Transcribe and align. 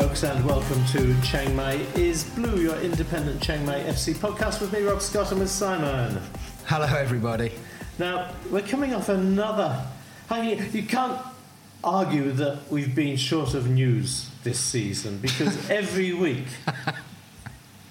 folks, 0.00 0.22
and 0.22 0.42
welcome 0.46 0.82
to 0.86 1.14
Chiang 1.20 1.54
Mai 1.54 1.74
is 1.94 2.24
Blue, 2.30 2.58
your 2.58 2.76
independent 2.76 3.42
Chiang 3.42 3.66
Mai 3.66 3.80
FC 3.80 4.14
podcast 4.14 4.58
with 4.58 4.72
me, 4.72 4.80
Rob 4.80 5.02
Scott, 5.02 5.30
and 5.30 5.40
with 5.40 5.50
Simon. 5.50 6.22
Hello, 6.64 6.86
everybody. 6.86 7.52
Now, 7.98 8.32
we're 8.50 8.62
coming 8.62 8.94
off 8.94 9.10
another. 9.10 9.86
You 10.32 10.84
can't 10.84 11.20
argue 11.84 12.32
that 12.32 12.60
we've 12.70 12.94
been 12.94 13.18
short 13.18 13.52
of 13.52 13.68
news 13.68 14.30
this 14.42 14.58
season 14.58 15.18
because 15.18 15.68
every 15.70 16.14
week 16.14 16.46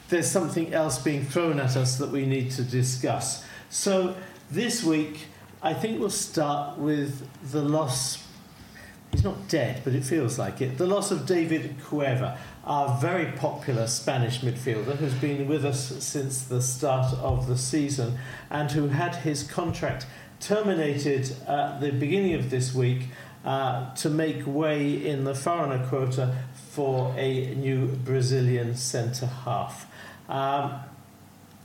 there's 0.07 0.32
something 0.32 0.73
else 0.73 0.98
being 0.98 1.23
thrown 1.26 1.60
at 1.60 1.78
us 1.78 2.00
that 2.00 2.10
we 2.10 2.25
need 2.25 2.50
to 2.52 2.64
discuss. 2.64 3.46
So, 3.69 4.16
this 4.50 4.83
week, 4.83 5.28
I 5.61 5.75
think 5.75 6.00
we'll 6.00 6.10
start 6.10 6.80
with 6.80 7.28
the 7.52 7.61
loss 7.61 8.25
he's 9.11 9.23
not 9.23 9.47
dead, 9.47 9.81
but 9.83 9.93
it 9.93 10.04
feels 10.04 10.37
like 10.37 10.61
it. 10.61 10.77
The 10.77 10.87
loss 10.87 11.11
of 11.11 11.25
David 11.25 11.75
Cueva, 11.83 12.37
our 12.63 12.99
very 12.99 13.32
popular 13.33 13.87
Spanish 13.87 14.41
midfielder 14.41 14.95
who's 14.95 15.13
been 15.15 15.47
with 15.47 15.65
us 15.65 16.04
since 16.04 16.43
the 16.43 16.61
start 16.61 17.13
of 17.15 17.47
the 17.47 17.57
season 17.57 18.18
and 18.49 18.71
who 18.71 18.89
had 18.89 19.15
his 19.15 19.43
contract 19.43 20.05
terminated 20.39 21.35
at 21.47 21.79
the 21.82 21.91
beginning 21.91 22.33
of 22.33 22.49
this 22.49 22.73
week 22.73 23.07
uh, 23.43 23.93
to 23.95 24.09
make 24.09 24.45
way 24.45 25.05
in 25.05 25.23
the 25.23 25.33
foreigner 25.33 25.85
quota 25.87 26.35
for 26.54 27.13
a 27.18 27.55
new 27.55 27.87
Brazilian 27.87 28.75
centre 28.75 29.25
half. 29.25 29.87
Um, 30.27 30.79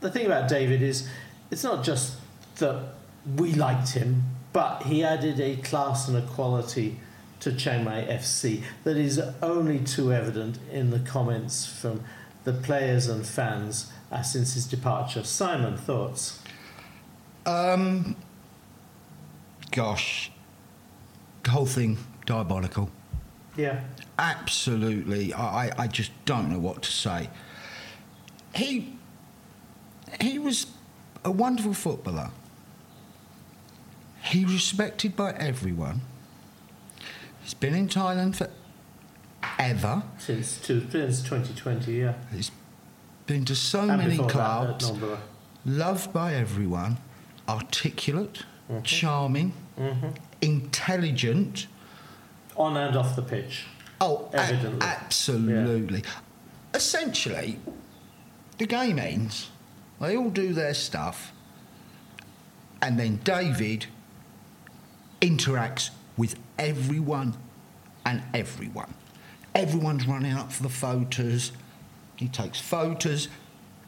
the 0.01 0.09
thing 0.09 0.25
about 0.25 0.49
David 0.49 0.81
is, 0.81 1.07
it's 1.51 1.63
not 1.63 1.83
just 1.83 2.17
that 2.57 2.95
we 3.37 3.53
liked 3.53 3.89
him, 3.89 4.23
but 4.51 4.83
he 4.83 5.03
added 5.03 5.39
a 5.39 5.57
class 5.57 6.07
and 6.07 6.17
a 6.17 6.21
quality 6.21 6.99
to 7.39 7.53
Chiang 7.55 7.83
Mai 7.83 8.03
FC 8.03 8.63
that 8.83 8.97
is 8.97 9.19
only 9.41 9.79
too 9.79 10.13
evident 10.13 10.57
in 10.71 10.91
the 10.91 10.99
comments 10.99 11.65
from 11.65 12.03
the 12.43 12.53
players 12.53 13.07
and 13.07 13.25
fans 13.25 13.91
uh, 14.11 14.21
since 14.21 14.53
his 14.53 14.65
departure. 14.65 15.23
Simon, 15.23 15.77
thoughts? 15.77 16.39
Um, 17.45 18.15
gosh, 19.71 20.31
the 21.43 21.51
whole 21.51 21.65
thing 21.65 21.97
diabolical. 22.25 22.89
Yeah. 23.55 23.81
Absolutely. 24.17 25.33
I, 25.33 25.71
I 25.77 25.87
just 25.87 26.11
don't 26.25 26.49
know 26.49 26.59
what 26.59 26.81
to 26.83 26.91
say. 26.91 27.29
He 28.53 28.93
he 30.21 30.39
was 30.39 30.67
a 31.23 31.31
wonderful 31.31 31.73
footballer. 31.73 32.31
He 34.23 34.45
was 34.45 34.53
respected 34.53 35.15
by 35.15 35.31
everyone. 35.33 36.01
He's 37.45 37.53
been 37.53 37.75
in 37.75 37.87
Thailand 37.87 38.35
for 38.35 38.49
ever. 39.59 40.01
Since, 40.17 40.57
two, 40.57 40.81
since 40.89 41.21
2020, 41.21 41.93
yeah. 41.93 42.15
He's 42.33 42.49
been 43.27 43.45
to 43.45 43.55
so 43.55 43.81
And 43.81 43.97
many 43.99 44.17
that, 44.17 44.29
clubs, 44.29 44.91
loved 45.63 46.11
by 46.11 46.33
everyone, 46.33 46.97
articulate, 47.47 48.43
Mm-hmm. 48.67 48.81
charming, 48.81 49.53
intelligent. 50.41 51.67
On 52.55 52.75
and 52.75 52.95
off 52.95 53.15
the 53.15 53.21
pitch. 53.21 53.65
Oh, 54.01 54.27
a- 54.33 54.37
Evidently. 54.39 54.79
absolutely. 54.81 56.03
Essentially, 56.73 57.59
the 58.57 58.65
game 58.65 58.97
ends. 58.97 59.51
They 60.01 60.17
all 60.17 60.31
do 60.31 60.51
their 60.53 60.73
stuff, 60.73 61.31
and 62.81 62.99
then 62.99 63.17
David 63.23 63.85
interacts 65.21 65.91
with 66.17 66.35
everyone 66.57 67.35
and 68.05 68.23
everyone. 68.33 68.93
Everyone's 69.53 70.07
running 70.07 70.33
up 70.33 70.51
for 70.51 70.63
the 70.63 70.69
photos. 70.69 71.51
He 72.15 72.27
takes 72.27 72.59
photos, 72.59 73.27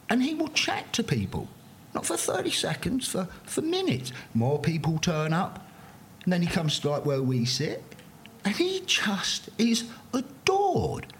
and 0.08 0.22
he 0.22 0.34
will 0.34 0.48
chat 0.48 0.92
to 0.94 1.02
people. 1.02 1.48
Not 1.94 2.06
for 2.06 2.16
30 2.16 2.50
seconds, 2.50 3.08
for, 3.08 3.28
for 3.44 3.62
minutes. 3.62 4.12
More 4.34 4.58
people 4.58 4.98
turn 4.98 5.32
up, 5.32 5.66
and 6.24 6.32
then 6.32 6.42
he 6.42 6.48
comes 6.48 6.78
to 6.80 6.90
like 6.90 7.04
where 7.04 7.22
we 7.22 7.44
sit, 7.44 7.82
and 8.44 8.54
he 8.54 8.82
just 8.86 9.50
is 9.58 9.84
adored. 10.12 11.12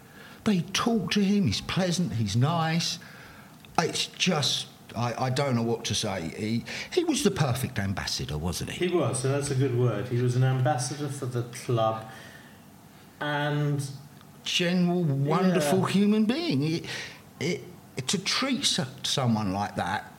They 0.44 0.60
talk 0.60 1.10
to 1.12 1.20
him, 1.20 1.46
he's 1.46 1.60
pleasant, 1.60 2.14
he's 2.14 2.36
nice. 2.36 2.98
It's 3.78 4.06
just, 4.06 4.67
I, 4.96 5.26
I 5.26 5.30
don't 5.30 5.54
know 5.54 5.62
what 5.62 5.84
to 5.86 5.94
say. 5.94 6.32
He, 6.36 6.64
he 6.92 7.04
was 7.04 7.22
the 7.22 7.30
perfect 7.30 7.78
ambassador, 7.78 8.38
wasn't 8.38 8.70
he? 8.70 8.86
He 8.88 8.94
was, 8.94 9.20
so 9.20 9.28
that's 9.30 9.50
a 9.50 9.54
good 9.54 9.78
word. 9.78 10.08
He 10.08 10.20
was 10.20 10.34
an 10.36 10.44
ambassador 10.44 11.08
for 11.08 11.26
the 11.26 11.42
club 11.42 12.04
and 13.20 13.84
General, 14.44 15.02
wonderful 15.04 15.80
Yeah. 15.80 15.88
human 15.88 16.24
being. 16.24 16.62
It, 16.62 16.84
it, 17.40 17.60
to 18.08 18.18
treat 18.18 18.64
so- 18.64 18.86
someone 19.02 19.52
like 19.52 19.76
that 19.76 20.10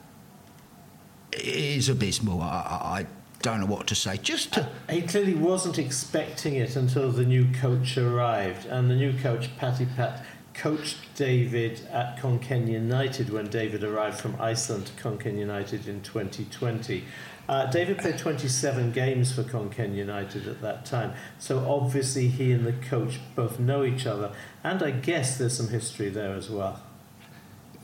is 1.34 1.90
abysmal. 1.90 2.42
I, 2.42 2.46
I, 2.48 3.00
I 3.00 3.06
don't 3.42 3.62
know 3.62 3.66
what 3.66 3.88
to 3.88 3.96
say. 3.96 4.18
Just 4.18 4.54
to. 4.54 4.62
Uh, 4.64 4.92
he 4.92 5.02
clearly 5.02 5.34
wasn't 5.34 5.80
expecting 5.80 6.56
it 6.56 6.76
until 6.76 7.12
the 7.12 7.26
new 7.26 7.48
coach 7.54 7.98
arrived, 7.98 8.66
and 8.68 8.90
the 8.92 8.96
new 8.96 9.18
coach, 9.18 9.50
Patty 9.58 9.88
Pat, 9.96 10.24
coached 10.60 10.98
David 11.16 11.80
at 11.90 12.18
Khon 12.18 12.38
Kaen 12.40 12.68
United 12.68 13.30
when 13.30 13.48
David 13.48 13.82
arrived 13.82 14.20
from 14.20 14.36
Iceland 14.42 14.88
to 14.88 14.94
Khon 15.02 15.18
Kaen 15.18 15.38
United 15.38 15.88
in 15.88 16.02
2020. 16.02 17.06
Uh, 17.48 17.66
David 17.72 17.98
played 17.98 18.18
27 18.18 18.92
games 18.92 19.32
for 19.32 19.44
Khon 19.44 19.74
Kaen 19.74 19.96
United 19.96 20.48
at 20.50 20.62
that 20.62 20.86
time, 20.86 21.14
so 21.40 21.60
obviously 21.60 22.28
he 22.28 22.52
and 22.52 22.66
the 22.66 22.74
coach 22.74 23.20
both 23.36 23.58
know 23.58 23.86
each 23.86 24.06
other, 24.06 24.34
and 24.62 24.84
I 24.84 24.92
guess 24.92 25.38
there's 25.38 25.56
some 25.56 25.70
history 25.70 26.10
there 26.10 26.36
as 26.36 26.50
well. 26.50 26.82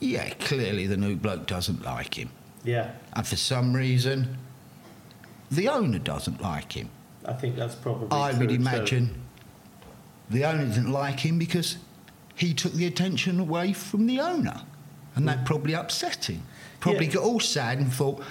Yeah, 0.01 0.29
clearly 0.31 0.85
the 0.85 0.97
new 0.97 1.15
bloke 1.15 1.47
doesn't 1.47 1.83
like 1.83 2.15
him. 2.15 2.29
Yeah, 2.65 2.91
And 3.13 3.25
for 3.25 3.37
some 3.37 3.73
reason, 3.73 4.37
the 5.49 5.69
owner 5.69 5.99
doesn't 5.99 6.41
like 6.41 6.73
him. 6.73 6.89
I 7.23 7.33
think 7.33 7.55
that's 7.55 7.75
probably. 7.75 8.09
I 8.11 8.37
would 8.37 8.49
too. 8.49 8.55
imagine 8.55 9.21
the 10.29 10.43
owner 10.43 10.65
didn't 10.65 10.91
like 10.91 11.21
him 11.21 11.39
because 11.39 11.77
he 12.35 12.53
took 12.53 12.73
the 12.73 12.85
attention 12.85 13.39
away 13.39 13.73
from 13.73 14.07
the 14.07 14.19
owner. 14.19 14.61
And 15.15 15.27
that 15.27 15.45
probably 15.45 15.73
upset 15.73 16.29
him. 16.29 16.43
Probably 16.81 17.05
Yeah. 17.05 17.13
got 17.13 17.23
all 17.23 17.39
sad 17.39 17.77
and 17.77 17.91
thought, 17.91 18.21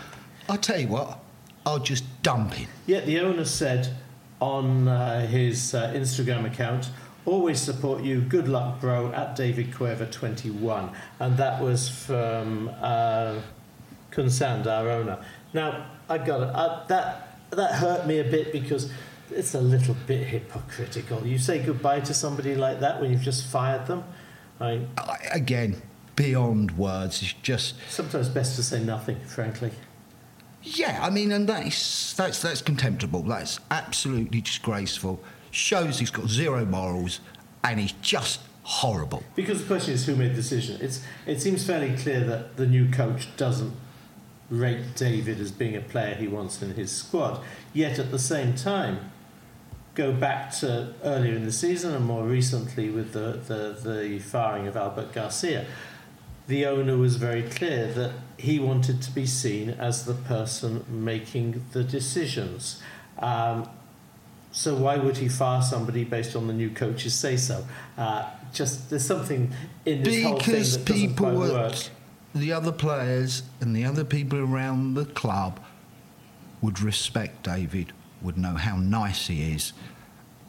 I'll 0.48 0.58
tell 0.58 0.78
you 0.78 0.88
what, 0.88 1.18
I'll 1.64 1.78
just 1.78 2.04
dump 2.22 2.52
him. 2.54 2.68
Yeah, 2.86 3.00
the 3.00 3.20
owner 3.20 3.46
said 3.46 3.94
on 4.40 4.86
uh, 4.86 5.26
his 5.26 5.74
uh, 5.74 5.92
Instagram 5.94 6.44
account, 6.44 6.90
always 7.24 7.58
support 7.58 8.02
you, 8.02 8.20
good 8.20 8.48
luck, 8.48 8.80
bro, 8.80 9.10
at 9.12 9.34
David 9.34 9.70
Cueva21. 9.72 10.92
And 11.20 11.36
that 11.38 11.62
was 11.62 11.88
from 11.88 12.70
uh, 12.82 13.36
Kunsand, 14.10 14.66
our 14.66 14.90
owner. 14.90 15.18
Now, 15.54 15.86
I 16.10 16.18
got 16.18 16.42
it. 16.42 16.54
Uh, 16.54 16.84
that, 16.88 17.38
that 17.50 17.72
hurt 17.76 18.06
me 18.06 18.18
a 18.18 18.24
bit 18.24 18.52
because 18.52 18.90
it's 19.30 19.54
a 19.54 19.60
little 19.60 19.96
bit 20.06 20.26
hypocritical. 20.26 21.26
You 21.26 21.38
say 21.38 21.58
goodbye 21.62 22.00
to 22.00 22.14
somebody 22.14 22.54
like 22.54 22.80
that 22.80 23.00
when 23.00 23.10
you've 23.10 23.22
just 23.22 23.46
fired 23.46 23.86
them. 23.86 24.04
I 24.60 24.76
mean, 24.76 24.88
Again, 25.32 25.82
beyond 26.16 26.76
words, 26.78 27.22
it's 27.22 27.32
just, 27.34 27.74
sometimes 27.88 28.28
best 28.28 28.56
to 28.56 28.62
say 28.62 28.82
nothing, 28.82 29.18
frankly. 29.20 29.72
yeah, 30.62 30.98
I 31.02 31.10
mean, 31.10 31.32
and 31.32 31.48
that's, 31.48 32.12
that's, 32.14 32.40
that's 32.40 32.62
contemptible. 32.62 33.22
That's 33.22 33.58
absolutely 33.70 34.40
disgraceful. 34.40 35.20
Shows 35.50 35.98
he's 35.98 36.10
got 36.10 36.28
zero 36.28 36.64
morals 36.64 37.20
and 37.62 37.80
he's 37.80 37.92
just 38.02 38.40
horrible. 38.62 39.22
Because 39.34 39.60
the 39.60 39.66
question 39.66 39.94
is 39.94 40.06
who 40.06 40.16
made 40.16 40.32
the 40.32 40.36
decision. 40.36 40.78
It's, 40.80 41.04
it 41.26 41.40
seems 41.40 41.66
fairly 41.66 41.96
clear 41.96 42.20
that 42.24 42.56
the 42.56 42.66
new 42.66 42.90
coach 42.90 43.28
doesn't 43.36 43.72
rate 44.50 44.94
David 44.94 45.40
as 45.40 45.50
being 45.52 45.74
a 45.76 45.80
player 45.80 46.14
he 46.14 46.28
wants 46.28 46.62
in 46.62 46.74
his 46.74 46.92
squad. 46.92 47.40
Yet 47.72 47.98
at 47.98 48.10
the 48.10 48.18
same 48.18 48.54
time, 48.54 49.10
go 49.94 50.12
back 50.12 50.50
to 50.50 50.92
earlier 51.04 51.34
in 51.34 51.44
the 51.44 51.52
season 51.52 51.94
and 51.94 52.04
more 52.04 52.24
recently 52.24 52.90
with 52.90 53.12
the, 53.12 53.40
the, 53.46 53.88
the 53.88 54.18
firing 54.18 54.66
of 54.66 54.76
Albert 54.76 55.12
Garcia, 55.12 55.66
the 56.46 56.66
owner 56.66 56.96
was 56.96 57.16
very 57.16 57.42
clear 57.42 57.86
that 57.92 58.12
he 58.36 58.58
wanted 58.58 59.00
to 59.02 59.10
be 59.12 59.24
seen 59.24 59.70
as 59.70 60.04
the 60.04 60.14
person 60.14 60.84
making 60.88 61.64
the 61.72 61.82
decisions. 61.84 62.82
Um, 63.18 63.68
so 64.52 64.76
why 64.76 64.96
would 64.96 65.16
he 65.16 65.28
fire 65.28 65.62
somebody 65.62 66.04
based 66.04 66.36
on 66.36 66.46
the 66.46 66.52
new 66.52 66.70
coach's 66.70 67.14
say 67.14 67.36
so? 67.36 67.64
Uh, 67.96 68.28
just 68.52 68.90
there's 68.90 69.04
something 69.06 69.52
in 69.84 70.02
this 70.02 70.22
whole 70.22 70.38
thing 70.38 70.54
Because 70.54 70.76
that 70.78 70.84
doesn't 70.86 71.08
people, 71.08 71.26
quite 71.32 71.52
work. 71.52 71.74
the 72.34 72.52
other 72.52 72.70
players 72.72 73.42
and 73.60 73.74
the 73.74 73.84
other 73.84 74.04
people 74.04 74.38
around 74.38 74.94
the 74.94 75.06
club 75.06 75.58
would 76.62 76.80
respect 76.80 77.42
David, 77.42 77.92
would 78.24 78.38
know 78.38 78.54
how 78.54 78.76
nice 78.76 79.28
he 79.28 79.52
is, 79.52 79.72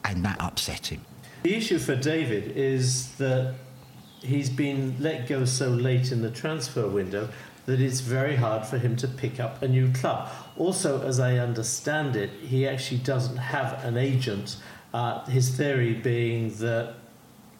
and 0.04 0.24
that 0.24 0.40
upset 0.40 0.86
him. 0.88 1.02
The 1.42 1.54
issue 1.54 1.78
for 1.78 1.94
David 1.94 2.56
is 2.56 3.12
that 3.16 3.54
he's 4.20 4.50
been 4.50 4.96
let 4.98 5.28
go 5.28 5.44
so 5.44 5.68
late 5.68 6.10
in 6.10 6.22
the 6.22 6.30
transfer 6.30 6.88
window 6.88 7.28
that 7.66 7.80
it's 7.80 8.00
very 8.00 8.36
hard 8.36 8.64
for 8.64 8.78
him 8.78 8.96
to 8.96 9.08
pick 9.08 9.38
up 9.38 9.62
a 9.62 9.68
new 9.68 9.92
club. 9.92 10.30
Also, 10.56 11.02
as 11.02 11.20
I 11.20 11.38
understand 11.38 12.16
it, 12.16 12.30
he 12.40 12.66
actually 12.66 12.98
doesn't 12.98 13.36
have 13.36 13.84
an 13.84 13.96
agent. 13.96 14.56
Uh, 14.94 15.24
his 15.26 15.50
theory 15.50 15.92
being 15.92 16.54
that 16.56 16.94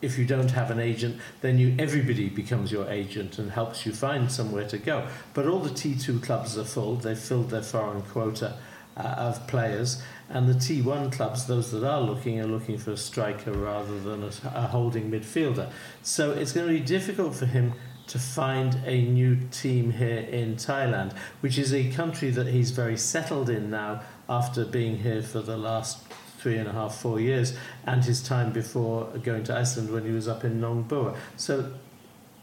if 0.00 0.18
you 0.18 0.24
don't 0.24 0.50
have 0.50 0.70
an 0.70 0.78
agent, 0.78 1.20
then 1.40 1.58
you 1.58 1.74
everybody 1.78 2.28
becomes 2.28 2.70
your 2.70 2.88
agent 2.88 3.38
and 3.38 3.50
helps 3.50 3.84
you 3.84 3.92
find 3.92 4.30
somewhere 4.30 4.66
to 4.68 4.78
go. 4.78 5.08
But 5.34 5.46
all 5.46 5.58
the 5.58 5.70
T2 5.70 6.22
clubs 6.22 6.56
are 6.56 6.64
full; 6.64 6.96
they've 6.96 7.18
filled 7.18 7.50
their 7.50 7.62
foreign 7.62 8.02
quota 8.02 8.56
uh, 8.96 9.02
of 9.02 9.46
players, 9.46 10.02
and 10.28 10.48
the 10.48 10.54
T1 10.54 11.12
clubs, 11.12 11.46
those 11.46 11.70
that 11.70 11.84
are 11.84 12.00
looking, 12.00 12.40
are 12.40 12.46
looking 12.46 12.78
for 12.78 12.92
a 12.92 12.96
striker 12.96 13.52
rather 13.52 13.98
than 14.00 14.22
a, 14.22 14.30
a 14.54 14.62
holding 14.62 15.10
midfielder. 15.10 15.70
So 16.02 16.32
it's 16.32 16.52
going 16.52 16.66
to 16.66 16.72
be 16.72 16.80
difficult 16.80 17.34
for 17.34 17.46
him 17.46 17.74
to 18.08 18.18
find 18.18 18.80
a 18.84 19.02
new 19.02 19.36
team 19.50 19.92
here 19.92 20.18
in 20.18 20.56
Thailand, 20.56 21.12
which 21.40 21.58
is 21.58 21.74
a 21.74 21.90
country 21.92 22.30
that 22.30 22.46
he's 22.46 22.70
very 22.70 22.96
settled 22.96 23.50
in 23.50 23.70
now 23.70 24.02
after 24.28 24.64
being 24.64 24.98
here 24.98 25.22
for 25.22 25.40
the 25.40 25.56
last 25.56 26.02
three 26.38 26.56
and 26.56 26.68
a 26.68 26.72
half, 26.72 26.96
four 26.96 27.20
years, 27.20 27.56
and 27.84 28.04
his 28.04 28.22
time 28.22 28.52
before 28.52 29.06
going 29.22 29.42
to 29.44 29.56
Iceland 29.56 29.90
when 29.90 30.04
he 30.04 30.12
was 30.12 30.28
up 30.28 30.44
in 30.44 30.60
Nong 30.60 30.84
Bua. 30.84 31.16
So 31.36 31.72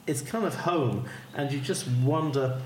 it's 0.06 0.22
kind 0.22 0.46
of 0.46 0.56
home, 0.56 1.06
and 1.34 1.52
you 1.52 1.60
just 1.60 1.88
wonder. 1.88 2.62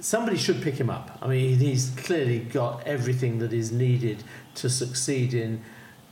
Somebody 0.00 0.36
should 0.36 0.62
pick 0.62 0.74
him 0.74 0.90
up. 0.90 1.18
I 1.20 1.26
mean, 1.26 1.58
he's 1.58 1.90
clearly 1.96 2.38
got 2.38 2.86
everything 2.86 3.38
that 3.40 3.52
is 3.52 3.72
needed 3.72 4.22
to 4.56 4.70
succeed 4.70 5.34
in, 5.34 5.62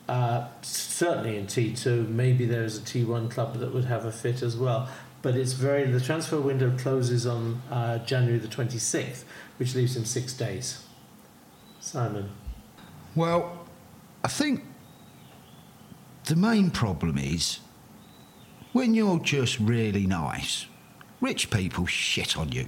uh, 0.09 0.49
certainly 0.63 1.37
in 1.37 1.47
T2. 1.47 2.09
Maybe 2.09 2.47
there 2.47 2.65
is 2.65 2.79
a 2.79 2.81
T1 2.81 3.31
club 3.31 3.59
that 3.59 3.73
would 3.73 3.85
have 3.85 4.05
a 4.05 4.13
fit 4.13 4.43
as 4.43 4.57
well. 4.57 4.89
But 5.23 5.37
it's 5.37 5.53
very 5.53 5.85
the 5.91 6.01
transfer 6.01 6.41
window 6.41 6.77
closes 6.77 7.27
on 7.27 7.63
uh, 7.71 7.99
January 7.99 8.39
the 8.39 8.49
26th, 8.49 9.25
which 9.59 9.75
leaves 9.75 9.97
him 9.97 10.05
six 10.05 10.33
days. 10.33 10.85
Simon. 11.81 12.31
Well, 13.15 13.67
I 14.25 14.29
think 14.29 14.65
the 16.25 16.37
main 16.37 16.71
problem 16.71 17.17
is 17.19 17.61
when 18.73 18.95
you're 18.95 19.21
just 19.21 19.59
really 19.61 20.07
nice, 20.07 20.67
rich 21.21 21.51
people 21.51 21.87
shit 21.87 22.37
on 22.37 22.51
you. 22.53 22.67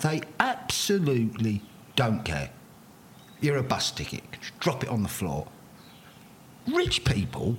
They 0.00 0.22
absolutely 0.40 1.62
don't 1.96 2.24
care. 2.24 2.50
You're 3.40 3.58
a 3.58 3.62
bus 3.62 3.90
ticket, 3.90 4.22
drop 4.60 4.82
it 4.82 4.88
on 4.88 5.02
the 5.02 5.08
floor. 5.08 5.46
Rich 6.66 7.04
people 7.04 7.58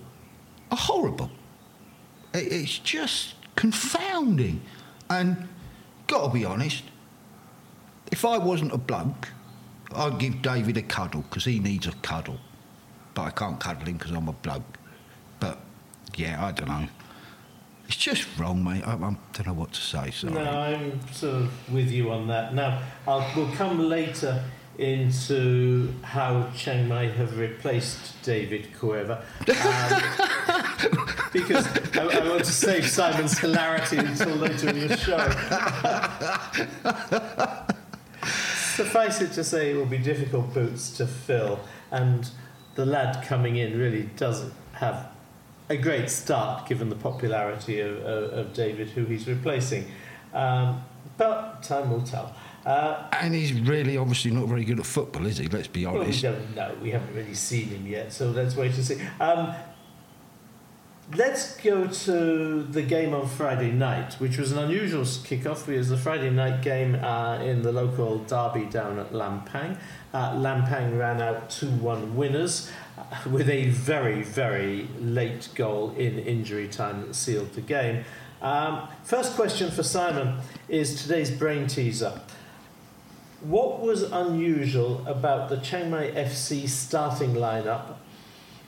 are 0.72 0.78
horrible. 0.78 1.32
It's 2.34 2.78
just 2.80 3.36
confounding. 3.56 4.62
And, 5.10 5.48
gotta 6.08 6.32
be 6.32 6.46
honest, 6.46 6.84
if 8.12 8.26
I 8.26 8.38
wasn't 8.38 8.74
a 8.74 8.78
bloke, 8.78 9.30
I'd 9.96 10.20
give 10.20 10.42
David 10.42 10.78
a 10.78 10.84
cuddle 10.84 11.22
because 11.22 11.46
he 11.46 11.60
needs 11.60 11.88
a 11.88 11.94
cuddle 11.94 12.40
but 13.20 13.26
I 13.26 13.32
can't 13.32 13.60
cuddle 13.60 13.86
him 13.86 13.98
because 13.98 14.12
I'm 14.12 14.30
a 14.30 14.34
bloke. 14.34 14.80
But 15.42 15.60
yeah, 16.16 16.46
I 16.46 16.52
don't 16.52 16.70
know. 16.70 16.88
It's 17.90 17.98
just 17.98 18.28
wrong, 18.38 18.64
mate. 18.64 18.84
I, 18.86 18.94
I 18.94 18.98
don't 19.00 19.48
know 19.48 19.54
what 19.54 19.74
to 19.74 19.82
say. 19.82 20.12
Sorry. 20.12 20.32
No, 20.32 20.48
I'm 20.48 21.02
sort 21.12 21.38
of 21.38 21.74
with 21.74 21.90
you 21.90 22.12
on 22.12 22.28
that. 22.28 22.54
Now, 22.54 22.84
I'll, 23.08 23.28
we'll 23.36 23.52
come 23.56 23.90
later 23.90 24.44
into 24.78 25.92
how 26.04 26.52
Chiang 26.56 26.88
Mai 26.88 27.08
have 27.08 27.40
replaced 27.40 28.22
David 28.22 28.78
Cueva. 28.78 29.26
Um, 29.40 29.46
because 31.34 31.66
I, 31.98 32.20
I, 32.20 32.30
want 32.30 32.46
to 32.46 32.52
save 32.52 32.88
Simon's 32.88 33.40
hilarity 33.40 33.98
until 33.98 34.36
later 34.36 34.70
in 34.70 34.88
the 34.88 34.96
show. 34.96 35.18
Suffice 38.76 39.20
it 39.20 39.34
to 39.34 39.44
say, 39.44 39.72
it 39.72 39.76
will 39.76 39.88
be 39.88 39.98
difficult 39.98 40.54
boots 40.54 40.92
to 40.98 41.08
fill. 41.08 41.60
And 41.90 42.30
the 42.76 42.86
lad 42.86 43.26
coming 43.26 43.56
in 43.56 43.80
really 43.80 44.04
doesn't 44.16 44.54
have 44.74 45.10
a 45.70 45.78
great 45.78 46.10
start 46.10 46.68
given 46.68 46.90
the 46.90 46.96
popularity 46.96 47.80
of, 47.80 47.98
of, 47.98 48.24
of 48.34 48.54
David, 48.54 48.90
who 48.90 49.06
he's 49.06 49.28
replacing. 49.28 49.86
Um, 50.34 50.84
but 51.18 51.64
time 51.64 51.92
will 51.92 52.02
tell. 52.02 52.36
Uh, 52.66 53.08
and 53.14 53.34
he's 53.34 53.54
really 53.54 53.98
obviously 53.98 54.32
not 54.32 54.48
very 54.48 54.64
good 54.64 54.80
at 54.80 54.86
football, 54.86 55.26
is 55.26 55.38
he? 55.38 55.48
Let's 55.48 55.68
be 55.68 55.86
honest. 55.86 56.24
Well, 56.24 56.34
we 56.34 56.40
don't 56.40 56.56
know. 56.56 56.76
We 56.82 56.92
haven't 56.92 57.16
really 57.16 57.34
seen 57.34 57.70
him 57.70 57.88
yet, 57.88 58.12
so 58.12 58.30
let's 58.32 58.56
wait 58.56 58.74
and 58.76 58.84
see. 58.84 59.02
Um, 59.20 59.54
let's 61.16 61.58
go 61.58 61.88
to 61.88 62.64
the 62.64 62.82
game 62.82 63.14
on 63.14 63.28
Friday 63.28 63.72
night, 63.72 64.16
which 64.16 64.38
was 64.38 64.52
an 64.52 64.60
unusual 64.60 65.04
kickoff. 65.04 65.68
Was 65.68 65.90
the 65.90 65.98
Friday 65.98 66.30
night 66.30 66.62
game 66.62 66.96
uh, 66.96 67.40
in 67.42 67.62
the 67.62 67.72
local 67.72 68.20
derby 68.20 68.66
down 68.66 69.00
at 69.00 69.12
Lampang. 69.12 69.78
Uh, 70.14 70.34
Lampang 70.34 70.98
ran 70.98 71.22
out 71.22 71.50
2 71.50 71.68
1 71.68 72.16
winners 72.16 72.72
with 73.30 73.50
a 73.50 73.70
very, 73.70 74.22
very 74.22 74.88
late 75.00 75.50
goal 75.56 75.92
in 75.98 76.20
injury 76.20 76.68
time 76.68 77.02
that 77.02 77.16
sealed 77.16 77.54
the 77.54 77.62
game. 77.62 78.04
Um, 78.42 78.88
first 79.04 79.36
question 79.36 79.70
for 79.72 79.84
Simon 79.84 80.40
is 80.68 81.02
today's 81.02 81.32
brain 81.32 81.68
teaser. 81.68 82.22
What 83.42 83.80
was 83.82 84.04
unusual 84.04 85.06
about 85.08 85.50
the 85.50 85.58
Chiang 85.58 85.90
Mai 85.90 86.12
FC 86.12 86.68
starting 86.68 87.34
lineup 87.34 87.96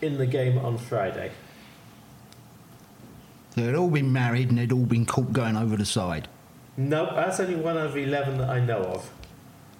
in 0.02 0.18
the 0.18 0.26
game 0.26 0.58
on 0.58 0.78
Friday? 0.78 1.32
They'd 3.56 3.76
all 3.76 3.90
been 3.90 4.14
married 4.14 4.50
and 4.50 4.58
they'd 4.58 4.72
all 4.72 4.86
been 4.86 5.06
caught 5.06 5.34
going 5.34 5.58
over 5.58 5.76
the 5.76 5.86
side. 5.86 6.28
No, 6.78 7.14
that's 7.14 7.40
only 7.40 7.56
one 7.56 7.78
of 7.78 7.98
11 7.98 8.38
that 8.38 8.50
I 8.50 8.64
know 8.64 8.82
of. 8.82 9.12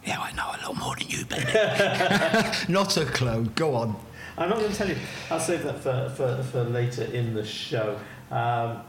Yeah, 0.06 0.20
I 0.20 0.32
know 0.34 0.48
a 0.48 0.68
lot 0.68 0.78
more 0.78 0.96
than 0.96 1.08
you, 1.08 1.26
Ben. 1.26 2.56
Not 2.70 2.98
a 2.98 3.06
clue. 3.06 3.46
Go 3.56 3.76
on. 3.76 3.96
I'm 4.42 4.50
not 4.50 4.58
going 4.58 4.72
to 4.72 4.78
tell 4.78 4.90
you. 4.90 4.98
I'll 5.30 5.40
save 5.40 5.64
that 5.64 5.80
for, 5.80 6.12
for, 6.16 6.44
for 6.44 6.64
later 6.64 7.04
in 7.04 7.36
the 7.36 7.46
show. 7.46 8.00
Um, 8.32 8.82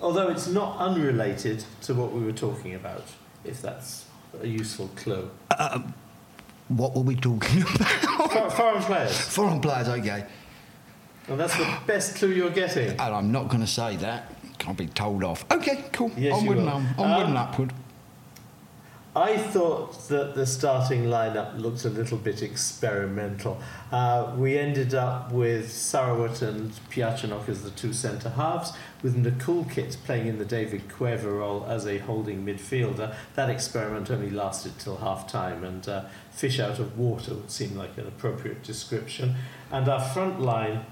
although 0.00 0.28
it's 0.28 0.48
not 0.48 0.78
unrelated 0.78 1.64
to 1.82 1.94
what 1.94 2.12
we 2.12 2.24
were 2.24 2.32
talking 2.32 2.74
about, 2.74 3.04
if 3.44 3.60
that's 3.60 4.06
a 4.40 4.46
useful 4.46 4.88
clue. 4.96 5.30
Uh, 5.50 5.80
what 6.68 6.94
were 6.94 7.02
we 7.02 7.14
talking 7.14 7.62
about? 7.74 8.32
For, 8.32 8.50
foreign 8.50 8.82
players. 8.82 9.20
Foreign 9.20 9.60
players, 9.60 9.88
okay. 9.88 10.24
And 11.28 11.38
that's 11.38 11.56
the 11.56 11.78
best 11.86 12.16
clue 12.16 12.30
you're 12.30 12.50
getting. 12.50 12.90
And 12.90 13.00
I'm 13.00 13.30
not 13.30 13.48
going 13.48 13.60
to 13.60 13.66
say 13.66 13.96
that. 13.96 14.32
Can't 14.58 14.78
be 14.78 14.86
told 14.86 15.24
off. 15.24 15.44
Okay, 15.50 15.84
cool. 15.92 16.10
Yes, 16.16 16.34
onward 16.34 16.58
and 16.58 16.68
on. 16.70 16.86
Onward 16.96 17.24
um, 17.24 17.28
and 17.28 17.38
upward. 17.38 17.72
I 19.16 19.36
thought 19.38 20.08
that 20.08 20.34
the 20.34 20.44
starting 20.44 21.04
lineup 21.04 21.60
looked 21.60 21.84
a 21.84 21.88
little 21.88 22.18
bit 22.18 22.42
experimental. 22.42 23.60
Uh, 23.92 24.34
we 24.36 24.58
ended 24.58 24.92
up 24.92 25.30
with 25.30 25.68
Sarawat 25.68 26.42
and 26.42 26.72
Piachanok 26.90 27.48
as 27.48 27.62
the 27.62 27.70
two 27.70 27.92
centre 27.92 28.30
halves, 28.30 28.72
with 29.04 29.16
Nakul 29.16 29.70
Kit 29.70 29.96
playing 30.04 30.26
in 30.26 30.38
the 30.38 30.44
David 30.44 30.88
Cueva 30.92 31.30
role 31.30 31.64
as 31.68 31.86
a 31.86 31.98
holding 31.98 32.44
midfielder. 32.44 33.14
That 33.36 33.50
experiment 33.50 34.10
only 34.10 34.30
lasted 34.30 34.80
till 34.80 34.96
half 34.96 35.30
time, 35.30 35.62
and 35.62 35.88
uh, 35.88 36.06
fish 36.32 36.58
out 36.58 36.80
of 36.80 36.98
water 36.98 37.34
would 37.34 37.52
seem 37.52 37.76
like 37.76 37.96
an 37.96 38.08
appropriate 38.08 38.64
description. 38.64 39.36
And 39.70 39.88
our 39.88 40.00
front 40.00 40.40
line 40.40 40.86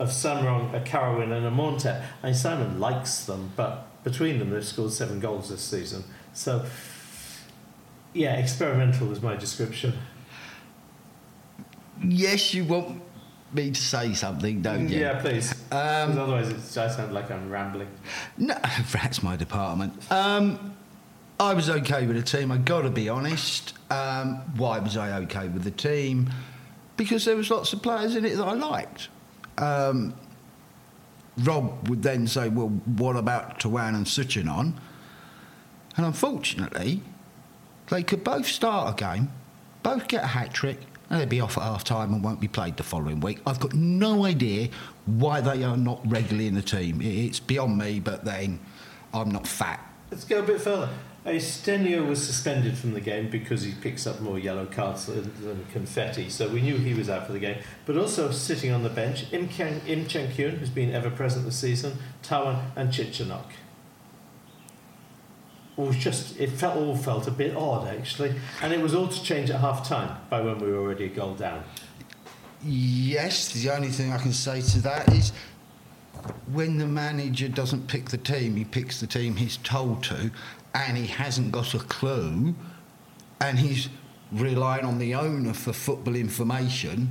of 0.00 0.08
Samrong, 0.08 0.74
a 0.74 0.80
Karawin, 0.80 1.30
and 1.30 1.46
a 1.46 1.50
Montet. 1.50 2.02
And 2.24 2.34
Simon 2.34 2.80
likes 2.80 3.24
them, 3.24 3.52
but 3.54 3.86
between 4.02 4.40
them, 4.40 4.50
they've 4.50 4.66
scored 4.66 4.92
seven 4.92 5.20
goals 5.20 5.50
this 5.50 5.62
season. 5.62 6.02
So 6.32 6.66
yeah, 8.14 8.36
experimental 8.36 9.08
was 9.08 9.22
my 9.22 9.36
description. 9.36 9.94
Yes, 12.04 12.52
you 12.52 12.64
want 12.64 13.02
me 13.52 13.70
to 13.70 13.80
say 13.80 14.14
something, 14.14 14.62
don't 14.62 14.88
you? 14.88 15.00
Yeah, 15.00 15.20
please. 15.20 15.52
Um, 15.70 16.18
otherwise, 16.18 16.48
it, 16.48 16.78
I 16.78 16.88
sound 16.88 17.12
like 17.12 17.30
I'm 17.30 17.50
rambling. 17.50 17.88
No, 18.38 18.56
that's 18.92 19.22
my 19.22 19.36
department. 19.36 20.10
Um, 20.10 20.76
I 21.38 21.54
was 21.54 21.68
okay 21.68 22.06
with 22.06 22.16
the 22.16 22.22
team. 22.22 22.50
I 22.50 22.58
got 22.58 22.82
to 22.82 22.90
be 22.90 23.08
honest. 23.08 23.74
Um, 23.90 24.36
why 24.56 24.78
was 24.78 24.96
I 24.96 25.18
okay 25.22 25.48
with 25.48 25.64
the 25.64 25.70
team? 25.70 26.30
Because 26.96 27.24
there 27.24 27.36
was 27.36 27.50
lots 27.50 27.72
of 27.72 27.82
players 27.82 28.16
in 28.16 28.24
it 28.24 28.36
that 28.36 28.44
I 28.44 28.54
liked. 28.54 29.08
Um, 29.58 30.14
Rob 31.38 31.88
would 31.88 32.02
then 32.02 32.26
say, 32.26 32.48
"Well, 32.48 32.68
what 32.68 33.16
about 33.16 33.58
Tawan 33.58 33.94
and 33.94 34.06
Suchanon?" 34.06 34.74
And 35.96 36.06
unfortunately, 36.06 37.02
they 37.92 38.02
could 38.02 38.24
both 38.24 38.46
start 38.46 38.98
a 38.98 39.04
game, 39.04 39.30
both 39.82 40.08
get 40.08 40.24
a 40.24 40.28
hat 40.28 40.54
trick, 40.54 40.78
and 41.10 41.20
they'd 41.20 41.28
be 41.28 41.42
off 41.42 41.58
at 41.58 41.62
half 41.62 41.84
time 41.84 42.14
and 42.14 42.24
won't 42.24 42.40
be 42.40 42.48
played 42.48 42.78
the 42.78 42.82
following 42.82 43.20
week. 43.20 43.38
I've 43.46 43.60
got 43.60 43.74
no 43.74 44.24
idea 44.24 44.70
why 45.04 45.42
they 45.42 45.62
are 45.62 45.76
not 45.76 46.00
regularly 46.10 46.46
in 46.46 46.54
the 46.54 46.62
team. 46.62 47.02
It's 47.02 47.38
beyond 47.38 47.76
me, 47.76 48.00
but 48.00 48.24
then 48.24 48.60
I'm 49.12 49.30
not 49.30 49.46
fat. 49.46 49.78
Let's 50.10 50.24
go 50.24 50.38
a 50.38 50.42
bit 50.42 50.62
further. 50.62 50.88
Stenio 51.26 52.08
was 52.08 52.26
suspended 52.26 52.78
from 52.78 52.94
the 52.94 53.00
game 53.00 53.28
because 53.28 53.62
he 53.62 53.72
picks 53.74 54.06
up 54.06 54.20
more 54.20 54.38
yellow 54.38 54.64
cards 54.64 55.06
than, 55.06 55.30
than, 55.44 55.64
confetti, 55.70 56.30
so 56.30 56.48
we 56.48 56.62
knew 56.62 56.78
he 56.78 56.94
was 56.94 57.10
out 57.10 57.26
for 57.26 57.32
the 57.32 57.38
game. 57.38 57.58
But 57.84 57.98
also 57.98 58.30
sitting 58.32 58.72
on 58.72 58.82
the 58.82 58.88
bench, 58.88 59.26
Im, 59.32 59.50
Chen, 59.50 59.82
Im 59.86 60.06
Kyun, 60.06 60.58
who's 60.58 60.70
been 60.70 60.92
ever 60.92 61.10
present 61.10 61.44
this 61.44 61.56
season, 61.56 61.98
Tawan 62.22 62.70
and 62.74 62.90
Chichanok 62.90 63.50
was 65.76 65.96
just 65.96 66.38
it 66.38 66.50
felt 66.50 66.76
all 66.76 66.96
felt 66.96 67.26
a 67.26 67.30
bit 67.30 67.56
odd 67.56 67.88
actually, 67.88 68.34
and 68.60 68.72
it 68.72 68.80
was 68.80 68.94
all 68.94 69.08
to 69.08 69.22
change 69.22 69.50
at 69.50 69.60
half 69.60 69.86
time 69.88 70.16
by 70.28 70.40
when 70.40 70.58
we 70.58 70.70
were 70.70 70.78
already 70.78 71.04
a 71.06 71.08
goal 71.08 71.34
down. 71.34 71.64
Yes, 72.64 73.48
the 73.52 73.70
only 73.70 73.88
thing 73.88 74.12
I 74.12 74.18
can 74.18 74.32
say 74.32 74.60
to 74.60 74.80
that 74.82 75.08
is 75.12 75.32
when 76.52 76.78
the 76.78 76.86
manager 76.86 77.48
doesn't 77.48 77.88
pick 77.88 78.10
the 78.10 78.18
team, 78.18 78.54
he 78.56 78.64
picks 78.64 79.00
the 79.00 79.06
team 79.06 79.34
he's 79.36 79.56
told 79.58 80.04
to, 80.04 80.30
and 80.74 80.96
he 80.96 81.06
hasn't 81.06 81.50
got 81.50 81.74
a 81.74 81.78
clue, 81.80 82.54
and 83.40 83.58
he's 83.58 83.88
relying 84.30 84.84
on 84.84 84.98
the 84.98 85.14
owner 85.14 85.52
for 85.52 85.72
football 85.72 86.14
information. 86.14 87.10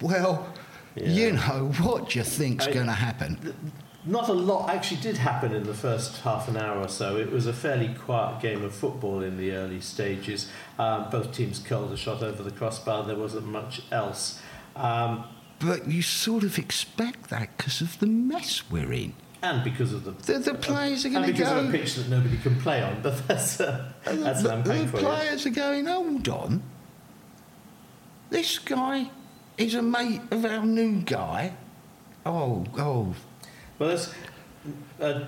Well, 0.00 0.46
Yeah. 0.94 1.08
you 1.08 1.32
know 1.32 1.72
what 1.80 2.10
do 2.10 2.18
you 2.20 2.24
think's 2.24 2.66
going 2.66 2.86
to 2.86 2.92
happen? 2.92 3.72
Not 4.08 4.28
a 4.30 4.32
lot 4.32 4.70
actually 4.70 5.02
did 5.02 5.18
happen 5.18 5.52
in 5.52 5.64
the 5.64 5.74
first 5.74 6.22
half 6.22 6.48
an 6.48 6.56
hour 6.56 6.78
or 6.80 6.88
so. 6.88 7.16
It 7.18 7.30
was 7.30 7.46
a 7.46 7.52
fairly 7.52 7.92
quiet 7.94 8.40
game 8.40 8.64
of 8.64 8.74
football 8.74 9.22
in 9.22 9.36
the 9.36 9.52
early 9.52 9.80
stages. 9.82 10.48
Um, 10.78 11.10
both 11.10 11.32
teams 11.34 11.58
curled 11.58 11.92
a 11.92 11.96
shot 11.96 12.22
over 12.22 12.42
the 12.42 12.50
crossbar. 12.50 13.04
There 13.04 13.16
wasn't 13.16 13.46
much 13.46 13.82
else. 13.92 14.40
Um, 14.76 15.24
But 15.58 15.88
you 15.88 16.00
sort 16.00 16.42
of 16.42 16.58
expect 16.58 17.28
that 17.28 17.56
because 17.58 17.82
of 17.82 17.98
the 17.98 18.06
mess 18.06 18.62
we're 18.70 18.92
in. 18.94 19.12
and 19.42 19.62
because 19.62 19.92
of 19.92 20.04
the 20.04 20.12
The, 20.32 20.38
the 20.38 20.54
players 20.54 21.04
are 21.04 21.10
going 21.10 21.26
to 21.26 21.32
because 21.32 21.52
of 21.52 21.68
a 21.68 21.70
pitch 21.70 21.94
that 21.96 22.08
nobody 22.08 22.38
can 22.38 22.58
play 22.60 22.82
on, 22.82 23.00
but 23.02 23.28
that's 23.28 23.60
uh, 23.60 23.92
that's 24.04 24.42
the, 24.42 24.54
unpaid 24.54 24.86
the 24.86 24.88
for 24.92 24.96
you. 25.00 25.02
players 25.06 25.44
are 25.46 25.50
going, 25.50 25.84
hold 25.86 26.28
on. 26.30 26.62
This 28.30 28.58
guy 28.58 29.10
is 29.58 29.74
a 29.74 29.82
mate 29.82 30.22
of 30.30 30.44
our 30.46 30.64
new 30.64 31.02
guy. 31.02 31.52
Oh, 32.24 32.64
oh. 32.78 33.14
Well, 33.78 33.90
that's, 33.90 34.12
uh, 35.00 35.26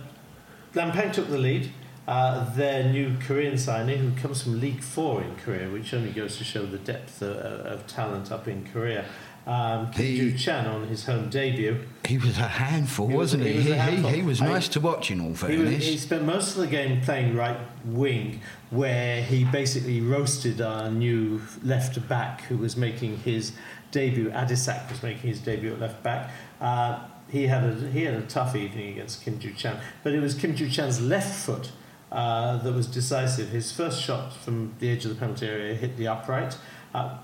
Lampang 0.75 1.13
took 1.13 1.29
the 1.29 1.39
lead. 1.39 1.71
Uh, 2.09 2.53
their 2.55 2.91
new 2.91 3.17
Korean 3.21 3.57
signing, 3.57 3.99
who 3.99 4.21
comes 4.21 4.43
from 4.43 4.61
League 4.61 4.81
Four 4.83 5.23
in 5.23 5.37
Korea, 5.37 5.69
which 5.69 5.95
only 5.95 6.11
goes 6.11 6.39
to 6.39 6.45
show 6.45 6.67
the 6.67 6.79
depth 6.79 7.23
of, 7.23 7.37
of 7.37 7.87
talent 7.87 8.33
up 8.33 8.49
in 8.49 8.67
Korea. 8.73 9.05
Um, 9.47 9.91
Kim 9.93 10.05
He- 10.05 10.17
Joo 10.33 10.37
Chan 10.37 10.67
on 10.67 10.89
his 10.89 11.05
home 11.07 11.31
debut. 11.31 11.79
He 12.05 12.19
was 12.19 12.37
a 12.39 12.49
handful, 12.49 13.07
He 13.09 13.15
was- 13.15 13.35
wasn't 13.35 13.45
he? 13.45 13.53
he 13.63 13.69
was 13.71 13.79
handful. 13.79 14.11
he, 14.11 14.23
was 14.23 14.43
I- 14.43 14.47
nice 14.49 14.69
to 14.69 14.81
watch, 14.81 15.11
in 15.13 15.21
all 15.21 15.29
He, 15.29 15.35
fairness. 15.35 15.75
was, 15.77 15.87
he 15.87 15.97
spent 15.99 16.25
most 16.25 16.57
of 16.57 16.63
the 16.63 16.67
game 16.67 17.01
playing 17.01 17.37
right 17.37 17.57
wing, 17.85 18.41
where 18.71 19.23
he 19.23 19.45
basically 19.45 20.01
roasted 20.01 20.61
our 20.61 20.91
new 20.91 21.41
left 21.63 22.07
back 22.09 22.43
who 22.43 22.57
was 22.57 22.77
making 22.77 23.19
his 23.19 23.53
debut. 23.93 24.31
Adisak 24.31 24.91
was 24.91 25.03
making 25.03 25.29
his 25.31 25.39
debut 25.41 25.73
at 25.75 25.81
left 25.81 26.03
back. 26.03 26.31
Uh, 26.61 26.99
he 27.31 27.47
had 27.47 27.65
a 27.65 27.75
he 27.91 28.05
had 28.05 28.15
a 28.15 28.23
tough 28.23 28.57
evening 28.57 28.89
against 28.93 29.23
Kim 29.25 29.39
Joo 29.39 29.53
Chan, 29.53 29.79
but 30.03 30.13
it 30.13 30.21
was 30.21 30.35
Kim 30.35 30.55
Joo 30.55 30.69
Chan's 30.69 31.01
left 31.01 31.35
foot 31.35 31.71
uh, 32.11 32.59
that 32.59 32.73
was 32.73 32.87
decisive. 32.87 33.51
His 33.51 33.73
first 33.73 34.03
shot 34.03 34.33
from 34.33 34.75
the 34.81 34.91
edge 34.91 35.05
of 35.05 35.11
the 35.11 35.17
penalty 35.17 35.47
area 35.47 35.75
hit 35.75 35.97
the 35.97 36.09
upright. 36.09 36.59
Uh, 36.95 37.19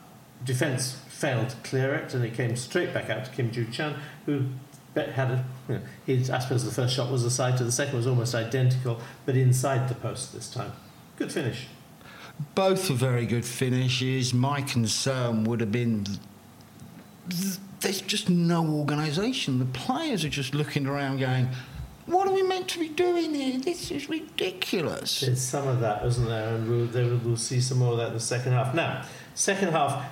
defence 0.45 1.01
failed 1.09 1.51
to 1.51 1.57
clear 1.57 1.95
it, 1.95 2.15
and 2.15 2.25
it 2.25 2.35
came 2.35 2.57
straight 2.57 2.95
back 2.95 3.11
out 3.11 3.25
to 3.25 3.31
Kim 3.31 3.51
Joo 3.51 3.67
Chan, 3.71 3.99
who 4.27 4.45
had 4.95 5.31
a. 5.31 5.45
You 5.69 5.75
know, 5.75 5.81
his, 6.07 6.31
I 6.31 6.39
suppose 6.39 6.65
the 6.65 6.71
first 6.71 6.95
shot 6.95 7.11
was 7.11 7.25
aside 7.25 7.57
to 7.59 7.65
the 7.65 7.73
second 7.73 7.97
was 7.97 8.07
almost 8.07 8.35
identical, 8.35 9.01
but 9.25 9.37
inside 9.37 9.89
the 9.89 9.95
post 9.95 10.33
this 10.33 10.49
time. 10.49 10.73
Good 11.17 11.33
finish. 11.33 11.67
Both 12.55 12.91
are 12.91 12.95
very 12.95 13.25
good 13.27 13.45
finishes. 13.45 14.35
My 14.35 14.61
concern 14.61 15.45
would 15.45 15.61
have 15.61 15.73
been 15.73 16.05
th- 17.31 17.59
there's 17.87 18.01
just 18.01 18.29
no 18.29 18.67
organisation. 18.67 19.61
The 19.61 19.65
players 19.67 20.25
are 20.25 20.29
just 20.29 20.55
looking 20.55 20.89
around 20.89 21.21
going, 21.21 21.49
what 22.07 22.27
are 22.27 22.33
we 22.33 22.43
meant 22.43 22.67
to 22.69 22.81
be 22.81 22.89
doing 22.89 23.33
here? 23.33 23.61
This 23.61 23.93
is 23.93 24.09
ridiculous. 24.09 25.21
There's 25.21 25.41
some 25.41 25.69
of 25.69 25.79
that, 25.81 26.05
isn't 26.05 26.27
there? 26.27 26.55
And 26.57 26.69
we'll, 26.69 27.19
we'll 27.19 27.37
see 27.37 27.61
some 27.61 27.79
more 27.79 27.93
of 27.93 27.99
that 27.99 28.09
in 28.09 28.15
the 28.15 28.21
second 28.21 28.53
half. 28.53 28.75
Now, 28.75 29.05
second 29.37 29.71
half, 29.71 30.05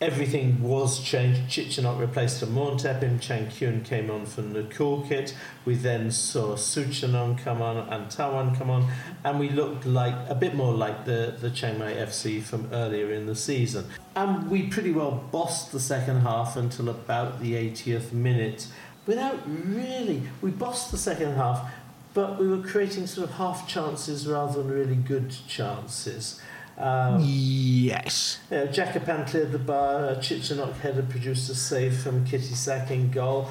everything 0.00 0.62
was 0.62 1.00
changed. 1.00 1.42
Chichenok 1.48 1.98
replaced 1.98 2.42
Amontep. 2.42 3.02
Im 3.02 3.18
Chang 3.18 3.46
Kyun 3.46 3.84
came 3.84 4.10
on 4.10 4.26
for 4.26 4.42
Nukulkit. 4.42 5.34
We 5.64 5.74
then 5.74 6.10
saw 6.10 6.56
Suchanon 6.56 7.38
come 7.38 7.62
on 7.62 7.88
and 7.88 8.06
Tawan 8.08 8.56
come 8.56 8.70
on. 8.70 8.90
And 9.24 9.38
we 9.38 9.48
looked 9.48 9.86
like 9.86 10.14
a 10.28 10.34
bit 10.34 10.54
more 10.54 10.72
like 10.72 11.04
the, 11.04 11.36
the 11.40 11.50
Chiang 11.50 11.78
Mai 11.78 11.94
FC 11.94 12.42
from 12.42 12.68
earlier 12.72 13.12
in 13.12 13.26
the 13.26 13.36
season. 13.36 13.86
And 14.16 14.50
we 14.50 14.64
pretty 14.64 14.92
well 14.92 15.24
bossed 15.32 15.72
the 15.72 15.80
second 15.80 16.20
half 16.20 16.56
until 16.56 16.88
about 16.88 17.40
the 17.40 17.54
80th 17.54 18.12
minute 18.12 18.66
without 19.06 19.40
really. 19.46 20.22
We 20.42 20.50
bossed 20.50 20.90
the 20.90 20.98
second 20.98 21.34
half 21.34 21.70
but 22.14 22.38
we 22.38 22.46
were 22.46 22.62
creating 22.62 23.08
sort 23.08 23.28
of 23.28 23.34
half 23.34 23.66
chances 23.66 24.26
rather 24.26 24.62
than 24.62 24.70
really 24.70 24.94
good 24.94 25.34
chances. 25.48 26.40
Um, 26.76 27.20
Yes. 27.22 28.40
you 28.50 28.56
know, 28.56 28.66
Jackapan 28.66 29.28
cleared 29.28 29.52
the 29.52 29.58
bar, 29.58 30.06
uh, 30.06 30.14
Chichenok 30.16 30.78
header 30.78 31.02
produced 31.02 31.48
a 31.50 31.54
save 31.54 31.96
from 31.96 32.26
Kittisak 32.26 32.90
in 32.90 33.10
goal, 33.10 33.50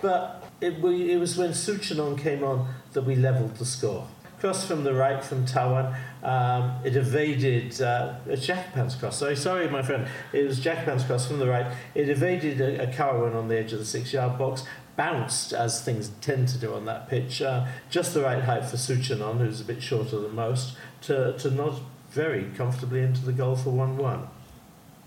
but 0.00 0.50
it, 0.60 0.80
we, 0.80 1.12
it 1.12 1.18
was 1.18 1.36
when 1.36 1.50
Suchanon 1.50 2.18
came 2.18 2.42
on 2.42 2.72
that 2.92 3.02
we 3.02 3.16
levelled 3.16 3.56
the 3.56 3.66
score. 3.66 4.06
Cross 4.40 4.66
from 4.66 4.84
the 4.84 4.92
right 4.92 5.24
from 5.24 5.46
Tawan, 5.46 5.96
um, 6.22 6.78
it 6.84 6.96
evaded 6.96 7.80
uh, 7.80 8.14
a 8.26 8.36
Jackapan's 8.36 8.94
cross. 8.94 9.18
Sorry, 9.18 9.36
sorry, 9.36 9.68
my 9.68 9.82
friend. 9.82 10.06
It 10.32 10.46
was 10.46 10.60
Jackapan's 10.60 11.04
cross 11.04 11.26
from 11.26 11.38
the 11.38 11.48
right. 11.48 11.66
It 11.94 12.08
evaded 12.08 12.60
a, 12.60 12.82
a 12.82 12.86
Carawan 12.86 13.34
on 13.34 13.48
the 13.48 13.56
edge 13.58 13.72
of 13.72 13.78
the 13.78 13.84
six-yard 13.86 14.38
box, 14.38 14.64
bounced 14.96 15.52
as 15.52 15.82
things 15.82 16.10
tend 16.20 16.48
to 16.48 16.58
do 16.58 16.74
on 16.74 16.84
that 16.84 17.08
pitch, 17.08 17.40
uh, 17.42 17.66
just 17.90 18.12
the 18.14 18.22
right 18.22 18.42
height 18.42 18.64
for 18.64 18.76
Suchanon, 18.76 19.38
who's 19.38 19.60
a 19.60 19.64
bit 19.64 19.82
shorter 19.82 20.18
than 20.20 20.34
most, 20.34 20.76
to, 21.02 21.36
to 21.38 21.50
nod 21.50 21.80
very 22.14 22.44
comfortably 22.56 23.02
into 23.02 23.24
the 23.24 23.32
goal 23.32 23.56
for 23.56 23.70
1 23.70 23.96
1. 23.96 24.28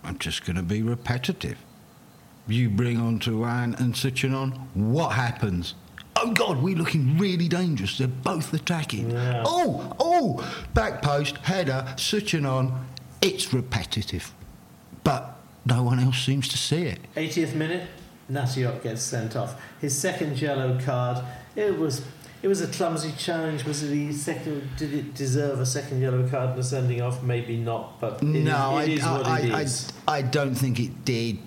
I'm 0.04 0.18
just 0.20 0.46
going 0.46 0.58
to 0.58 0.62
be 0.62 0.82
repetitive. 0.82 1.58
You 2.48 2.70
bring 2.70 2.98
on 3.00 3.20
Tawan 3.20 3.80
and 3.80 3.94
Suchanon, 3.94 4.58
what 4.74 5.14
happens? 5.14 5.74
Oh 6.18 6.32
God, 6.34 6.62
we're 6.62 6.76
looking 6.76 7.18
really 7.18 7.48
dangerous. 7.48 7.98
They're 7.98 8.08
both 8.08 8.54
attacking. 8.54 9.12
Yeah. 9.12 9.44
Oh, 9.46 9.96
oh, 10.00 10.66
back 10.74 11.02
post, 11.02 11.38
header, 11.38 11.86
Suchanon. 11.96 12.74
It's 13.22 13.54
repetitive, 13.54 14.34
but 15.04 15.38
no 15.66 15.84
one 15.84 16.00
else 16.00 16.20
seems 16.20 16.48
to 16.50 16.58
see 16.58 16.84
it. 16.84 17.00
80th 17.16 17.56
minute, 17.56 17.88
Nasiok 18.32 18.84
gets 18.84 19.02
sent 19.02 19.36
off. 19.36 19.62
His 19.80 19.98
second 19.98 20.42
yellow 20.42 20.80
card, 20.80 21.24
it 21.56 21.78
was. 21.78 22.04
It 22.42 22.48
was 22.48 22.62
a 22.62 22.68
clumsy 22.68 23.14
challenge. 23.18 23.66
Was 23.66 23.84
it 23.84 23.88
the 23.88 24.14
second? 24.14 24.70
Did 24.78 24.94
it 24.94 25.14
deserve 25.16 25.60
a 25.60 25.66
second 25.66 26.02
yellow 26.02 26.28
card 26.30 26.52
and 26.52 26.60
a 26.60 26.64
sending 26.64 27.02
off? 27.02 27.24
Maybe 27.24 27.58
not, 27.58 28.00
but 28.00 28.22
it 28.22 28.36
is- 28.36 28.44
no, 28.44 28.78
it 28.78 28.90
is 28.90 29.04
I, 29.04 29.18
what 29.18 29.26
I, 29.26 29.40
it 29.40 29.54
I, 29.54 29.62
is. 29.62 29.92
I, 30.08 30.22
don't 30.22 30.54
think 30.56 30.80
it 30.80 31.04
did, 31.04 31.40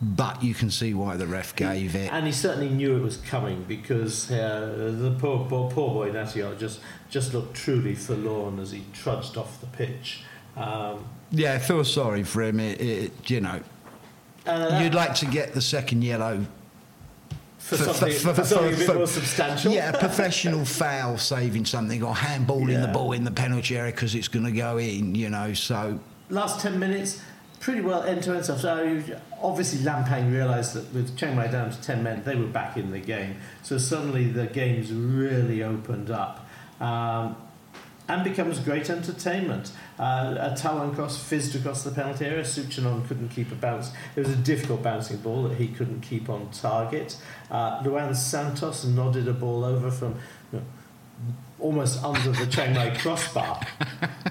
but 0.00 0.42
you 0.42 0.52
can 0.52 0.70
see 0.70 0.94
why 0.94 1.16
the 1.16 1.26
ref 1.28 1.54
gave 1.54 1.94
it. 1.94 2.12
And 2.12 2.26
he 2.26 2.32
certainly 2.32 2.68
knew 2.70 2.96
it 2.96 3.00
was 3.02 3.18
coming 3.18 3.62
because 3.68 4.30
uh, 4.32 4.96
the 4.98 5.12
poor, 5.18 5.46
poor, 5.48 5.70
poor 5.70 5.90
boy 5.94 6.10
Nasiok 6.10 6.58
just 6.58 6.80
just 7.08 7.32
looked 7.34 7.54
truly 7.54 7.94
forlorn 7.94 8.58
as 8.58 8.72
he 8.72 8.82
trudged 8.92 9.36
off 9.36 9.60
the 9.60 9.66
pitch. 9.68 10.22
Um, 10.56 11.04
Yeah, 11.30 11.54
I 11.54 11.58
feel 11.60 11.84
sorry 11.84 12.24
for 12.24 12.42
him. 12.42 12.58
It, 12.58 12.80
it, 12.80 13.30
you 13.30 13.40
know, 13.40 13.60
that- 14.44 14.82
you'd 14.82 14.94
like 14.94 15.14
to 15.16 15.26
get 15.26 15.54
the 15.54 15.62
second 15.62 16.02
yellow 16.02 16.44
for, 17.62 17.76
for- 17.76 17.84
something, 17.94 18.12
for- 18.18 18.34
for, 18.34 18.44
something 18.44 18.74
a 18.74 18.76
bit 18.76 18.94
more 18.94 19.06
substantial. 19.06 19.72
Yeah, 19.72 19.90
a 19.90 19.98
professional 19.98 20.64
foul 20.80 21.16
saving 21.18 21.64
something 21.64 22.02
or 22.02 22.14
handballing 22.14 22.72
Yeah. 22.72 22.86
the 22.86 22.88
ball 22.92 23.12
in 23.12 23.24
the 23.24 23.30
penalty 23.30 23.76
area 23.76 23.92
because 23.92 24.14
it's 24.14 24.28
going 24.28 24.44
to 24.44 24.52
go 24.52 24.78
in, 24.78 25.14
you 25.14 25.30
know. 25.30 25.54
So 25.54 25.98
last 26.28 26.60
10 26.60 26.78
minutes, 26.78 27.22
pretty 27.60 27.80
well 27.80 28.02
end 28.02 28.22
to 28.24 28.34
end 28.34 28.44
stuff. 28.44 28.60
So 28.60 29.02
obviously, 29.40 29.78
Lampang 29.80 30.32
realised 30.32 30.74
that 30.74 30.92
with 30.92 31.16
Chiang 31.16 31.36
Mai 31.36 31.46
down 31.46 31.70
to 31.70 31.80
10 31.80 32.02
men, 32.02 32.22
they 32.24 32.34
were 32.36 32.46
back 32.46 32.76
in 32.76 32.90
the 32.90 32.98
game. 33.00 33.36
So 33.62 33.78
suddenly 33.78 34.28
the 34.28 34.46
game's 34.46 34.92
really 34.92 35.62
opened 35.62 36.10
up. 36.10 36.46
Um, 36.80 37.36
and 38.12 38.24
becomes 38.24 38.58
great 38.58 38.90
entertainment. 38.90 39.72
Uh, 39.98 40.34
a 40.38 40.50
Tawan 40.50 40.94
cross 40.94 41.18
fizzed 41.18 41.56
across 41.56 41.82
the 41.82 41.90
penalty 41.90 42.26
area. 42.26 42.42
Suchanon 42.42 43.06
couldn't 43.08 43.30
keep 43.30 43.50
a 43.50 43.54
bounce. 43.54 43.90
It 44.14 44.20
was 44.20 44.28
a 44.28 44.36
difficult 44.36 44.82
bouncing 44.82 45.16
ball 45.18 45.44
that 45.44 45.56
he 45.56 45.68
couldn't 45.68 46.02
keep 46.02 46.28
on 46.28 46.50
target. 46.50 47.16
Uh, 47.50 47.80
Luan 47.82 48.14
Santos 48.14 48.84
nodded 48.84 49.28
a 49.28 49.32
ball 49.32 49.64
over 49.64 49.90
from 49.90 50.16
you 50.52 50.58
know, 50.58 50.64
almost 51.58 52.04
under 52.04 52.32
the 52.32 52.46
Chiang 52.46 52.74
Mai 52.74 52.90
crossbar, 52.98 53.66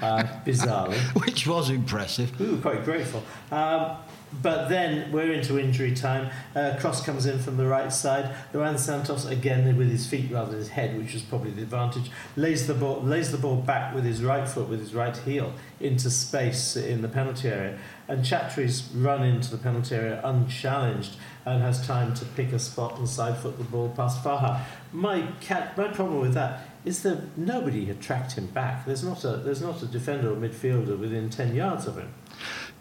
uh, 0.02 0.24
bizarrely. 0.46 1.00
which 1.26 1.48
was 1.48 1.72
impressive. 1.72 2.40
We 2.40 2.52
were 2.52 2.58
quite 2.58 2.86
grateful. 2.86 3.24
Um, 3.52 3.98
but 4.42 4.70
then 4.70 5.12
we're 5.12 5.34
into 5.34 5.60
injury 5.60 5.94
time. 5.94 6.30
Uh, 6.56 6.76
cross 6.80 7.06
comes 7.06 7.26
in 7.26 7.40
from 7.40 7.58
the 7.58 7.66
right 7.68 7.92
side. 7.92 8.36
Luan 8.54 8.78
Santos 8.78 9.26
again 9.26 9.78
with 9.78 9.90
his 9.90 10.08
feet 10.08 10.32
rather 10.32 10.52
than 10.52 10.60
his 10.60 10.70
head, 10.70 10.98
which 10.98 11.14
was 11.14 11.22
probably 11.22 11.52
the 11.52 11.62
advantage. 11.64 12.10
Lays 12.36 12.68
the 12.68 12.74
ball, 12.74 13.02
lays 13.02 13.32
the 13.32 13.38
ball 13.38 13.58
back 13.58 13.94
with 13.94 14.06
his 14.06 14.24
right 14.24 14.48
foot, 14.48 14.70
with 14.70 14.80
his 14.80 14.94
right 14.94 15.16
heel 15.18 15.54
into 15.80 16.10
space 16.10 16.76
in 16.76 17.02
the 17.02 17.08
penalty 17.08 17.50
area. 17.50 17.78
And 18.08 18.24
Chatri's 18.24 18.90
run 18.94 19.24
into 19.24 19.52
the 19.52 19.58
penalty 19.58 19.96
area 19.96 20.22
unchallenged 20.24 21.16
and 21.46 21.62
has 21.62 21.86
time 21.86 22.14
to 22.16 22.26
pick 22.26 22.52
a 22.52 22.60
spot 22.60 22.98
and 22.98 23.08
side 23.08 23.38
foot 23.38 23.58
the 23.58 23.64
ball 23.64 23.90
past 23.90 24.24
Faha. 24.24 24.62
My 24.92 25.28
cat, 25.40 25.78
my 25.78 25.88
problem 25.88 26.20
with 26.20 26.34
that 26.34 26.68
is 26.86 27.04
that 27.04 27.38
nobody 27.38 27.86
had 27.86 28.02
tracked 28.02 28.34
him 28.34 28.48
back. 28.48 28.86
There's 28.86 29.04
not 29.04 29.24
a 29.24 29.38
there's 29.38 29.62
not 29.62 29.82
a 29.82 29.86
defender 29.86 30.32
or 30.32 30.36
midfielder 30.36 30.98
within 30.98 31.30
ten 31.30 31.56
yards 31.56 31.88
of 31.88 31.98
him. 31.98 32.14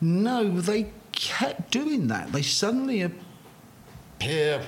No, 0.00 0.60
they 0.60 0.90
kept 1.20 1.70
doing 1.70 2.08
that. 2.08 2.32
They 2.32 2.40
suddenly 2.40 3.02
appear 3.02 4.62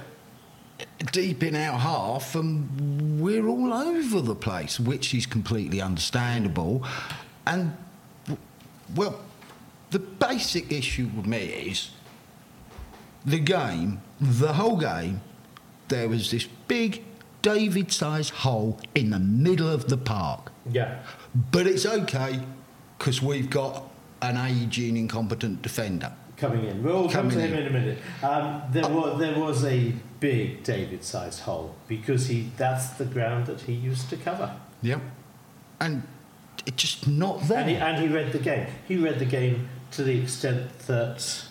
deep 1.10 1.42
in 1.42 1.56
our 1.56 1.78
half 1.78 2.34
and 2.34 3.20
we're 3.20 3.46
all 3.48 3.72
over 3.72 4.20
the 4.20 4.34
place, 4.34 4.78
which 4.78 5.14
is 5.14 5.24
completely 5.24 5.80
understandable. 5.80 6.84
And, 7.46 7.74
well, 8.94 9.20
the 9.90 9.98
basic 9.98 10.70
issue 10.70 11.08
with 11.16 11.26
me 11.26 11.38
is 11.38 11.90
the 13.24 13.38
game, 13.38 14.02
the 14.20 14.52
whole 14.52 14.76
game, 14.76 15.22
there 15.88 16.08
was 16.08 16.30
this 16.30 16.44
big 16.68 17.02
David 17.40 17.90
sized 17.90 18.30
hole 18.30 18.78
in 18.94 19.10
the 19.10 19.18
middle 19.18 19.68
of 19.68 19.88
the 19.88 19.96
park. 19.96 20.52
Yeah. 20.70 20.98
But 21.50 21.66
it's 21.66 21.86
okay 21.86 22.40
because 22.98 23.22
we've 23.22 23.50
got 23.50 23.84
an 24.20 24.36
aging, 24.36 24.96
incompetent 24.98 25.62
defender. 25.62 26.12
Coming 26.42 26.64
in. 26.64 26.82
We'll 26.82 27.08
come 27.08 27.30
to 27.30 27.40
him 27.40 27.52
in. 27.52 27.60
in 27.60 27.66
a 27.68 27.70
minute. 27.70 27.98
Um, 28.20 28.62
there, 28.72 28.88
was, 28.88 29.16
there 29.20 29.38
was 29.38 29.64
a 29.64 29.92
big 30.18 30.64
David 30.64 31.04
sized 31.04 31.42
hole 31.42 31.76
because 31.86 32.26
he 32.26 32.50
that's 32.56 32.88
the 32.94 33.04
ground 33.04 33.46
that 33.46 33.60
he 33.60 33.72
used 33.72 34.10
to 34.10 34.16
cover. 34.16 34.52
Yep. 34.82 35.00
And 35.78 36.02
it's 36.66 36.82
just 36.82 37.06
not 37.06 37.42
there. 37.42 37.60
And 37.60 37.70
he, 37.70 37.76
and 37.76 38.02
he 38.02 38.08
read 38.08 38.32
the 38.32 38.40
game. 38.40 38.66
He 38.88 38.96
read 38.96 39.20
the 39.20 39.24
game 39.24 39.68
to 39.92 40.02
the 40.02 40.18
extent 40.20 40.76
that 40.88 41.44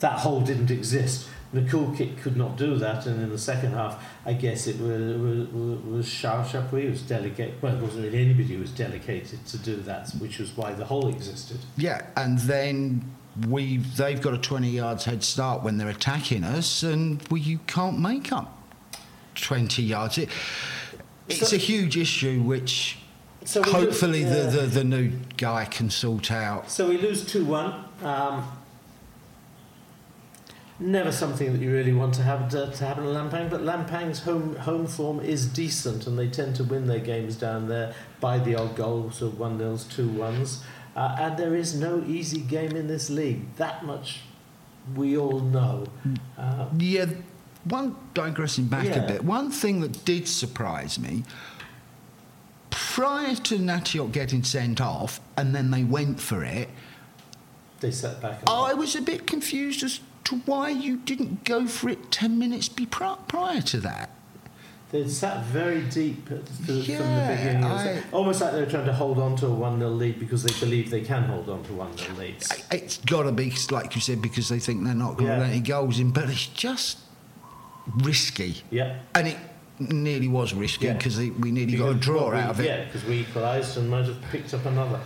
that 0.00 0.18
hole 0.18 0.42
didn't 0.42 0.70
exist. 0.70 1.26
Nicole 1.54 1.94
Kick 1.96 2.18
could 2.18 2.36
not 2.36 2.58
do 2.58 2.76
that, 2.76 3.06
and 3.06 3.22
in 3.22 3.30
the 3.30 3.38
second 3.38 3.72
half, 3.72 4.04
I 4.26 4.34
guess 4.34 4.66
it 4.66 4.78
was 4.78 5.48
was, 5.50 5.82
was 5.84 6.12
Charles 6.12 6.48
Chapuis 6.52 6.82
who 6.82 6.90
was 6.90 7.00
delegated. 7.00 7.62
Well, 7.62 7.76
it 7.76 7.80
wasn't 7.80 8.04
really 8.04 8.18
anybody 8.18 8.56
who 8.56 8.60
was 8.60 8.72
delegated 8.72 9.46
to 9.46 9.56
do 9.56 9.76
that, 9.76 10.10
which 10.18 10.38
was 10.38 10.54
why 10.54 10.74
the 10.74 10.84
hole 10.84 11.08
existed. 11.08 11.60
Yeah, 11.78 12.04
and 12.14 12.38
then 12.40 13.10
we 13.48 13.78
they've 13.78 14.20
got 14.20 14.34
a 14.34 14.38
20 14.38 14.68
yards 14.70 15.04
head 15.04 15.22
start 15.24 15.62
when 15.62 15.76
they're 15.78 15.88
attacking 15.88 16.44
us, 16.44 16.82
and 16.82 17.20
we, 17.30 17.40
you 17.40 17.58
can't 17.66 17.98
make 17.98 18.32
up 18.32 18.56
20 19.34 19.82
yards. 19.82 20.18
It, 20.18 20.28
it's 21.28 21.48
So- 21.50 21.56
a 21.56 21.58
huge 21.58 21.96
issue 21.96 22.40
which 22.42 22.98
So 23.44 23.62
hopefully 23.62 24.24
lose- 24.24 24.52
the, 24.52 24.60
yeah. 24.60 24.66
the, 24.66 24.66
the 24.68 24.84
new 24.84 25.12
guy 25.36 25.64
can 25.64 25.90
sort 25.90 26.30
out. 26.30 26.70
So 26.70 26.88
we 26.88 26.98
lose 26.98 27.24
2 27.26 27.44
1. 27.44 27.84
Um, 28.04 28.50
never 30.80 31.12
something 31.12 31.52
that 31.52 31.60
you 31.60 31.72
really 31.72 31.92
want 31.92 32.14
to 32.14 32.22
have 32.22 32.48
to, 32.50 32.66
to 32.70 32.84
happen 32.84 33.04
in 33.04 33.10
Lampang, 33.14 33.48
but 33.48 33.60
Lampang's 33.62 34.20
home 34.20 34.56
home 34.56 34.86
form 34.86 35.20
is 35.20 35.46
decent 35.46 36.06
and 36.06 36.18
they 36.18 36.28
tend 36.28 36.56
to 36.56 36.64
win 36.64 36.86
their 36.86 36.98
games 36.98 37.36
down 37.36 37.68
there 37.68 37.94
by 38.20 38.38
the 38.38 38.54
odd 38.56 38.74
goals 38.76 39.22
of 39.22 39.38
1 39.38 39.56
nils, 39.58 39.84
2 39.84 40.08
1s. 40.08 40.58
Uh, 40.96 41.16
and 41.18 41.36
there 41.36 41.54
is 41.54 41.74
no 41.74 42.02
easy 42.06 42.40
game 42.40 42.76
in 42.76 42.86
this 42.86 43.10
league. 43.10 43.54
That 43.56 43.84
much 43.84 44.20
we 44.94 45.16
all 45.16 45.40
know. 45.40 45.86
Uh, 46.38 46.66
Yeah, 46.78 47.06
one 47.64 47.96
digressing 48.14 48.66
back 48.66 48.86
Yeah. 48.86 49.04
a 49.04 49.08
bit. 49.08 49.24
One 49.24 49.50
thing 49.50 49.80
that 49.80 50.04
did 50.04 50.28
surprise 50.28 50.98
me 50.98 51.24
prior 52.70 53.34
to 53.34 53.58
Natiok 53.58 54.12
getting 54.12 54.44
sent 54.44 54.80
off, 54.80 55.20
and 55.36 55.54
then 55.54 55.70
they 55.70 55.84
went 55.84 56.20
for 56.20 56.44
it. 56.44 56.68
they 57.80 57.90
sat 57.90 58.20
back. 58.22 58.40
I 58.46 58.72
was 58.72 58.94
a 58.96 59.02
bit 59.02 59.26
confused 59.26 59.82
as 59.82 60.00
to 60.24 60.36
why 60.46 60.70
you 60.70 60.96
didn't 60.96 61.44
go 61.44 61.66
for 61.66 61.90
it 61.90 62.10
ten 62.10 62.38
minutes 62.38 62.68
prior 62.68 63.60
to 63.60 63.80
that. 63.80 64.10
They 64.94 65.08
sat 65.08 65.42
very 65.46 65.80
deep 65.86 66.28
the, 66.28 66.36
from 66.36 66.66
the 66.76 67.34
beginning. 67.36 67.64
I- 67.64 68.00
almost 68.12 68.40
like 68.40 68.52
they 68.52 68.60
were 68.60 68.70
trying 68.70 68.86
to 68.86 68.92
hold 68.92 69.18
on 69.18 69.34
to 69.38 69.46
a 69.46 69.50
1 69.50 69.80
0 69.80 69.90
lead 69.90 70.20
because 70.20 70.44
they 70.44 70.56
believe 70.64 70.88
they 70.88 71.00
can 71.00 71.24
hold 71.24 71.48
on 71.48 71.64
to 71.64 71.72
1 71.72 71.98
0 71.98 72.14
leads. 72.16 72.48
It's 72.70 72.98
got 72.98 73.24
to 73.24 73.32
be 73.32 73.52
like 73.72 73.96
you 73.96 74.00
said 74.00 74.22
because 74.22 74.48
they 74.48 74.60
think 74.60 74.84
they're 74.84 74.94
not 74.94 75.16
going 75.16 75.26
to 75.26 75.32
Yeah. 75.32 75.40
let 75.40 75.50
any 75.50 75.58
goals 75.62 75.98
in, 75.98 76.12
but 76.12 76.30
it's 76.30 76.46
just 76.46 76.98
risky, 78.04 78.62
Yeah. 78.70 79.00
and 79.16 79.26
it 79.26 79.36
nearly 79.80 80.28
was 80.28 80.54
risky 80.54 80.86
Yeah. 80.86 80.92
because 80.92 81.18
we 81.18 81.50
nearly 81.50 81.76
got 81.76 81.88
a 81.88 81.94
draw 81.94 82.30
we- 82.30 82.36
out 82.36 82.50
of 82.50 82.60
it. 82.60 82.66
Yeah, 82.66 82.84
because 82.84 83.02
we 83.04 83.18
equalised 83.22 83.76
and 83.76 83.90
might 83.90 84.04
have 84.04 84.22
picked 84.30 84.54
up 84.54 84.64
another. 84.64 85.00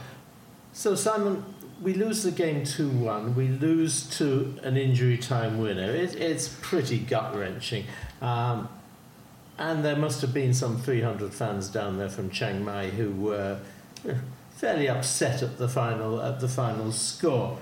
So, 0.74 0.96
Simon, 0.96 1.42
we 1.80 1.94
lose 1.94 2.24
the 2.24 2.30
game 2.30 2.62
2 2.62 2.90
1. 2.90 3.34
We 3.34 3.48
lose 3.48 4.02
to 4.18 4.54
an 4.64 4.76
injury 4.76 5.16
time 5.16 5.56
winner. 5.58 5.90
It, 5.90 6.14
it's 6.14 6.54
pretty 6.60 6.98
gut 6.98 7.34
wrenching. 7.34 7.84
Um, 8.20 8.68
and 9.58 9.84
there 9.84 9.96
must 9.96 10.20
have 10.20 10.32
been 10.32 10.54
some 10.54 10.78
300 10.78 11.34
fans 11.34 11.68
down 11.68 11.98
there 11.98 12.08
from 12.08 12.30
Chiang 12.30 12.64
Mai 12.64 12.90
who 12.90 13.10
were 13.10 13.58
eh, 14.08 14.14
fairly 14.52 14.88
upset 14.88 15.42
at 15.42 15.58
the 15.58 15.68
final 15.68 16.22
at 16.22 16.40
the 16.40 16.48
final 16.48 16.92
score. 16.92 17.58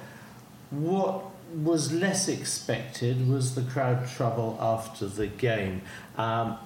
What 0.70 1.24
was 1.54 1.92
less 1.92 2.28
expected 2.28 3.28
was 3.28 3.54
the 3.54 3.62
crowd 3.62 4.06
trouble 4.08 4.58
after 4.60 5.06
the 5.06 5.26
game. 5.26 5.82
Um, 6.18 6.58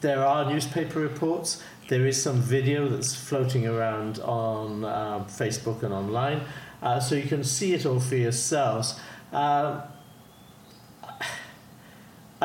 there 0.00 0.24
are 0.24 0.50
newspaper 0.50 1.00
reports. 1.00 1.62
There 1.88 2.06
is 2.06 2.20
some 2.20 2.36
video 2.36 2.88
that's 2.88 3.14
floating 3.14 3.66
around 3.66 4.18
on 4.20 4.84
um, 4.84 5.24
Facebook 5.26 5.82
and 5.82 5.92
online, 5.92 6.42
uh, 6.82 7.00
so 7.00 7.14
you 7.14 7.28
can 7.28 7.44
see 7.44 7.74
it 7.74 7.86
all 7.86 8.00
for 8.00 8.16
yourselves. 8.16 8.98
Um, 9.32 9.82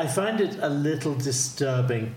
I 0.02 0.08
find 0.08 0.40
it 0.40 0.58
a 0.60 0.68
little 0.68 1.14
disturbing 1.14 2.16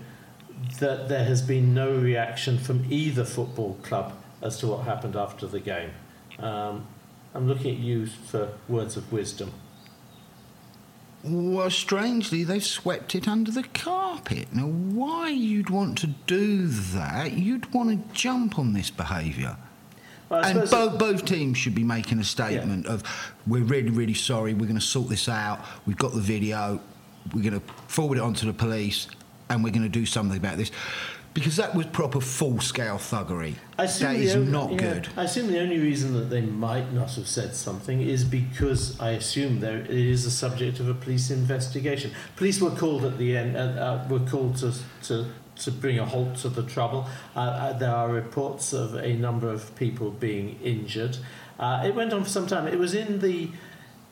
that 0.80 1.08
there 1.08 1.24
has 1.24 1.40
been 1.40 1.72
no 1.72 1.96
reaction 1.96 2.58
from 2.58 2.84
either 2.90 3.24
football 3.24 3.74
club 3.84 4.12
as 4.42 4.58
to 4.58 4.66
what 4.66 4.84
happened 4.84 5.14
after 5.14 5.46
the 5.46 5.60
game. 5.60 5.92
Um, 6.40 6.84
I'm 7.32 7.46
looking 7.46 7.76
at 7.76 7.80
you 7.80 8.06
for 8.06 8.48
words 8.68 8.96
of 8.96 9.12
wisdom. 9.12 9.52
Well, 11.22 11.70
strangely, 11.70 12.42
they've 12.42 12.64
swept 12.64 13.14
it 13.14 13.28
under 13.28 13.52
the 13.52 13.62
carpet. 13.62 14.52
Now, 14.52 14.66
why 14.66 15.28
you'd 15.28 15.70
want 15.70 15.96
to 15.98 16.08
do 16.08 16.66
that? 16.66 17.34
You'd 17.34 17.72
want 17.72 17.90
to 17.90 18.12
jump 18.12 18.58
on 18.58 18.72
this 18.72 18.90
behaviour. 18.90 19.56
Well, 20.28 20.44
And 20.44 20.68
both, 20.68 20.98
both 20.98 21.24
teams 21.24 21.56
should 21.56 21.76
be 21.76 21.84
making 21.84 22.18
a 22.18 22.24
statement 22.24 22.86
of, 22.86 23.04
we're 23.46 23.62
really, 23.62 23.90
really 23.90 24.14
sorry, 24.14 24.54
we're 24.54 24.66
going 24.66 24.74
to 24.74 24.80
sort 24.80 25.08
this 25.08 25.28
out, 25.28 25.64
we've 25.86 25.96
got 25.96 26.14
the 26.14 26.20
video, 26.20 26.80
we're 27.34 27.48
going 27.48 27.60
to 27.60 27.72
forward 27.88 28.18
it 28.18 28.22
on 28.22 28.34
to 28.34 28.46
the 28.46 28.52
police, 28.52 29.08
and 29.48 29.62
we're 29.64 29.70
going 29.70 29.82
to 29.82 29.88
do 29.88 30.06
something 30.06 30.36
about 30.38 30.56
this. 30.56 30.70
Because 31.34 31.56
that 31.56 31.74
was 31.74 31.84
proper 31.84 32.18
full 32.22 32.60
scale 32.60 32.96
thuggery. 32.96 33.56
I 33.78 33.84
assume 33.84 34.14
That 34.24 34.36
only- 34.36 34.50
not 34.50 34.70
yeah, 34.72 34.78
good. 34.78 35.08
I 35.18 35.24
assume 35.24 35.48
the 35.48 35.60
only 35.60 35.78
reason 35.78 36.14
that 36.14 36.30
they 36.30 36.40
might 36.40 36.94
not 36.94 37.10
have 37.16 37.28
said 37.28 37.54
something 37.54 38.00
is 38.00 38.24
because 38.24 38.98
I 38.98 39.10
assume 39.10 39.60
there 39.60 39.80
it 39.80 39.90
is 39.90 40.24
a 40.24 40.30
subject 40.30 40.80
of 40.80 40.88
a 40.88 40.94
police 40.94 41.30
investigation. 41.30 42.12
Police 42.36 42.62
were 42.62 42.70
called 42.70 43.04
at 43.04 43.18
the 43.18 43.36
end. 43.36 43.54
Uh, 43.54 43.60
uh, 43.60 44.06
were 44.08 44.20
called 44.20 44.56
to 44.58 44.72
to. 45.04 45.26
To 45.60 45.70
bring 45.72 45.98
a 45.98 46.04
halt 46.04 46.36
to 46.42 46.50
the 46.50 46.62
trouble, 46.64 47.06
uh, 47.34 47.38
uh, 47.38 47.72
there 47.78 47.90
are 47.90 48.10
reports 48.12 48.74
of 48.74 48.94
a 48.94 49.14
number 49.14 49.48
of 49.48 49.74
people 49.74 50.10
being 50.10 50.58
injured. 50.62 51.16
Uh, 51.58 51.82
it 51.86 51.94
went 51.94 52.12
on 52.12 52.24
for 52.24 52.28
some 52.28 52.46
time. 52.46 52.66
It 52.66 52.78
was 52.78 52.92
in 52.92 53.20
the 53.20 53.48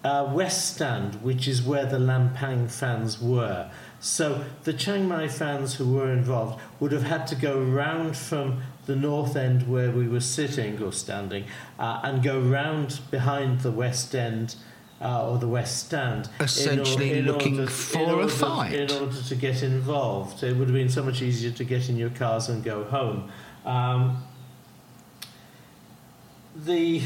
uh, 0.05 0.31
West 0.33 0.75
Stand, 0.75 1.15
which 1.23 1.49
is 1.49 1.63
where 1.63 1.87
the 1.87 1.99
Lampang 1.99 2.71
fans 2.71 3.21
were. 3.21 3.71
So 4.01 4.45
the 4.65 4.73
Chiang 4.75 5.09
Mai 5.09 5.29
fans 5.29 5.75
who 5.77 5.91
were 5.91 6.13
involved 6.13 6.61
would 6.79 6.93
have 6.93 7.05
had 7.05 7.27
to 7.29 7.35
go 7.35 7.59
round 7.59 8.17
from 8.17 8.63
the 8.87 8.95
north 8.95 9.35
end 9.35 9.67
where 9.67 9.91
we 9.91 10.07
were 10.07 10.21
sitting 10.21 10.83
or 10.83 10.93
standing 10.93 11.45
uh, 11.79 12.01
and 12.05 12.23
go 12.23 12.39
round 12.39 13.01
behind 13.11 13.61
the 13.61 13.71
West 13.71 14.15
End 14.15 14.57
uh, 15.01 15.27
or 15.31 15.39
the 15.39 15.49
West 15.49 15.87
Stand. 15.87 16.27
in 16.27 16.43
or- 16.43 16.45
Essentially 16.45 17.19
in 17.21 17.25
looking 17.25 17.59
order- 17.61 17.71
for 17.71 17.99
in 18.21 18.21
a 18.21 18.29
fight. 18.29 18.75
In 18.75 18.91
order 18.91 19.23
to 19.23 19.35
get 19.35 19.63
involved. 19.63 20.43
It 20.43 20.55
would 20.57 20.69
have 20.69 20.75
been 20.75 20.91
so 20.91 21.03
much 21.03 21.23
easier 21.23 21.51
to 21.53 21.65
get 21.65 21.89
in 21.89 21.97
your 21.97 22.11
cars 22.11 22.51
and 22.51 22.63
go 22.63 22.85
home. 22.85 23.31
Um, 23.65 24.23
the 26.55 27.03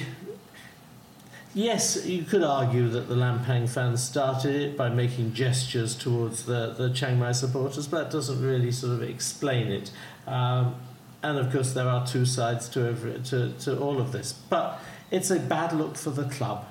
Yes, 1.58 2.06
you 2.06 2.22
could 2.22 2.44
argue 2.44 2.88
that 2.90 3.08
the 3.08 3.16
Lampang 3.16 3.68
fans 3.68 4.00
started 4.00 4.54
it 4.54 4.76
by 4.76 4.90
making 4.90 5.34
gestures 5.34 5.96
towards 5.96 6.44
the, 6.44 6.72
the 6.78 6.90
Chiang 6.90 7.18
Mai 7.18 7.32
supporters, 7.32 7.88
but 7.88 8.04
that 8.04 8.12
doesn't 8.12 8.40
really 8.40 8.70
sort 8.70 8.92
of 8.92 9.02
explain 9.02 9.66
it. 9.66 9.90
Um, 10.28 10.76
and 11.20 11.36
of 11.36 11.50
course, 11.50 11.72
there 11.72 11.88
are 11.88 12.06
two 12.06 12.24
sides 12.26 12.68
to, 12.68 12.86
every, 12.86 13.18
to, 13.24 13.52
to 13.54 13.76
all 13.80 14.00
of 14.00 14.12
this. 14.12 14.34
But 14.34 14.80
it's 15.10 15.32
a 15.32 15.40
bad 15.40 15.72
look 15.72 15.96
for 15.96 16.10
the 16.10 16.26
club, 16.26 16.64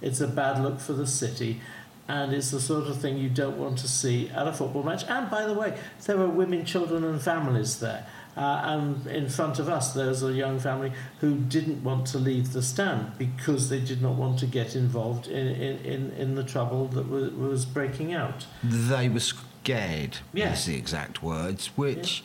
it's 0.00 0.20
a 0.20 0.26
bad 0.26 0.60
look 0.60 0.80
for 0.80 0.92
the 0.92 1.06
city, 1.06 1.60
and 2.08 2.34
it's 2.34 2.50
the 2.50 2.60
sort 2.60 2.88
of 2.88 3.00
thing 3.00 3.18
you 3.18 3.28
don't 3.28 3.58
want 3.58 3.78
to 3.78 3.86
see 3.86 4.28
at 4.30 4.48
a 4.48 4.52
football 4.52 4.82
match. 4.82 5.04
And 5.08 5.30
by 5.30 5.46
the 5.46 5.54
way, 5.54 5.78
there 6.04 6.16
were 6.16 6.26
women, 6.26 6.64
children, 6.64 7.04
and 7.04 7.22
families 7.22 7.78
there. 7.78 8.08
Uh, 8.36 8.62
and 8.64 9.06
in 9.08 9.28
front 9.28 9.58
of 9.58 9.68
us, 9.68 9.92
there's 9.92 10.22
a 10.22 10.32
young 10.32 10.58
family 10.58 10.90
who 11.20 11.34
didn't 11.36 11.84
want 11.84 12.06
to 12.06 12.18
leave 12.18 12.52
the 12.54 12.62
stand 12.62 13.12
because 13.18 13.68
they 13.68 13.78
did 13.80 14.00
not 14.00 14.14
want 14.14 14.38
to 14.38 14.46
get 14.46 14.74
involved 14.74 15.26
in, 15.26 15.48
in, 15.48 15.78
in, 15.84 16.10
in 16.12 16.34
the 16.34 16.42
trouble 16.44 16.86
that 16.88 17.06
was, 17.08 17.30
was 17.32 17.66
breaking 17.66 18.14
out. 18.14 18.46
They 18.64 19.10
were 19.10 19.20
scared, 19.20 20.18
Yeah. 20.32 20.48
that's 20.48 20.64
the 20.64 20.76
exact 20.76 21.22
words, 21.22 21.66
which, 21.76 22.24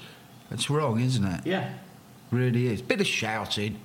that's 0.50 0.70
wrong, 0.70 1.02
isn't 1.02 1.26
it? 1.26 1.42
Yeah. 1.46 1.74
Really 2.32 2.68
is. 2.68 2.82
Bit 2.82 3.02
of 3.02 3.08
shouting 3.08 3.80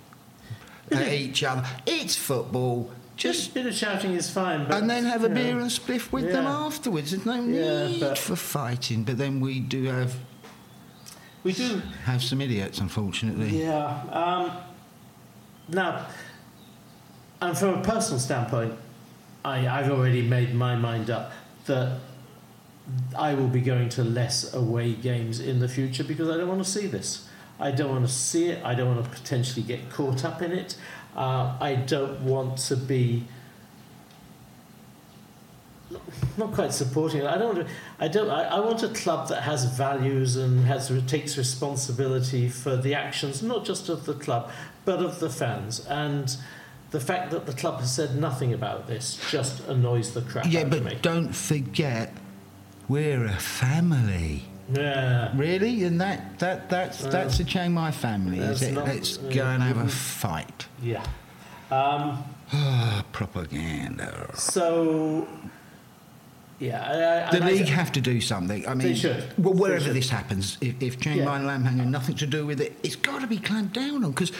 at 0.92 1.08
each 1.12 1.42
other. 1.42 1.64
It's 1.87 2.14
football. 2.14 2.90
Just 3.16 3.50
a 3.50 3.54
bit 3.54 3.66
of 3.66 3.74
shouting 3.74 4.12
is 4.12 4.30
fine, 4.30 4.66
but 4.66 4.78
and 4.78 4.88
then 4.90 5.04
have 5.04 5.22
a 5.24 5.28
you 5.28 5.35
know, 5.35 5.40
beer 5.42 5.58
and 5.58 5.70
spliff 5.70 6.12
with 6.12 6.30
them 6.32 6.46
afterwards. 6.46 7.11
There's 7.11 7.26
no 7.26 7.35
Yeah, 7.44 7.87
need 7.88 8.00
but- 8.00 8.18
for 8.18 8.37
fighting. 8.37 9.02
But 9.04 9.18
then 9.18 9.40
we 9.40 9.58
do 9.61 9.85
have 9.85 10.14
We 11.44 11.52
do 11.52 11.83
have 12.05 12.22
some 12.22 12.40
idiots, 12.40 12.78
unfortunately. 12.78 13.62
Yeah. 13.62 14.02
Um, 14.11 14.57
now, 15.68 16.07
and 17.40 17.59
from 17.59 17.81
a 17.81 17.83
personal 17.83 18.20
standpoint, 18.20 18.74
I, 19.44 19.66
I've 19.66 19.90
already 19.90 20.22
made 20.22 20.55
my 20.55 20.76
mind 20.76 21.11
up 21.11 21.33
that 21.66 21.98
I 23.16 23.35
will 23.35 23.48
be 23.48 23.61
going 23.61 23.88
to 23.90 24.05
less 24.05 24.55
away 24.55 24.94
games 24.94 25.40
in 25.40 25.59
the 25.59 25.68
future 25.68 26.05
because 26.05 26.28
I 26.28 26.37
don't 26.37 26.48
want 26.48 26.64
to 26.64 26.70
see 26.70 26.87
this. 26.87 27.28
I 27.59 27.70
don't 27.70 27.90
want 27.90 28.07
to 28.07 28.12
see 28.12 28.46
it. 28.46 28.64
I 28.64 28.74
don't 28.74 28.94
want 28.94 29.05
to 29.05 29.11
potentially 29.11 29.62
get 29.62 29.90
caught 29.90 30.24
up 30.24 30.42
in 30.42 30.52
it. 30.52 30.76
Uh, 31.16 31.57
I 31.61 31.74
don't 31.74 32.20
want 32.20 32.59
to 32.59 32.76
be 32.76 33.24
not 36.37 36.52
quite 36.52 36.72
supporting 36.72 37.20
it. 37.22 37.26
I 37.26 37.38
don't. 37.38 37.57
want 37.57 37.68
I 38.00 38.09
don't. 38.09 38.31
I, 38.31 38.44
I 38.44 38.61
want 38.61 38.83
a 38.83 38.88
club 38.88 39.28
that 39.28 39.42
has 39.42 39.64
values 39.64 40.37
and 40.37 40.64
has 40.66 40.90
takes 41.07 41.37
responsibility 41.38 42.48
for 42.48 42.76
the 42.76 42.94
actions, 42.94 43.42
not 43.42 43.64
just 43.64 43.88
of 43.88 44.05
the 44.07 44.14
club, 44.14 44.50
but 44.85 45.00
of 45.00 45.20
the 45.20 45.31
fans. 45.31 45.87
And 45.87 46.37
the 46.90 47.00
fact 47.00 47.31
that 47.31 47.46
the 47.46 47.52
club 47.55 47.81
has 47.81 47.92
said 47.94 48.16
nothing 48.16 48.52
about 48.52 48.87
this 48.87 49.18
just 49.31 49.66
annoys 49.68 50.12
the 50.12 50.22
crap 50.22 50.44
Yeah, 50.48 50.61
out 50.61 50.74
of 50.74 50.85
me. 50.85 50.90
but 50.90 51.02
don't 51.02 51.35
forget, 51.35 52.12
we're 52.88 53.24
a 53.24 53.33
family. 53.38 54.44
Yeah. 54.72 55.33
Really, 55.37 55.85
and 55.85 56.00
that 56.00 56.38
that 56.38 56.68
that's 56.70 57.02
Well, 57.02 57.12
that's 57.12 57.40
a 57.40 57.44
Chiang 57.44 57.72
Mai 57.74 57.90
family, 57.90 58.38
is 58.38 58.62
it? 58.62 58.72
not- 58.72 58.87
Let's 58.87 59.18
uh, 59.18 59.22
go 59.33 59.44
and 59.46 59.62
have 59.62 59.76
a 59.78 59.88
fight. 59.88 60.66
Yeah. 60.83 61.02
Um, 61.70 62.24
Ah, 62.55 63.02
propaganda. 63.12 64.31
so. 64.35 65.26
Yeah. 66.62 67.27
I, 67.31 67.37
I, 67.37 67.38
The 67.40 67.44
league 67.44 67.68
have 67.68 67.90
to 67.92 68.01
do 68.01 68.20
something. 68.20 68.66
I 68.68 68.75
mean, 68.75 68.94
should. 68.94 69.25
Well, 69.37 69.53
They 69.55 69.61
wherever 69.61 69.85
should. 69.87 69.94
this 69.96 70.09
happens, 70.11 70.59
if, 70.61 70.81
if 70.81 71.01
Chiang 71.01 71.18
Yeah. 71.18 71.25
Mai 71.25 71.37
and 71.38 71.46
Lampang 71.46 71.79
have 71.79 71.88
nothing 71.88 72.14
to 72.16 72.27
do 72.27 72.46
with 72.46 72.61
it, 72.61 72.79
it's 72.83 72.96
got 72.96 73.20
to 73.20 73.27
be 73.27 73.38
clamped 73.38 73.75
down 73.75 74.05
on 74.05 74.12
because 74.12 74.33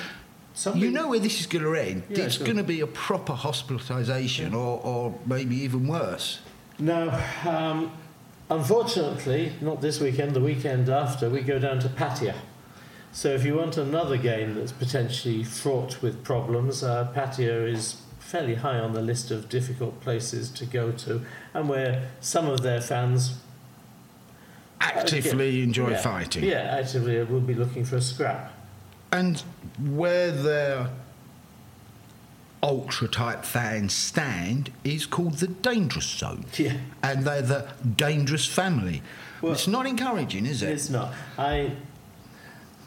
Something- 0.55 0.83
you 0.83 0.91
know 0.91 1.09
where 1.09 1.19
this 1.19 1.41
is 1.41 1.47
going 1.47 1.65
to 1.65 1.75
end. 1.75 2.03
Yeah, 2.09 2.25
it's 2.25 2.37
sure. 2.37 2.45
going 2.47 2.59
to 2.59 2.63
be 2.65 2.81
a 2.81 2.87
proper 2.87 3.33
hospitalisation, 3.33 4.53
or, 4.53 4.81
or 4.85 5.15
maybe 5.27 5.57
even 5.57 5.87
worse. 5.89 6.41
No, 6.79 7.11
um, 7.47 7.91
unfortunately, 8.51 9.53
not 9.61 9.81
this 9.81 10.01
weekend, 10.01 10.35
the 10.35 10.41
weekend 10.41 10.89
after, 10.89 11.29
we 11.29 11.41
go 11.41 11.59
down 11.59 11.81
to 11.81 11.89
Pattaya. 11.89 12.35
So 13.13 13.29
if 13.29 13.45
you 13.45 13.57
want 13.57 13.77
another 13.77 14.17
game 14.17 14.55
that's 14.55 14.73
potentially 14.73 15.45
fraught 15.45 16.01
with 16.03 16.23
problems, 16.25 16.83
uh, 16.83 17.13
Pattaya 17.15 17.71
is 17.71 17.97
fairly 18.23 18.55
high 18.55 18.79
on 18.79 18.93
the 18.95 19.03
list 19.03 19.31
of 19.31 19.49
difficult 19.49 20.01
places 20.01 20.51
to 20.51 20.65
go 20.65 20.93
to, 20.93 21.21
and 21.53 21.69
where 21.69 22.09
some 22.21 22.47
of 22.49 22.63
their 22.63 22.81
fans 22.81 23.39
Actively 24.81 25.51
yeah, 25.59 25.63
enjoy 25.65 25.91
yeah, 25.91 26.01
fighting, 26.01 26.45
Yeah, 26.45 26.77
actively 26.81 27.23
will 27.25 27.41
be 27.41 27.55
looking 27.55 27.85
for 27.85 27.97
a 27.97 28.01
scrap. 28.03 28.53
and 29.13 29.41
where 29.81 30.33
their 30.33 30.89
ultra 32.65 33.07
type 33.09 33.45
fans 33.45 33.93
stand 33.93 34.73
is 34.85 35.05
called 35.07 35.35
the 35.35 35.47
dangerous 35.49 36.07
zone. 36.07 36.47
Yeah. 36.57 36.75
and 37.03 37.25
they're 37.25 37.43
the 37.43 37.69
dangerous 37.97 38.47
family. 38.47 39.03
Well- 39.41 39.53
it's 39.53 39.69
not 39.69 39.87
encouraging, 39.87 40.47
is 40.47 40.63
it? 40.63 40.71
It's 40.71 40.89
not. 40.91 41.13
I. 41.39 41.73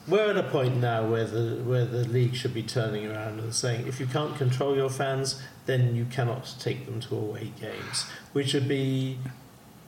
We're 0.07 0.29
at 0.29 0.37
a 0.37 0.43
point 0.43 0.77
now 0.77 1.03
where 1.07 1.25
the 1.25 1.63
where 1.63 1.85
the 1.85 2.07
league 2.07 2.35
should 2.35 2.53
be 2.53 2.61
turning 2.61 3.07
around 3.07 3.39
and 3.39 3.53
saying, 3.53 3.87
if 3.87 3.99
you 3.99 4.05
can't 4.05 4.35
control 4.37 4.75
your 4.75 4.89
fans, 4.89 5.41
then 5.65 5.95
you 5.95 6.05
cannot 6.05 6.55
take 6.59 6.85
them 6.85 6.99
to 7.01 7.15
away 7.15 7.51
games, 7.59 8.05
which 8.33 8.53
would 8.53 8.67
be 8.67 9.17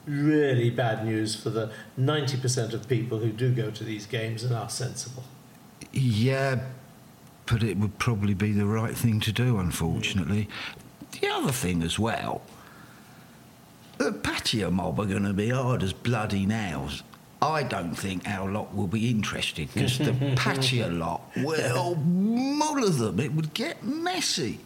really 0.08 0.70
bad 0.72 1.06
news 1.06 1.36
for 1.36 1.52
the 1.52 1.72
ninety 1.96 2.38
percent 2.38 2.74
of 2.74 2.88
people 2.88 3.20
who 3.20 3.30
do 3.30 3.54
go 3.54 3.70
to 3.70 3.84
these 3.84 4.08
games 4.08 4.44
and 4.44 4.56
are 4.56 4.70
sensible. 4.70 5.24
Yeah, 5.94 6.62
but 7.46 7.62
it 7.62 7.78
would 7.78 8.00
probably 8.00 8.34
be 8.34 8.54
the 8.54 8.66
right 8.66 8.96
thing 8.96 9.20
to 9.22 9.32
do, 9.32 9.60
unfortunately. 9.60 10.50
The 11.20 11.28
other 11.28 11.52
thing 11.52 11.84
as 11.84 12.00
well, 12.00 12.42
the 13.98 14.12
Pattaya 14.12 14.72
mob 14.72 15.00
are 15.00 15.06
going 15.06 15.24
to 15.24 15.34
be 15.34 15.50
hard 15.50 15.84
as 15.84 15.94
bloody 15.94 16.46
nails. 16.46 17.04
I 17.42 17.64
don't 17.64 17.94
think 17.94 18.28
our 18.28 18.50
lot 18.52 18.74
will 18.76 18.88
be 18.88 19.10
interested 19.12 19.70
because 19.74 19.98
the 20.00 20.12
Pattaya 20.36 20.90
lot 20.98 21.22
will 21.38 21.96
muller 21.96 22.90
them. 22.90 23.20
It 23.20 23.34
would 23.34 23.54
get 23.54 23.84
messy. 23.84 24.60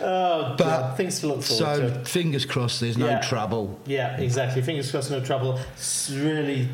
Oh, 0.00 0.54
But 0.56 0.64
God, 0.64 0.96
things 0.96 1.20
to 1.20 1.26
look 1.26 1.42
forward 1.42 1.76
so 1.76 1.90
to. 1.90 2.04
fingers 2.06 2.46
crossed, 2.46 2.80
there's 2.80 2.96
no 2.96 3.20
trouble. 3.20 3.78
Yeah, 3.84 4.16
exactly. 4.18 4.62
Fingers 4.62 4.90
crossed, 4.90 5.10
no 5.10 5.20
trouble. 5.22 5.58
S- 5.74 6.10
Really 6.10 6.68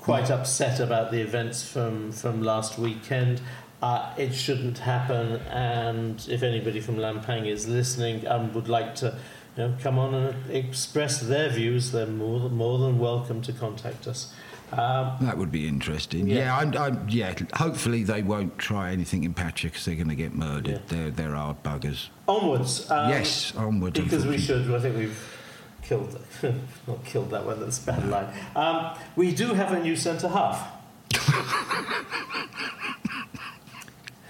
quite 0.00 0.30
upset 0.30 0.80
about 0.80 1.10
the 1.12 1.20
events 1.20 1.62
from, 1.68 2.10
from 2.12 2.42
last 2.42 2.78
weekend. 2.78 3.40
Uh, 3.82 4.12
it 4.16 4.32
shouldn't 4.34 4.78
happen, 4.78 5.36
and 5.50 6.24
if 6.30 6.42
anybody 6.42 6.80
from 6.80 6.96
Lampang 6.96 7.46
is 7.46 7.68
listening 7.68 8.24
and 8.26 8.54
would 8.54 8.68
like 8.68 8.94
to 8.94 9.18
you 9.56 9.62
know, 9.64 9.74
come 9.82 9.98
on 9.98 10.14
and 10.14 10.50
express 10.50 11.20
their 11.20 11.48
views, 11.50 11.90
they're 11.92 12.06
more 12.06 12.48
more 12.48 12.78
than 12.78 12.98
welcome 13.00 13.42
to 13.42 13.52
contact 13.52 14.06
us. 14.06 14.32
Um, 14.72 15.16
That 15.20 15.36
would 15.36 15.52
be 15.52 15.68
interesting. 15.68 16.26
Yeah. 16.26 16.36
Yeah, 16.36 16.56
I'm, 16.56 16.76
I'm, 16.76 17.08
yeah. 17.08 17.34
Hopefully 17.54 18.04
they 18.04 18.22
won't 18.22 18.56
try 18.58 18.90
anything 18.92 19.24
in 19.24 19.34
Pattaya 19.34 19.64
because 19.64 19.84
they're 19.84 19.94
going 19.96 20.08
to 20.08 20.14
get 20.14 20.34
murdered. 20.34 20.74
Yeah. 20.74 20.78
They're 20.88 21.10
they're 21.10 21.34
hard 21.34 21.62
buggers. 21.62 22.08
onwards. 22.26 22.90
Um, 22.90 23.10
yes, 23.10 23.54
onwards. 23.56 24.00
Because 24.00 24.24
we 24.26 24.38
should. 24.38 24.72
I 24.74 24.78
think 24.80 24.96
we've 24.96 25.38
killed, 25.82 26.18
not 26.86 27.04
killed 27.04 27.30
that 27.30 27.44
one. 27.44 27.60
That's 27.60 27.82
a 27.82 27.86
bad 27.86 28.08
line. 28.08 28.28
Um, 28.56 28.96
we 29.14 29.34
do 29.34 29.52
have 29.54 29.72
a 29.72 29.80
new 29.80 29.96
centre 29.96 30.28
half. 30.28 30.68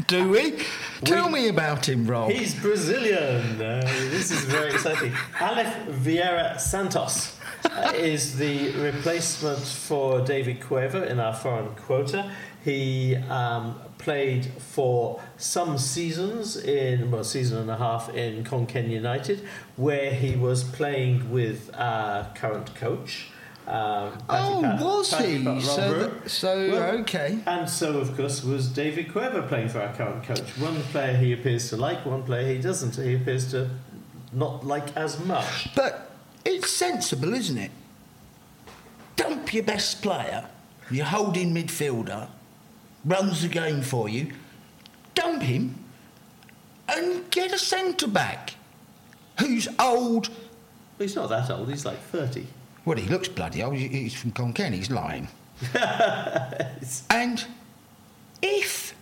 Do 0.08 0.28
we? 0.28 0.58
Tell 1.04 1.30
me 1.30 1.48
about 1.48 1.88
him, 1.88 2.06
Rob. 2.06 2.30
He's 2.30 2.54
Brazilian. 2.54 3.60
Uh, 3.62 3.80
this 4.10 4.30
is 4.30 4.44
very 4.44 4.72
exciting. 4.72 5.12
Alef 5.38 5.86
Vieira 5.86 6.60
Santos 6.60 7.38
is 7.94 8.36
the 8.36 8.70
replacement 8.72 9.58
for 9.60 10.20
David 10.20 10.60
Cueva 10.60 11.04
in 11.10 11.20
our 11.20 11.34
foreign 11.34 11.74
quota. 11.74 12.30
He 12.64 13.16
um, 13.16 13.78
played 13.98 14.46
for 14.46 15.20
some 15.36 15.78
seasons 15.78 16.56
in, 16.56 17.10
well, 17.10 17.24
season 17.24 17.58
and 17.58 17.70
a 17.70 17.76
half 17.76 18.08
in 18.14 18.44
Khon 18.44 18.66
Kaen 18.68 18.88
United, 18.88 19.42
where 19.76 20.12
he 20.12 20.36
was 20.36 20.62
playing 20.64 21.30
with 21.30 21.70
our 21.74 22.30
current 22.34 22.74
coach. 22.74 23.28
Um, 23.66 24.18
oh, 24.28 24.60
Pat- 24.62 24.80
was 24.80 25.14
he? 25.18 25.44
Pat 25.44 25.62
So, 25.62 26.08
th- 26.10 26.30
so 26.30 26.70
Well, 26.70 26.90
okay. 27.00 27.38
and 27.46 27.68
so, 27.68 27.98
of 27.98 28.16
course, 28.16 28.42
was 28.42 28.68
David 28.68 29.12
Cueva 29.12 29.42
playing 29.42 29.68
for 29.68 29.80
our 29.80 29.94
current 29.94 30.24
coach. 30.24 30.58
One 30.58 30.80
player 30.84 31.16
he 31.16 31.32
appears 31.32 31.68
to 31.70 31.76
like, 31.76 32.04
one 32.04 32.24
player 32.24 32.54
he 32.54 32.60
doesn't. 32.60 32.96
He 32.96 33.14
appears 33.14 33.50
to 33.52 33.70
not 34.32 34.66
like 34.66 34.96
as 34.96 35.24
much. 35.24 35.68
But 35.76 36.11
it's 36.44 36.70
sensible, 36.70 37.34
isn't 37.34 37.58
it? 37.58 37.70
Dump 39.16 39.52
your 39.52 39.64
best 39.64 40.02
player, 40.02 40.46
your 40.90 41.06
holding 41.06 41.54
midfielder, 41.54 42.28
runs 43.04 43.42
the 43.42 43.48
game 43.48 43.82
for 43.82 44.08
you. 44.08 44.32
Dump 45.14 45.42
him 45.42 45.76
and 46.88 47.30
get 47.30 47.52
a 47.52 47.58
centre 47.58 48.08
back 48.08 48.54
who's 49.38 49.68
old. 49.78 50.28
Well, 50.28 50.36
he's 50.98 51.16
not 51.16 51.28
that 51.28 51.50
old, 51.50 51.68
he's 51.68 51.84
like 51.84 52.00
30. 52.00 52.46
Well, 52.84 52.98
he 52.98 53.08
looks 53.08 53.28
bloody 53.28 53.62
old. 53.62 53.76
He's 53.76 54.14
from 54.14 54.32
Khon 54.32 54.52
Kaen. 54.54 54.72
He's 54.72 54.90
lying. 54.90 55.28
and 57.10 57.44
if 58.42 58.94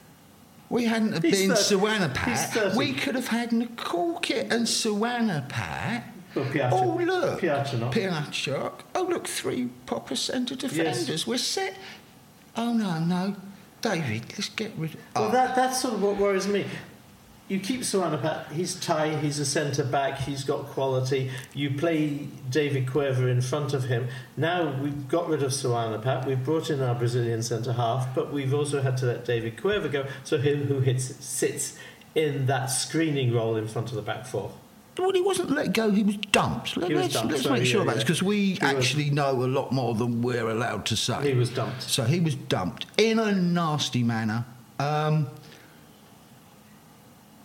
we 0.69 0.85
hadn't 0.85 1.13
have 1.13 1.23
He's 1.23 1.41
been 1.41 1.53
Suwanapat, 1.53 2.77
we 2.77 2.93
could 2.93 3.15
have 3.15 3.29
had 3.29 3.51
Nikolkit 3.51 4.53
and 4.53 4.67
Suwanapat. 4.67 6.05
Well, 6.35 6.47
Oh, 6.73 6.97
look. 7.05 7.41
Piatranok. 7.41 7.93
Oh, 8.95 9.03
look, 9.03 9.27
three 9.27 9.69
proper 9.87 10.15
centre 10.17 10.55
defenders. 10.55 11.27
We're 11.27 11.39
set. 11.39 11.77
Oh, 12.57 12.73
no, 12.73 13.01
no. 13.01 13.37
David, 13.81 14.25
let's 14.33 14.49
get 14.51 14.73
rid 14.77 14.95
of... 14.95 15.01
Well, 15.15 15.29
oh, 15.29 15.33
that, 15.33 15.57
that's 15.57 15.81
sort 15.81 15.95
of 15.95 16.03
what 16.03 16.17
worries 16.17 16.47
me. 16.47 16.67
You 17.49 17.59
keep 17.59 17.81
Suwanapat, 17.81 18.53
he's 18.53 18.77
Thai, 18.77 19.17
he's 19.17 19.41
a 19.41 19.45
centre 19.45 19.83
back, 19.83 20.19
he's 20.19 20.45
got 20.45 20.67
quality. 20.67 21.33
You 21.53 21.71
play 21.73 22.29
David 22.49 22.89
Cueva 22.89 23.27
in 23.27 23.41
front 23.41 23.75
of 23.75 23.85
him. 23.85 24.07
Now 24.37 24.81
we've 24.81 25.09
got 25.09 25.29
rid 25.29 25.43
of 25.43 25.51
Suwanapat, 25.51 26.27
we've 26.27 26.45
brought 26.45 26.71
in 26.71 26.81
our 26.81 26.95
Brazilian 26.95 27.43
centre 27.43 27.73
half, 27.73 28.15
but 28.15 28.33
we've 28.33 28.55
also 28.55 28.83
had 28.83 28.97
to 28.99 29.07
let 29.07 29.25
David 29.25 29.61
Cueva 29.61 29.89
go, 29.89 30.07
so 30.23 30.39
him 30.39 30.67
who 30.69 30.79
hits, 30.79 31.17
sits 31.25 31.77
in 32.15 32.47
that 32.47 32.67
screening 32.67 33.35
role 33.35 33.57
in 33.57 33.67
front 33.67 33.89
of 33.89 33.97
the 33.97 34.03
back 34.03 34.27
four. 34.27 34.53
Well, 34.99 35.13
he 35.13 35.21
wasn't 35.21 35.51
let 35.51 35.73
go, 35.73 35.91
he 35.91 36.03
was 36.03 36.17
dumped. 36.17 36.77
Let, 36.77 36.93
was 36.93 37.17
us 37.17 37.25
let's 37.25 37.43
sorry, 37.43 37.61
make 37.61 37.69
sure 37.69 37.79
yeah, 37.81 37.85
about 37.85 37.95
this 37.95 38.05
because 38.05 38.23
we 38.23 38.37
He 38.37 38.51
was- 38.53 38.61
actually 38.63 39.11
know 39.11 39.43
a 39.45 39.47
lot 39.47 39.73
more 39.73 39.95
than 39.95 40.21
we're 40.23 40.49
allowed 40.51 40.85
to 40.87 40.97
say. 40.97 41.33
He 41.33 41.39
was 41.39 41.49
dumped. 41.51 41.83
So 41.83 42.05
he 42.05 42.21
was 42.21 42.35
dumped 42.35 42.87
in 42.99 43.19
a 43.19 43.33
nasty 43.33 44.03
manner. 44.03 44.45
Um, 44.79 45.29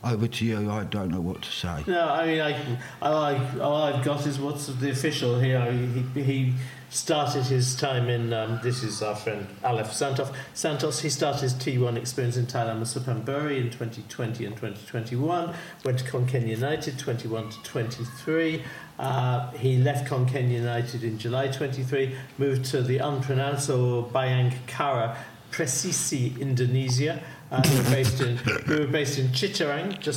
over 0.06 0.28
to 0.28 0.46
you. 0.46 0.70
I 0.72 0.84
don't 0.84 1.10
know 1.10 1.22
what 1.22 1.42
to 1.42 1.52
say. 1.52 1.84
No, 1.88 2.08
I 2.08 2.26
mean, 2.28 2.42
I, 2.42 2.78
I 3.02 3.10
like 3.10 3.62
all 3.62 3.84
I've 3.84 4.04
got 4.04 4.26
is 4.26 4.40
what's 4.40 4.68
the 4.68 4.92
official 4.92 5.40
here. 5.40 5.72
He, 5.72 6.22
he 6.22 6.54
started 6.90 7.44
his 7.46 7.76
time 7.76 8.08
in. 8.08 8.32
Um, 8.32 8.60
this 8.64 8.84
is 8.84 9.02
our 9.02 9.16
friend 9.16 9.48
Alef 9.64 9.92
Santos. 9.92 10.32
Santos. 10.54 11.00
He 11.02 11.10
started 11.10 11.42
his 11.42 11.54
T1 11.56 11.98
experience 11.98 12.38
in 12.38 12.46
Thailand 12.46 12.80
with 12.80 12.90
Suphanburi 12.90 13.58
in 13.58 13.70
2020 13.70 14.46
and 14.46 14.56
2021. 14.56 15.54
Went 15.84 16.00
to 16.00 16.06
Khon 16.06 16.28
Kaen 16.28 16.48
United 16.48 17.00
21 17.00 17.50
to 17.50 17.64
23. 17.64 18.64
Uh, 18.98 19.52
he 19.52 19.78
left 19.78 20.08
Khon 20.08 20.30
Kaen 20.30 20.52
United 20.52 21.04
in 21.04 21.18
July 21.18 21.48
23. 21.48 22.16
Moved 22.38 22.66
to 22.66 22.82
the 22.82 23.00
unpronounceable 23.00 24.10
Bhayangkara 24.14 25.18
Presisi, 25.52 26.40
Indonesia. 26.40 27.22
Uh, 27.52 27.62
who, 27.62 27.78
were 27.78 27.90
based 27.92 28.22
in, 28.22 28.38
who 28.38 28.80
were 28.80 28.88
based 28.88 29.20
in 29.20 29.32
just 29.32 29.62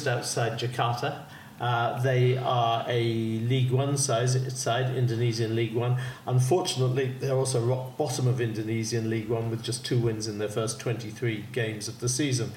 outside 0.07 0.59
Jakarta. 0.59 1.25
Uh, 1.61 2.01
they 2.03 2.37
are 2.37 2.85
a 2.89 3.03
League 3.03 3.73
One 3.73 3.97
size, 3.97 4.37
side, 4.57 4.95
Indonesian 4.95 5.57
League 5.57 5.75
One. 5.75 6.01
Unfortunately, 6.27 7.15
they're 7.19 7.35
also 7.35 7.61
rock 7.61 7.97
bottom 7.97 8.29
of 8.29 8.41
Indonesian 8.41 9.11
League 9.11 9.29
One 9.29 9.51
with 9.51 9.63
just 9.63 9.85
two 9.85 9.99
wins 9.99 10.29
in 10.29 10.39
their 10.39 10.49
first 10.49 10.79
23 10.79 11.47
games 11.53 11.89
of 11.89 11.99
the 12.01 12.09
season. 12.09 12.53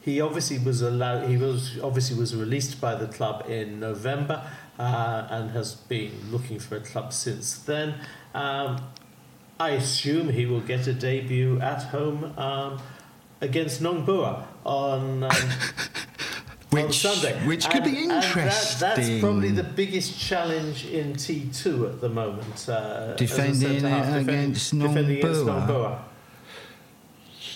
He 0.00 0.20
obviously 0.20 0.58
was 0.58 0.82
allowed. 0.82 1.28
He 1.28 1.36
was 1.36 1.78
obviously 1.82 2.18
was 2.18 2.36
released 2.36 2.80
by 2.80 2.94
the 2.94 3.06
club 3.08 3.44
in 3.48 3.80
November 3.80 4.48
uh, 4.78 5.26
and 5.30 5.50
has 5.50 5.74
been 5.74 6.12
looking 6.30 6.58
for 6.58 6.76
a 6.76 6.80
club 6.80 7.12
since 7.12 7.58
then. 7.58 7.94
Um, 8.34 8.80
I 9.58 9.70
assume 9.70 10.28
he 10.28 10.46
will 10.46 10.60
get 10.60 10.86
a 10.86 10.92
debut 10.92 11.60
at 11.60 11.84
home. 11.84 12.32
Um, 12.38 12.80
against 13.40 13.82
Nongbua 13.82 14.44
on, 14.64 15.24
um, 15.24 15.30
which, 16.70 16.84
on 16.84 16.92
Sunday. 16.92 17.46
Which 17.46 17.68
could 17.68 17.84
be 17.84 17.98
interesting. 18.04 18.44
That, 18.80 18.96
that's 18.96 19.20
probably 19.20 19.50
the 19.50 19.64
biggest 19.64 20.18
challenge 20.18 20.86
in 20.86 21.14
T2 21.14 21.88
at 21.88 22.00
the 22.00 22.08
moment. 22.08 22.68
Uh, 22.68 23.14
defending 23.14 23.84
against 23.84 24.74
Nongbua. 24.74 26.00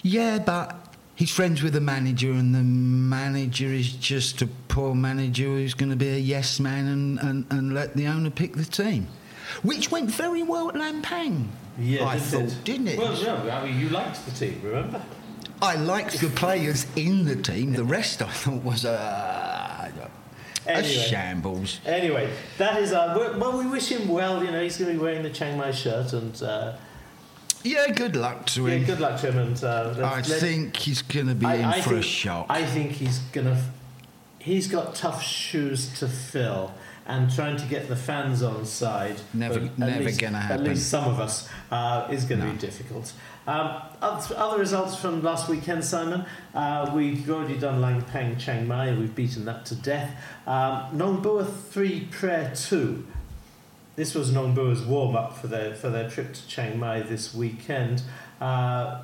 Yeah, 0.03 0.39
but 0.41 0.83
he's 1.15 1.31
friends 1.31 1.63
with 1.63 1.75
the 1.75 1.81
manager, 1.81 2.33
and 2.33 2.55
the 2.55 2.63
manager 2.63 3.69
is 3.69 3.93
just 3.93 4.43
a 4.43 4.49
poor 4.69 4.95
manager 4.95 5.45
who's 5.45 5.75
going 5.75 5.91
to 5.91 5.97
be 5.97 6.09
a 6.09 6.19
yes 6.19 6.59
man 6.59 6.87
and, 6.87 7.19
and, 7.21 7.47
and 7.51 7.75
let 7.75 7.95
the 7.95 8.07
owner 8.07 8.31
pick 8.31 8.55
the 8.55 8.65
team. 8.65 9.07
Which 9.63 9.91
went 9.91 10.11
very 10.11 10.43
well 10.43 10.71
at 10.71 10.75
Lampang. 10.75 11.49
Yeah, 11.79 12.07
I 12.07 12.15
did 12.15 12.23
thought, 12.23 12.43
it? 12.43 12.65
didn't 12.65 12.89
it? 12.89 12.99
Well, 12.99 13.13
no, 13.23 13.51
I 13.51 13.65
mean, 13.65 13.79
you 13.79 13.89
liked 13.91 14.25
the 14.25 14.33
team, 14.33 14.61
remember? 14.63 15.01
I 15.63 15.77
liked 15.77 16.21
the 16.21 16.29
players 16.29 16.87
in 16.97 17.25
the 17.25 17.37
team. 17.37 17.73
The 17.73 17.85
rest 17.85 18.21
I 18.21 18.27
thought 18.29 18.63
was 18.65 18.85
a, 18.85 19.93
a 20.67 20.71
Anyway. 20.71 20.93
shambles. 20.93 21.81
Anyway, 21.87 22.31
that 22.59 22.81
is 22.83 22.93
our. 22.93 23.17
Well, 23.39 23.59
we 23.59 23.67
wish 23.67 23.89
him 23.89 24.09
well. 24.09 24.45
You 24.45 24.51
know, 24.51 24.63
he's 24.63 24.77
going 24.77 24.93
to 24.93 24.99
be 24.99 25.03
wearing 25.03 25.23
the 25.23 25.31
Chiang 25.31 25.57
Mai 25.59 25.71
shirt, 25.73 26.13
and 26.13 26.41
uh, 26.43 26.77
Yeah, 27.65 27.89
good 27.93 28.15
luck 28.17 28.47
to 28.47 28.67
him. 28.67 28.81
yeah, 28.81 28.87
good 28.87 29.01
luck 29.01 29.21
to 29.21 29.31
him. 29.33 29.39
And 29.39 29.65
uh, 29.65 29.95
I 30.05 30.23
think 30.23 30.77
he's 30.77 31.03
going 31.03 31.29
to 31.29 31.35
be 31.35 31.47
in 31.47 31.65
I, 31.65 31.79
I 31.79 31.81
for 31.81 31.91
think, 31.91 32.01
a 32.01 32.03
shock. 32.03 32.47
I 32.49 32.65
think 32.65 32.93
he's 32.93 33.19
gonna. 33.33 33.61
He's 34.39 34.67
got 34.67 34.95
tough 34.97 35.23
shoes 35.23 35.97
to 36.01 36.09
fill, 36.09 36.73
and 37.07 37.29
trying 37.33 37.57
to 37.57 37.67
get 37.67 37.89
the 37.89 37.97
fans 37.97 38.43
on 38.43 38.65
side. 38.67 39.17
Never- 39.33 39.69
never 39.77 40.11
gonna 40.13 40.41
happen. 40.41 40.61
At 40.67 40.69
least 40.71 40.89
some 40.91 41.05
of 41.05 41.21
us 41.21 41.49
uh, 41.71 42.09
is 42.11 42.25
going 42.25 42.41
to 42.41 42.47
No. 42.47 42.53
be 42.53 42.59
difficult. 42.59 43.13
Um, 43.47 43.83
oth- 44.01 44.33
other 44.33 44.59
results 44.59 44.95
from 44.97 45.23
last 45.23 45.49
weekend, 45.49 45.85
Simon. 45.85 46.25
Uh, 46.55 46.91
we've 46.95 47.29
already 47.29 47.59
done 47.59 47.81
Lampang 47.81 48.39
Chiang 48.39 48.67
Mai. 48.69 48.95
We've 48.95 49.15
beaten 49.15 49.45
that 49.47 49.67
to 49.67 49.75
death. 49.75 50.17
Um, 50.47 50.89
Nong 50.93 51.23
Bua 51.23 51.45
three 51.45 52.09
Phrae 52.11 52.55
two. 52.69 53.07
This 53.97 54.15
was 54.15 54.33
Nong 54.33 54.55
Bua's 54.55 54.83
warm 54.83 55.17
up 55.17 55.37
for 55.37 55.49
their 55.49 55.75
for 55.75 55.91
their 55.91 56.09
trip 56.09 56.33
to 56.35 56.47
Chiang 56.49 56.79
Mai 56.79 57.01
this 57.01 57.35
weekend. 57.35 58.03
Uh, 58.41 59.03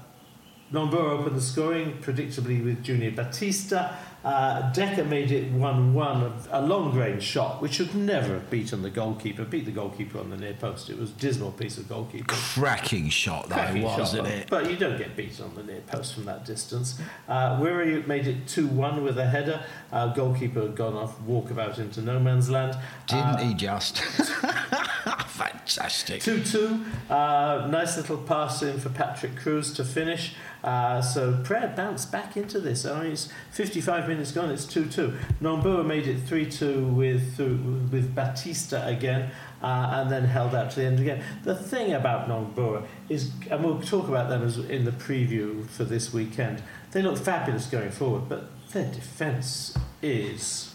Nongbua 0.72 1.18
opened 1.18 1.35
the 1.37 1.40
scoring, 1.40 1.96
predictably 2.03 2.62
with 2.62 2.83
Junior 2.85 3.11
Batista. 3.11 3.94
Uh, 4.28 4.70
Decker 4.72 5.04
made 5.04 5.30
it 5.32 5.50
1 5.52 5.94
1, 5.94 6.32
a 6.50 6.60
long 6.60 6.94
range 6.94 7.22
shot, 7.22 7.62
which 7.62 7.72
should 7.74 7.94
never 7.94 8.34
have 8.34 8.50
beaten 8.50 8.82
the 8.82 8.90
goalkeeper. 8.90 9.42
Beat 9.42 9.64
the 9.64 9.70
goalkeeper 9.70 10.18
on 10.18 10.28
the 10.28 10.36
near 10.36 10.52
post. 10.52 10.90
It 10.90 10.98
was 10.98 11.10
a 11.10 11.14
dismal 11.14 11.52
piece 11.52 11.78
of 11.78 11.84
goalkeeping. 11.84 12.28
Cracking 12.28 13.08
shot, 13.08 13.48
shot, 13.48 13.74
wasn't 13.98 14.28
it? 14.28 14.50
But 14.50 14.70
you 14.70 14.76
don't 14.76 14.98
get 14.98 15.16
beaten 15.16 15.46
on 15.46 15.54
the 15.54 15.62
near 15.62 15.80
post 15.80 16.12
from 16.12 16.26
that 16.26 16.44
distance. 16.44 17.00
Uh, 17.26 17.58
Wiri 17.58 18.06
made 18.06 18.26
it 18.26 18.46
2 18.48 18.66
1 18.66 19.02
with 19.02 19.18
a 19.18 19.24
header. 19.26 19.62
Uh, 19.90 20.12
goalkeeper 20.12 20.60
had 20.60 20.76
gone 20.76 20.92
off 20.94 21.18
walkabout 21.22 21.78
into 21.78 22.02
no 22.02 22.20
man's 22.20 22.50
land. 22.50 22.76
Didn't 23.06 23.24
Uh, 23.24 23.36
he 23.38 23.54
just? 23.54 23.98
Fantastic. 25.28 26.20
2 26.22 26.42
2. 26.42 26.84
Uh, 27.08 27.66
nice 27.70 27.96
little 27.96 28.18
pass 28.18 28.62
in 28.62 28.78
for 28.78 28.90
Patrick 28.90 29.36
Cruz 29.36 29.72
to 29.74 29.84
finish. 29.84 30.34
Uh, 30.64 31.00
so 31.00 31.34
Phrae 31.44 31.74
bounced 31.76 32.10
back 32.10 32.36
into 32.36 32.58
this. 32.58 32.84
I 32.84 33.02
mean, 33.02 33.12
it's 33.12 33.28
55 33.52 34.08
minutes 34.08 34.17
gone, 34.33 34.50
it's 34.50 34.66
2 34.66 34.87
2. 34.87 35.12
Nongbua 35.40 35.85
made 35.87 36.07
it 36.07 36.20
3 36.22 36.50
2 36.50 36.87
with, 36.88 37.37
through- 37.37 37.88
with 37.90 38.14
Batista 38.14 38.87
again. 38.87 39.31
Uh, 39.61 39.90
and 39.94 40.11
then 40.11 40.22
held 40.24 40.54
out 40.54 40.70
to 40.70 40.76
the 40.81 40.87
end 40.87 41.00
again. 41.00 41.20
The 41.42 41.54
thing 41.57 41.92
about 41.92 42.28
Nongbua 42.28 42.87
is, 43.09 43.33
and 43.50 43.64
we'll 43.64 43.81
talk 43.81 44.07
about 44.07 44.28
them 44.28 44.44
as 44.44 44.57
in 44.57 44.85
the 44.85 44.92
preview 44.92 45.66
for 45.68 45.83
this 45.83 46.12
weekend, 46.12 46.62
they 46.92 47.02
look 47.02 47.18
fabulous 47.18 47.66
going 47.66 47.90
forward, 47.90 48.28
but 48.28 48.50
their 48.72 48.88
defence 48.92 49.76
is 50.00 50.72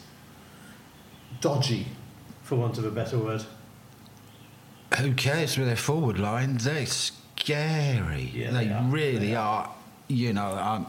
dodgy, 1.39 1.87
for 2.41 2.57
want 2.57 2.77
of 2.77 2.83
a 2.83 2.91
better 2.91 3.17
word. 3.17 3.45
Who 4.99 5.13
cares 5.13 5.57
with 5.57 5.67
their 5.67 5.75
forward 5.75 6.19
line? 6.19 6.57
They're 6.57 6.85
scary. 6.85 8.31
Yeah, 8.33 8.51
they, 8.51 8.67
they 8.67 8.73
are. 8.73 8.83
really 8.83 9.27
They 9.27 9.35
are. 9.35 9.73
You 10.09 10.33
know, 10.33 10.57
um, 10.57 10.87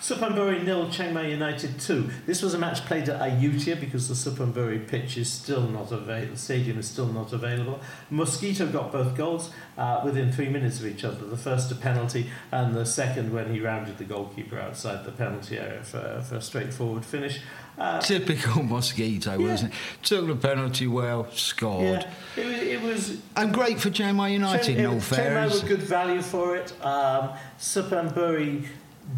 Suphanburi 0.00 0.62
nil, 0.64 0.88
Chiang 0.90 1.12
Mai 1.12 1.26
United 1.26 1.78
2. 1.80 2.08
This 2.24 2.40
was 2.40 2.54
a 2.54 2.58
match 2.58 2.84
played 2.86 3.08
at 3.08 3.20
Ayutthaya 3.20 3.78
because 3.80 4.08
the 4.08 4.14
Suphanburi 4.14 4.86
pitch 4.86 5.16
is 5.18 5.28
still 5.30 5.62
not 5.62 5.90
available, 5.90 6.32
the 6.34 6.38
stadium 6.38 6.78
is 6.78 6.86
still 6.88 7.06
not 7.06 7.32
available. 7.32 7.80
Mosquito 8.08 8.66
got 8.68 8.92
both 8.92 9.16
goals 9.16 9.50
uh, 9.76 10.00
within 10.04 10.30
three 10.30 10.48
minutes 10.48 10.78
of 10.78 10.86
each 10.86 11.04
other. 11.04 11.26
The 11.26 11.36
first 11.36 11.72
a 11.72 11.74
penalty, 11.74 12.30
and 12.52 12.74
the 12.76 12.86
second 12.86 13.32
when 13.32 13.52
he 13.52 13.60
rounded 13.60 13.98
the 13.98 14.04
goalkeeper 14.04 14.58
outside 14.60 15.04
the 15.04 15.10
penalty 15.12 15.58
area 15.58 15.82
for, 15.82 16.22
for 16.28 16.36
a 16.36 16.40
straightforward 16.42 17.04
finish. 17.04 17.40
Uh, 17.76 18.00
typical 18.00 18.62
mosquito, 18.62 19.38
Yeah. 19.38 19.50
wasn't 19.50 19.72
it? 19.72 19.78
Took 20.04 20.26
the 20.28 20.34
penalty 20.36 20.86
well, 20.86 21.28
scored. 21.32 22.06
yeah, 22.36 22.42
it, 22.42 22.46
was- 22.46 22.62
it 22.62 22.82
was 22.82 23.18
And 23.36 23.52
great 23.52 23.80
for 23.80 23.90
Chiang 23.90 24.16
Mai 24.16 24.28
United, 24.28 24.64
Chiang- 24.64 24.78
in 24.78 24.86
all 24.86 25.00
Chiang 25.00 25.34
Mai 25.34 25.46
were 25.48 25.60
good 25.68 25.82
value 25.82 26.22
for 26.22 26.56
it. 26.56 26.72
Um, 26.84 27.30
Suphanburi 27.60 28.66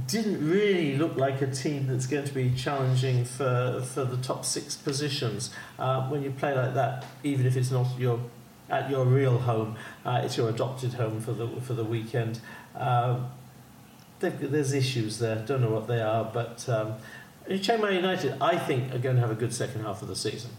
didn't 0.07 0.49
really 0.49 0.97
look 0.97 1.17
like 1.17 1.43
a 1.43 1.51
team 1.51 1.87
that's 1.87 2.07
going 2.07 2.25
to 2.25 2.33
be 2.33 2.51
challenging 2.55 3.25
for, 3.25 3.83
for 3.85 4.05
the 4.05 4.17
top 4.19 4.45
six 4.45 4.77
positions. 4.77 5.51
Uh, 5.79 6.09
when 6.09 6.23
you 6.23 6.31
play 6.31 6.55
like 6.55 6.75
that, 6.75 7.05
even 7.23 7.47
if 7.47 7.57
it's 7.57 7.71
not 7.71 7.87
your 7.99 8.21
at 8.69 8.89
your 8.89 9.05
real 9.05 9.39
home, 9.39 9.77
uh, 10.05 10.21
it's 10.23 10.37
your 10.37 10.49
adopted 10.49 10.95
home 10.95 11.21
for 11.21 11.33
the 11.33 11.49
for 11.61 11.75
the 11.75 11.85
weekend. 11.85 12.41
Um, 12.77 13.31
there's 14.21 14.73
issues 14.73 15.19
there. 15.19 15.37
Don't 15.37 15.63
know 15.63 15.71
what 15.71 15.89
they 15.89 16.01
are, 16.01 16.25
but 16.25 16.69
um, 16.69 16.95
Chiang 17.61 17.81
Mai 17.81 17.91
United, 17.91 18.37
I 18.41 18.59
think, 18.59 18.95
are 18.95 18.99
going 18.99 19.17
to 19.17 19.23
have 19.23 19.31
a 19.31 19.35
good 19.35 19.53
second 19.53 19.83
half 19.83 20.03
of 20.03 20.09
the 20.09 20.17
season. 20.17 20.51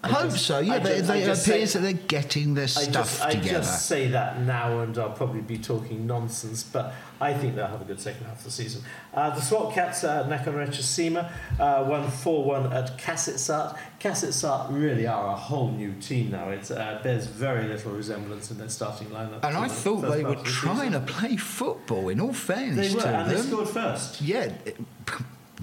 I 0.00 0.08
hope 0.08 0.30
just- 0.30 0.46
so, 0.46 0.60
yeah. 0.60 0.74
I 0.74 0.78
they, 0.78 0.96
just- 0.98 1.08
they 1.08 1.14
I 1.14 1.16
appears 1.32 1.42
say- 1.42 1.64
that 1.64 1.80
they're 1.80 1.92
getting 2.06 2.54
their 2.54 2.64
I 2.64 2.66
stuff 2.68 2.92
just, 2.92 3.22
I 3.22 3.30
together. 3.32 3.48
just 3.58 3.86
say 3.86 4.06
that 4.08 4.40
now, 4.42 4.78
and 4.80 4.96
I'll 4.96 5.10
probably 5.10 5.40
be 5.40 5.58
talking 5.58 6.06
nonsense, 6.06 6.62
but 6.62 6.94
I 7.20 7.34
think 7.34 7.56
they'll 7.56 7.66
have 7.66 7.82
a 7.82 7.84
good 7.84 8.00
second 8.00 8.26
half 8.26 8.38
of 8.38 8.44
the 8.44 8.50
season. 8.52 8.82
Uh, 9.12 9.30
the 9.34 9.40
SWAT 9.40 9.74
Cats, 9.74 10.04
uh, 10.04 10.24
Nakhon 10.28 10.54
Ratchasima, 10.54 11.28
uh, 11.58 11.84
won 11.88 12.08
4 12.08 12.44
1 12.44 12.72
at 12.72 12.96
Kasetsart. 12.96 13.76
Kasetsart 14.00 14.68
really 14.70 15.08
are 15.08 15.32
a 15.32 15.34
whole 15.34 15.72
new 15.72 15.92
team 15.94 16.30
now. 16.30 16.48
It 16.50 16.70
uh, 16.70 17.00
bears 17.02 17.26
very 17.26 17.66
little 17.66 17.90
resemblance 17.90 18.52
in 18.52 18.58
their 18.58 18.68
starting 18.68 19.08
lineup. 19.08 19.42
and 19.42 19.56
I 19.56 19.66
thought 19.66 20.02
they 20.02 20.22
were 20.22 20.36
the 20.36 20.42
trying 20.44 20.92
season. 20.92 21.06
to 21.06 21.12
play 21.12 21.36
football, 21.36 22.08
in 22.08 22.20
all 22.20 22.32
fairness 22.32 22.90
They 22.90 22.94
were, 22.94 23.02
to 23.02 23.08
and 23.08 23.30
they 23.32 23.40
scored 23.40 23.68
first. 23.68 24.20
Yeah. 24.22 24.52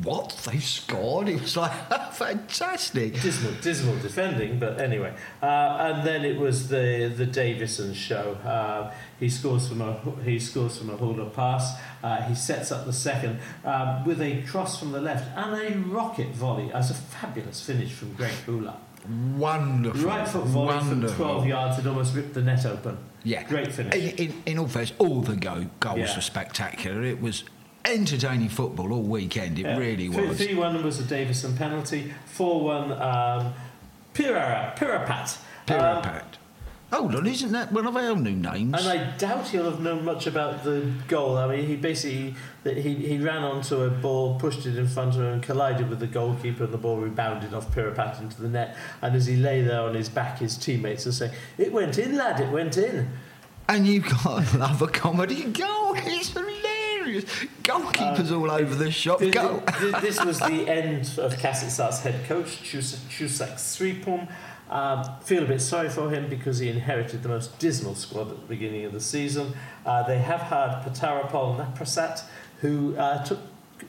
What? 0.03 0.37
They 0.45 0.59
scored? 0.59 1.29
It 1.29 1.41
was 1.41 1.55
like 1.55 1.71
fantastic. 2.13 3.13
Dismal, 3.21 3.53
dismal 3.61 3.95
defending, 3.99 4.59
but 4.59 4.81
anyway. 4.81 5.13
Uh, 5.41 5.45
and 5.79 6.05
then 6.07 6.25
it 6.25 6.37
was 6.37 6.67
the 6.67 7.13
the 7.15 7.25
Davison 7.25 7.93
show. 7.93 8.33
Uh, 8.43 8.93
he 9.19 9.29
scores 9.29 9.67
from 9.69 9.81
a 9.81 9.93
he 10.23 10.37
scores 10.39 10.77
from 10.77 10.89
a 10.89 10.97
Houla 10.97 11.33
pass. 11.33 11.79
Uh, 12.03 12.21
he 12.23 12.35
sets 12.35 12.71
up 12.71 12.85
the 12.85 12.93
second 12.93 13.39
um, 13.63 14.03
with 14.05 14.21
a 14.21 14.41
cross 14.43 14.77
from 14.79 14.91
the 14.91 14.99
left 14.99 15.25
and 15.37 15.55
a 15.61 15.77
rocket 15.87 16.27
volley. 16.29 16.71
As 16.73 16.91
a 16.91 16.93
fabulous 16.93 17.61
finish 17.65 17.93
from 17.93 18.13
Greg 18.13 18.33
Houla. 18.45 18.75
Wonderful. 19.37 20.01
Right 20.01 20.27
foot 20.27 20.45
volley 20.45 20.79
from 20.79 21.07
12 21.07 21.45
yards. 21.47 21.79
It 21.79 21.85
almost 21.87 22.15
ripped 22.15 22.33
the 22.33 22.41
net 22.41 22.65
open. 22.65 22.97
Yeah. 23.23 23.43
Great 23.43 23.71
finish. 23.71 23.93
In, 23.93 24.09
in, 24.31 24.43
in 24.45 24.59
all 24.59 24.67
fairness, 24.67 24.93
all 24.97 25.21
the 25.21 25.35
go, 25.35 25.67
goals 25.79 25.97
Yeah. 25.99 26.15
were 26.15 26.21
spectacular. 26.21 27.03
It 27.03 27.21
was 27.21 27.43
entertaining 27.87 28.49
football 28.49 28.91
all 28.93 29.01
weekend. 29.01 29.59
It 29.59 29.63
Yeah. 29.65 29.77
really 29.77 30.09
was. 30.09 30.37
3 30.37 30.53
1 30.55 30.83
was 30.83 30.99
a 30.99 31.03
Davison 31.03 31.55
penalty, 31.55 32.13
4 32.25 32.63
1 32.63 32.91
um, 32.93 33.53
Pirara, 34.13 34.75
Pirapat. 34.77 35.37
Um, 35.69 35.77
Pirapat. 36.01 36.23
Hold 36.93 37.15
on, 37.15 37.25
isn't 37.27 37.51
that 37.51 37.71
one 37.73 37.87
of 37.87 37.97
our 37.97 38.15
new 38.15 38.31
names? 38.35 38.73
and 38.73 38.87
I 38.87 39.17
doubt 39.17 39.47
he'll 39.49 39.65
have 39.69 39.81
known 39.81 40.05
much 40.05 40.27
about 40.27 40.63
the 40.63 40.89
goal. 41.07 41.35
I 41.37 41.47
mean, 41.47 41.65
he 41.67 41.75
basically 41.75 42.35
he, 42.63 42.93
he 42.95 43.17
ran 43.17 43.43
onto 43.43 43.81
a 43.81 43.89
ball, 43.89 44.39
pushed 44.39 44.65
it 44.65 44.77
in 44.77 44.87
front 44.87 45.15
of 45.15 45.21
him, 45.21 45.25
and 45.25 45.43
collided 45.43 45.89
with 45.89 45.99
the 45.99 46.07
goalkeeper, 46.07 46.63
and 46.63 46.71
the 46.73 46.77
ball 46.77 46.97
rebounded 46.97 47.53
off 47.53 47.73
Pirapat 47.73 48.21
into 48.21 48.41
the 48.41 48.47
net. 48.47 48.77
And 49.01 49.15
as 49.15 49.25
he 49.25 49.35
lay 49.35 49.61
there 49.61 49.81
on 49.81 49.95
his 49.95 50.07
back, 50.09 50.37
his 50.39 50.55
teammates 50.57 51.05
are 51.07 51.11
saying, 51.11 51.33
"It 51.57 51.73
went 51.73 51.97
in, 51.97 52.15
lad. 52.15 52.39
It 52.39 52.51
went 52.51 52.77
in." 52.77 53.09
And 53.67 53.87
you've 53.87 54.07
got 54.23 54.45
to 54.47 54.57
love 54.59 54.81
a 54.83 54.87
comedy 54.87 55.43
goal. 55.45 55.95
It's 55.97 56.29
hilarious. 57.05 57.25
Goalkeepers 57.63 58.31
all 58.31 58.51
over 58.51 58.75
the 58.75 58.91
shop. 58.91 59.19
This, 59.19 59.33
Go. 59.33 59.61
this- 60.01 60.23
was 60.23 60.39
the 60.39 60.45
end 60.67 61.01
of 61.17 61.35
Kasetsart's 61.35 62.01
head 62.01 62.25
coach, 62.25 62.47
Chusak 62.63 62.97
Chusak 63.09 63.53
Sripum. 63.55 64.27
Um, 64.69 65.03
feel 65.21 65.43
a 65.43 65.47
bit 65.47 65.61
sorry 65.61 65.89
for 65.89 66.09
him 66.09 66.27
because 66.27 66.57
he 66.57 66.69
inherited 66.69 67.21
the 67.21 67.29
most 67.29 67.59
dismal 67.59 67.93
squad 67.93 68.31
at 68.31 68.35
the 68.41 68.47
beginning 68.47 68.85
of 68.85 68.93
the 68.93 68.99
season. 68.99 69.53
Uh, 69.85 70.01
they 70.03 70.17
have 70.17 70.41
hired 70.41 70.83
Patarapol 70.83 71.55
Naprasat, 71.57 72.23
who 72.61 72.95
uh, 72.97 73.23
took 73.23 73.39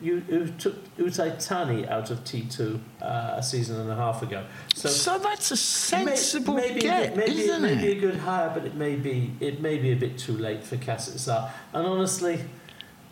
you, 0.02 0.20
who 0.20 0.46
took 0.48 0.94
Uthai 0.96 1.42
Thani 1.42 1.88
out 1.88 2.10
of 2.10 2.22
T2 2.24 2.78
uh, 3.00 3.34
a 3.36 3.42
season 3.42 3.80
and 3.80 3.90
a 3.90 3.94
half 3.94 4.20
ago. 4.22 4.44
So, 4.74 4.88
So 4.90 5.18
that's 5.18 5.50
a 5.50 5.56
sensible 5.56 6.54
may, 6.54 6.68
maybe, 6.68 6.80
get, 6.80 7.16
maybe, 7.16 7.40
isn't 7.40 7.64
it 7.64 7.76
may 7.76 7.80
be 7.82 7.92
a 7.92 8.00
good 8.00 8.16
hire, 8.16 8.50
but 8.52 8.66
it 8.66 8.74
may 8.74 8.96
be 8.96 9.32
it 9.40 9.62
may 9.62 9.78
be 9.78 9.92
a 9.92 9.96
bit 9.96 10.18
too 10.18 10.36
late 10.36 10.62
for 10.62 10.76
Kasetsart. 10.76 11.50
And 11.72 11.86
honestly, 11.86 12.44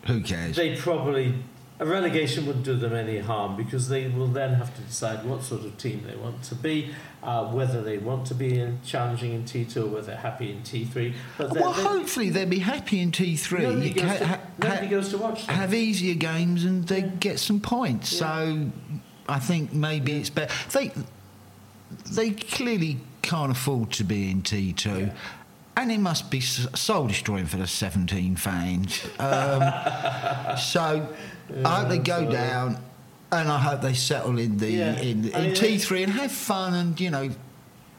Who 0.07 0.21
cares? 0.21 0.55
they 0.55 0.75
probably 0.75 1.33
a 1.77 1.85
relegation 1.85 2.45
wouldn't 2.45 2.63
do 2.63 2.75
them 2.77 2.93
any 2.95 3.17
harm 3.17 3.57
because 3.57 3.89
they 3.89 4.07
will 4.07 4.27
then 4.27 4.53
have 4.53 4.73
to 4.75 4.81
decide 4.81 5.25
what 5.25 5.43
sort 5.43 5.65
of 5.65 5.77
team 5.77 6.05
they 6.07 6.15
want 6.15 6.41
to 6.43 6.55
be, 6.55 6.91
uh, 7.21 7.45
whether 7.47 7.81
they 7.83 7.97
want 7.97 8.25
to 8.27 8.33
be 8.33 8.57
in 8.59 8.79
challenging 8.85 9.33
in 9.33 9.43
T2 9.43 9.75
or 9.83 9.85
whether 9.87 10.07
they're 10.07 10.15
happy 10.15 10.51
in 10.51 10.61
T3. 10.61 11.13
But 11.37 11.51
well, 11.51 11.73
they- 11.73 11.83
hopefully 11.83 12.29
they'll 12.29 12.47
be 12.47 12.59
happy 12.59 13.01
in 13.01 13.11
T3. 13.11 13.63
nobody, 13.63 13.89
goes 13.89 14.03
ca- 14.05 14.17
to, 14.19 14.25
ha- 14.27 14.39
nobody 14.57 14.85
ha- 14.85 14.89
goes 14.91 15.09
to 15.09 15.17
watch 15.17 15.47
them. 15.47 15.55
have 15.55 15.73
easier 15.73 16.15
games 16.15 16.63
and 16.63 16.87
they 16.87 17.01
get 17.01 17.39
some 17.39 17.59
points. 17.59 18.13
Yeah. 18.13 18.19
So 18.19 18.71
I 19.27 19.39
think 19.39 19.73
maybe 19.73 20.13
it's 20.13 20.29
better. 20.29 20.53
They 20.71 20.93
they 22.11 22.31
clearly 22.31 22.99
can't 23.21 23.51
afford 23.51 23.91
to 23.93 24.03
be 24.05 24.31
in 24.31 24.41
T2. 24.43 25.13
And 25.77 25.91
it 25.91 25.99
must 25.99 26.31
be 26.31 26.39
soul 26.39 27.07
destroying 27.07 27.45
for 27.45 27.57
the 27.57 27.67
17 27.67 28.35
fans. 28.37 29.03
Um, 29.19 29.61
so 30.57 31.07
I 31.63 31.79
hope 31.79 31.89
they 31.89 31.97
go 31.97 32.21
sorry. 32.21 32.31
down, 32.31 32.77
and 33.31 33.49
I 33.49 33.59
hope 33.59 33.81
they 33.81 33.93
settle 33.93 34.39
in 34.39 34.57
the 34.57 34.69
Yeah. 34.71 34.99
in, 34.99 35.25
in 35.25 35.35
I 35.35 35.39
mean, 35.41 35.51
T3 35.55 36.03
and 36.03 36.13
have 36.13 36.31
fun 36.31 36.73
and 36.73 36.99
you 36.99 37.09
know 37.09 37.29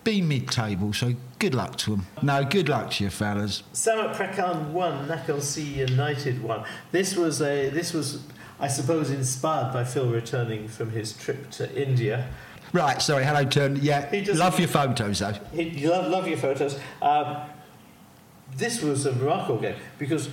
be 0.05 0.23
mid-table. 0.23 0.93
So 0.93 1.15
good 1.39 1.55
luck 1.55 1.77
to 1.79 1.91
them. 1.91 2.07
No, 2.23 2.45
good 2.45 2.69
luck 2.69 2.93
to 2.93 3.05
you, 3.05 3.11
fellas. 3.11 3.63
Samut 3.75 4.15
Prakan 4.15 4.71
won, 4.71 5.07
Nakhon 5.09 5.77
United 5.77 6.43
won. 6.43 6.65
This 6.93 7.15
was 7.17 7.43
a 7.43 7.69
this 7.71 7.93
was 7.93 8.23
I 8.59 8.69
suppose 8.69 9.11
inspired 9.11 9.73
by 9.73 9.85
Phil 9.85 10.09
returning 10.09 10.67
from 10.69 10.91
his 10.93 11.13
trip 11.13 11.51
to 11.53 11.71
India. 11.81 12.29
Right, 12.73 13.01
sorry, 13.03 13.25
hello, 13.25 13.45
turn. 13.45 13.77
Yeah, 13.83 14.09
love 14.35 14.59
your 14.59 14.69
photos 14.69 15.19
though. 15.19 15.35
He, 15.53 15.87
love, 15.87 16.11
love 16.11 16.27
your 16.27 16.39
photos. 16.39 16.79
Um, 17.03 17.37
this 18.57 18.83
was 18.83 19.07
a 19.07 19.13
remarkable 19.13 19.61
game 19.61 19.77
because 19.99 20.29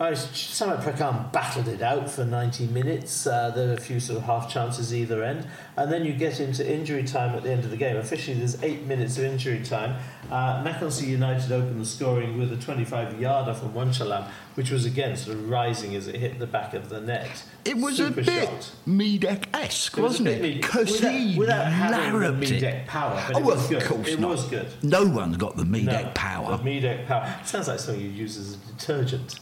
uh, 0.00 0.10
Samut 0.10 0.82
Prakan 0.82 1.30
battled 1.32 1.68
it 1.68 1.80
out 1.80 2.10
for 2.10 2.24
90 2.24 2.66
minutes. 2.68 3.24
Uh, 3.26 3.50
there 3.54 3.68
were 3.68 3.74
a 3.74 3.80
few 3.80 4.00
sort 4.00 4.18
of 4.18 4.24
half 4.24 4.50
chances 4.52 4.92
either 4.92 5.22
end. 5.22 5.46
And 5.76 5.92
then 5.92 6.04
you 6.04 6.12
get 6.12 6.40
into 6.40 6.68
injury 6.68 7.04
time 7.04 7.36
at 7.36 7.44
the 7.44 7.52
end 7.52 7.64
of 7.64 7.70
the 7.70 7.76
game. 7.76 7.96
Officially, 7.96 8.36
there's 8.38 8.60
eight 8.64 8.82
minutes 8.86 9.16
of 9.18 9.24
injury 9.24 9.62
time. 9.62 9.96
Uh, 10.30 10.64
Nakhon 10.64 11.06
United 11.06 11.52
opened 11.52 11.80
the 11.80 11.86
scoring 11.86 12.36
with 12.38 12.52
a 12.52 12.56
25 12.56 13.20
yarder 13.20 13.54
from 13.54 13.72
Wanchalam, 13.74 14.26
which 14.54 14.70
was 14.70 14.84
again 14.86 15.16
sort 15.16 15.36
of 15.36 15.48
rising 15.48 15.94
as 15.94 16.08
it 16.08 16.16
hit 16.16 16.38
the 16.40 16.46
back 16.48 16.74
of 16.74 16.88
the 16.88 17.00
net. 17.00 17.44
It 17.64 17.76
was 17.76 17.98
Super 17.98 18.20
a 18.20 18.24
bit 18.24 18.28
It 18.28 18.50
was 18.50 18.72
a 19.98 20.02
wasn't 20.02 20.28
it? 20.28 20.42
Because 20.42 20.90
without, 20.92 21.12
he 21.12 21.38
without 21.38 21.66
having 21.72 22.20
the 22.20 22.28
it. 22.28 22.62
Medeck 22.62 22.86
power, 22.88 23.22
but 23.28 23.36
Oh, 23.36 23.38
it 23.38 23.44
well, 23.44 23.56
was 23.56 23.68
good. 23.68 23.82
of 23.82 23.88
course 23.88 24.08
it 24.08 24.18
not. 24.20 24.30
was 24.30 24.44
good. 24.46 24.66
No 24.82 25.06
one's 25.06 25.36
got 25.36 25.56
the 25.56 25.62
Medeck 25.64 25.84
No, 26.06 26.10
power. 26.14 26.56
The 26.56 26.62
Medeck 26.64 27.06
power. 27.06 27.32
Sounds 27.44 27.68
like 27.68 27.78
something 27.78 28.02
you 28.02 28.10
use 28.10 28.36
as 28.36 28.54
a 28.54 28.58
detergent. 28.72 29.38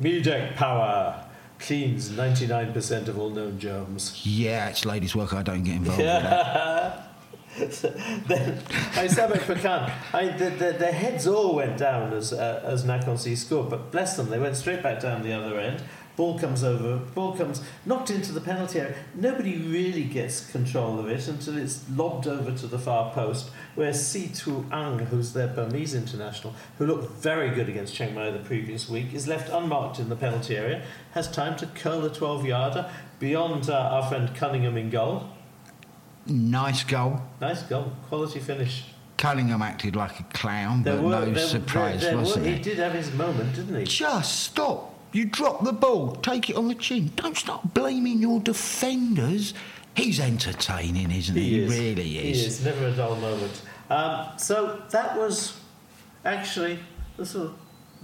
Medeck 0.00 0.56
power 0.56 1.24
cleans 1.58 2.10
99% 2.10 3.08
of 3.08 3.18
all 3.18 3.30
known 3.30 3.58
germs. 3.58 4.20
Yeah, 4.24 4.68
it's 4.68 4.84
ladies' 4.84 5.14
work. 5.14 5.32
I 5.32 5.42
don't 5.42 5.62
get 5.62 5.76
involved 5.76 5.98
with 5.98 6.06
that. 6.06 7.10
then, 8.26 8.58
I 8.96 9.06
Samut 9.06 9.38
Prakan, 9.46 9.92
I 10.12 10.26
mean, 10.26 10.38
the, 10.58 10.72
the, 10.76 10.90
heads 10.90 11.28
all 11.28 11.54
went 11.54 11.78
down 11.78 12.12
as 12.12 12.32
uh, 12.32 12.60
as 12.64 12.84
Nakhon 12.84 13.16
Si 13.16 13.36
scored, 13.36 13.70
but 13.70 13.92
bless 13.92 14.16
them, 14.16 14.28
they 14.28 14.40
went 14.40 14.56
straight 14.56 14.82
back 14.82 15.00
down 15.00 15.22
the 15.22 15.32
other 15.32 15.60
end. 15.60 15.80
Ball 16.16 16.38
comes 16.38 16.62
over, 16.62 16.98
ball 17.12 17.36
comes 17.36 17.60
knocked 17.84 18.10
into 18.10 18.30
the 18.30 18.40
penalty 18.40 18.78
area. 18.78 18.94
Nobody 19.16 19.56
really 19.58 20.04
gets 20.04 20.48
control 20.52 21.00
of 21.00 21.08
it 21.08 21.26
until 21.26 21.56
it's 21.58 21.84
lobbed 21.90 22.28
over 22.28 22.52
to 22.52 22.66
the 22.68 22.78
far 22.78 23.12
post, 23.12 23.50
where 23.74 23.92
Si 23.92 24.28
Tu 24.28 24.64
Ang, 24.70 25.00
who's 25.00 25.32
their 25.32 25.48
Burmese 25.48 25.92
international, 25.94 26.54
who 26.78 26.86
looked 26.86 27.10
very 27.20 27.50
good 27.50 27.68
against 27.68 27.94
Chiang 27.96 28.14
Mai 28.14 28.30
the 28.30 28.38
previous 28.38 28.88
week, 28.88 29.12
is 29.12 29.26
left 29.26 29.48
unmarked 29.50 29.98
in 29.98 30.08
the 30.08 30.14
penalty 30.14 30.56
area, 30.56 30.82
has 31.14 31.28
time 31.28 31.56
to 31.56 31.66
curl 31.66 32.04
a 32.04 32.10
12 32.14 32.46
yarder 32.46 32.88
beyond 33.18 33.68
uh, 33.68 33.74
our 33.74 34.06
friend 34.08 34.32
Cunningham 34.36 34.76
in 34.76 34.90
goal. 34.90 35.28
Nice 36.26 36.84
goal. 36.84 37.20
Nice 37.40 37.62
goal, 37.62 37.92
quality 38.08 38.38
finish. 38.38 38.84
Cunningham 39.16 39.62
acted 39.62 39.96
like 39.96 40.20
a 40.20 40.24
clown, 40.24 40.82
There 40.84 40.94
but 40.94 41.02
were, 41.04 41.10
no 41.10 41.24
there- 41.32 41.46
surprise, 41.46 42.00
there- 42.02 42.10
there 42.10 42.18
wasn't 42.18 42.44
were- 42.46 42.50
it? 42.52 42.56
He 42.58 42.62
did 42.62 42.78
have 42.78 42.92
his 42.92 43.12
moment, 43.12 43.54
didn't 43.56 43.74
he? 43.76 43.84
Just 43.84 44.42
stop. 44.44 44.93
You 45.14 45.26
drop 45.26 45.62
the 45.62 45.72
ball, 45.72 46.16
take 46.16 46.50
it 46.50 46.56
on 46.56 46.66
the 46.66 46.74
chin. 46.74 47.12
Don't 47.14 47.36
start 47.36 47.72
blaming 47.72 48.18
your 48.18 48.40
defenders. 48.40 49.54
He's 49.96 50.18
entertaining, 50.18 51.12
isn't 51.12 51.36
he? 51.36 51.60
is. 51.60 51.70
really 51.70 52.02
He 52.02 52.32
is. 52.32 52.58
is. 52.58 52.64
Never 52.64 52.88
a 52.88 52.90
dull 52.90 53.14
moment. 53.14 53.62
Um, 53.88 54.36
so 54.36 54.82
that 54.90 55.16
was 55.16 55.60
actually 56.24 56.80
the 57.16 57.24
sort 57.24 57.46
of 57.46 57.54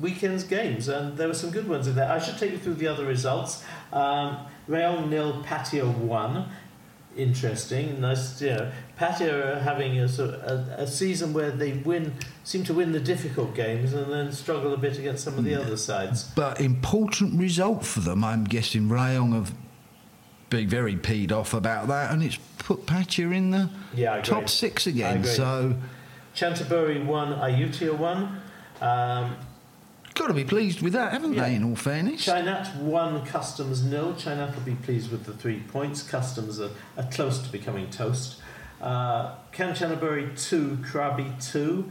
weekend's 0.00 0.44
games, 0.44 0.86
and 0.86 1.16
there 1.16 1.26
were 1.26 1.34
some 1.34 1.50
good 1.50 1.68
ones 1.68 1.88
in 1.88 1.96
there. 1.96 2.08
I 2.08 2.20
should 2.20 2.38
take 2.38 2.52
you 2.52 2.58
through 2.58 2.74
the 2.74 2.86
other 2.86 3.04
results. 3.04 3.64
Um, 3.92 4.46
Rayong 4.68 5.08
nil, 5.08 5.42
Pattaya 5.42 5.92
one. 5.92 6.48
Interesting, 7.16 8.00
nice. 8.00 8.40
You 8.40 8.50
know, 8.50 8.72
Pattaya 8.98 9.56
are 9.56 9.60
having 9.60 9.98
a, 9.98 10.08
sort 10.08 10.30
of 10.30 10.68
a, 10.68 10.82
a 10.82 10.86
season 10.86 11.32
where 11.32 11.50
they 11.50 11.72
win, 11.72 12.14
seem 12.44 12.62
to 12.64 12.74
win 12.74 12.92
the 12.92 13.00
difficult 13.00 13.54
games, 13.54 13.92
and 13.92 14.12
then 14.12 14.30
struggle 14.32 14.72
a 14.72 14.76
bit 14.76 14.98
against 14.98 15.24
some 15.24 15.36
of 15.36 15.44
the 15.44 15.54
other 15.54 15.76
sides. 15.76 16.24
But 16.36 16.60
important 16.60 17.38
result 17.38 17.84
for 17.84 18.00
them. 18.00 18.22
I'm 18.22 18.44
guessing 18.44 18.82
Rayong 18.88 19.32
have 19.32 19.52
been 20.50 20.68
very 20.68 20.96
peed 20.96 21.32
off 21.32 21.52
about 21.52 21.88
that, 21.88 22.12
and 22.12 22.22
it's 22.22 22.38
put 22.58 22.86
Pattaya 22.86 23.34
in 23.34 23.50
the 23.50 23.70
Yeah, 23.94 24.20
top 24.20 24.48
six 24.48 24.86
again. 24.86 25.24
So, 25.24 25.76
Canterbury 26.36 27.02
won, 27.02 27.34
Ayutthaya 27.34 27.98
won. 27.98 28.40
Um, 28.80 29.36
got 30.20 30.28
to 30.28 30.34
be 30.34 30.44
pleased 30.44 30.82
with 30.82 30.92
that, 30.92 31.12
haven't 31.12 31.32
Yeah. 31.32 31.44
they? 31.44 31.54
In 31.54 31.64
all 31.64 31.74
fairness, 31.76 32.26
Chainat 32.26 32.76
won, 32.76 33.24
Customs 33.24 33.82
nil. 33.82 34.12
Chainat 34.14 34.54
will 34.54 34.62
be 34.62 34.74
pleased 34.74 35.10
with 35.10 35.24
the 35.24 35.32
three 35.32 35.60
points. 35.60 36.02
Customs 36.02 36.60
are, 36.60 36.70
are 36.98 37.08
close 37.10 37.38
to 37.38 37.50
becoming 37.50 37.88
toast. 37.90 38.36
Uh, 38.82 39.34
Kanchanaburi 39.52 40.38
2, 40.48 40.78
Krabi 40.82 41.50
2. 41.52 41.90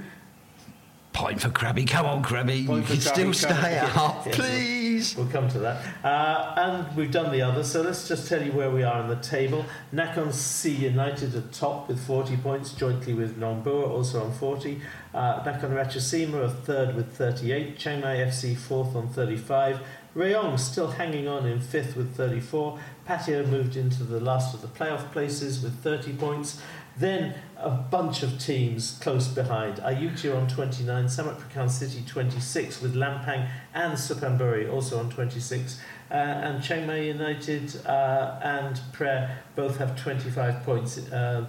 Point 1.14 1.41
for 1.41 1.49
Krabi. 1.49 1.88
Come 1.88 2.05
on, 2.05 2.24
Krabi. 2.24 2.66
Point 2.68 2.82
you 2.84 2.88
can 2.93 3.01
still 3.01 3.34
stay 3.34 3.49
Krabi. 3.49 3.97
up, 3.97 4.26
Yes. 4.26 4.36
please. 4.39 5.16
We'll 5.18 5.28
come 5.28 5.47
to 5.49 5.60
that. 5.60 5.82
Uh, 6.05 6.53
and 6.57 6.95
we've 6.95 7.12
done 7.12 7.32
the 7.32 7.41
others, 7.41 7.72
so 7.72 7.82
let's 7.82 8.07
just 8.07 8.28
tell 8.28 8.43
you 8.43 8.51
where 8.51 8.70
we 8.70 8.84
are 8.84 9.01
on 9.01 9.07
the 9.07 9.16
table. 9.18 9.66
Nakhon 9.93 10.32
Si 10.34 10.72
United 10.72 11.36
at 11.36 11.51
top 11.51 11.88
with 11.88 11.99
40 12.05 12.38
points, 12.38 12.74
jointly 12.74 13.14
with 13.14 13.39
Nongbua, 13.39 13.89
also 13.89 14.24
on 14.24 14.32
40. 14.34 14.82
Uh, 15.14 15.43
Nakhon 15.43 15.72
Ratchasima 15.72 16.45
are 16.45 16.49
third 16.49 16.95
with 16.95 17.14
38. 17.16 17.78
Chiang 17.78 18.01
Mai 18.01 18.18
FC 18.18 18.55
fourth 18.57 18.95
on 18.95 19.07
35. 19.10 19.80
Rayong 20.16 20.60
still 20.60 20.91
hanging 20.91 21.28
on 21.28 21.45
in 21.47 21.60
fifth 21.62 21.95
with 21.95 22.16
34. 22.16 22.78
Pattaya 23.07 23.47
moved 23.47 23.76
into 23.78 24.03
the 24.03 24.20
last 24.20 24.53
of 24.53 24.62
the 24.62 24.68
playoff 24.68 25.12
places 25.12 25.62
with 25.64 25.74
30 25.82 26.14
points. 26.14 26.62
Then 27.00 27.36
a 27.56 27.70
bunch 27.70 28.24
of 28.24 28.39
teams 28.39 29.00
close 29.02 29.30
behind. 29.30 29.78
Ayutthaya 29.78 30.36
on 30.36 30.50
29, 30.50 31.06
Samut 31.06 31.38
Prakan 31.38 31.70
City 31.70 32.04
26 32.06 32.82
with 32.82 32.93
Lampang 32.93 33.50
and 33.74 33.93
Suphanburi 33.93 34.70
also 34.72 35.00
on 35.00 35.10
26. 35.10 35.80
Uh, 36.12 36.14
and 36.14 36.62
Chiang 36.62 36.86
Mai 36.86 37.00
United 37.04 37.86
uh, 37.86 38.39
and 38.43 38.82
Phrae 38.91 39.30
both 39.56 39.78
have 39.78 40.02
25 40.02 40.64
points 40.64 40.97
uh, 40.97 41.45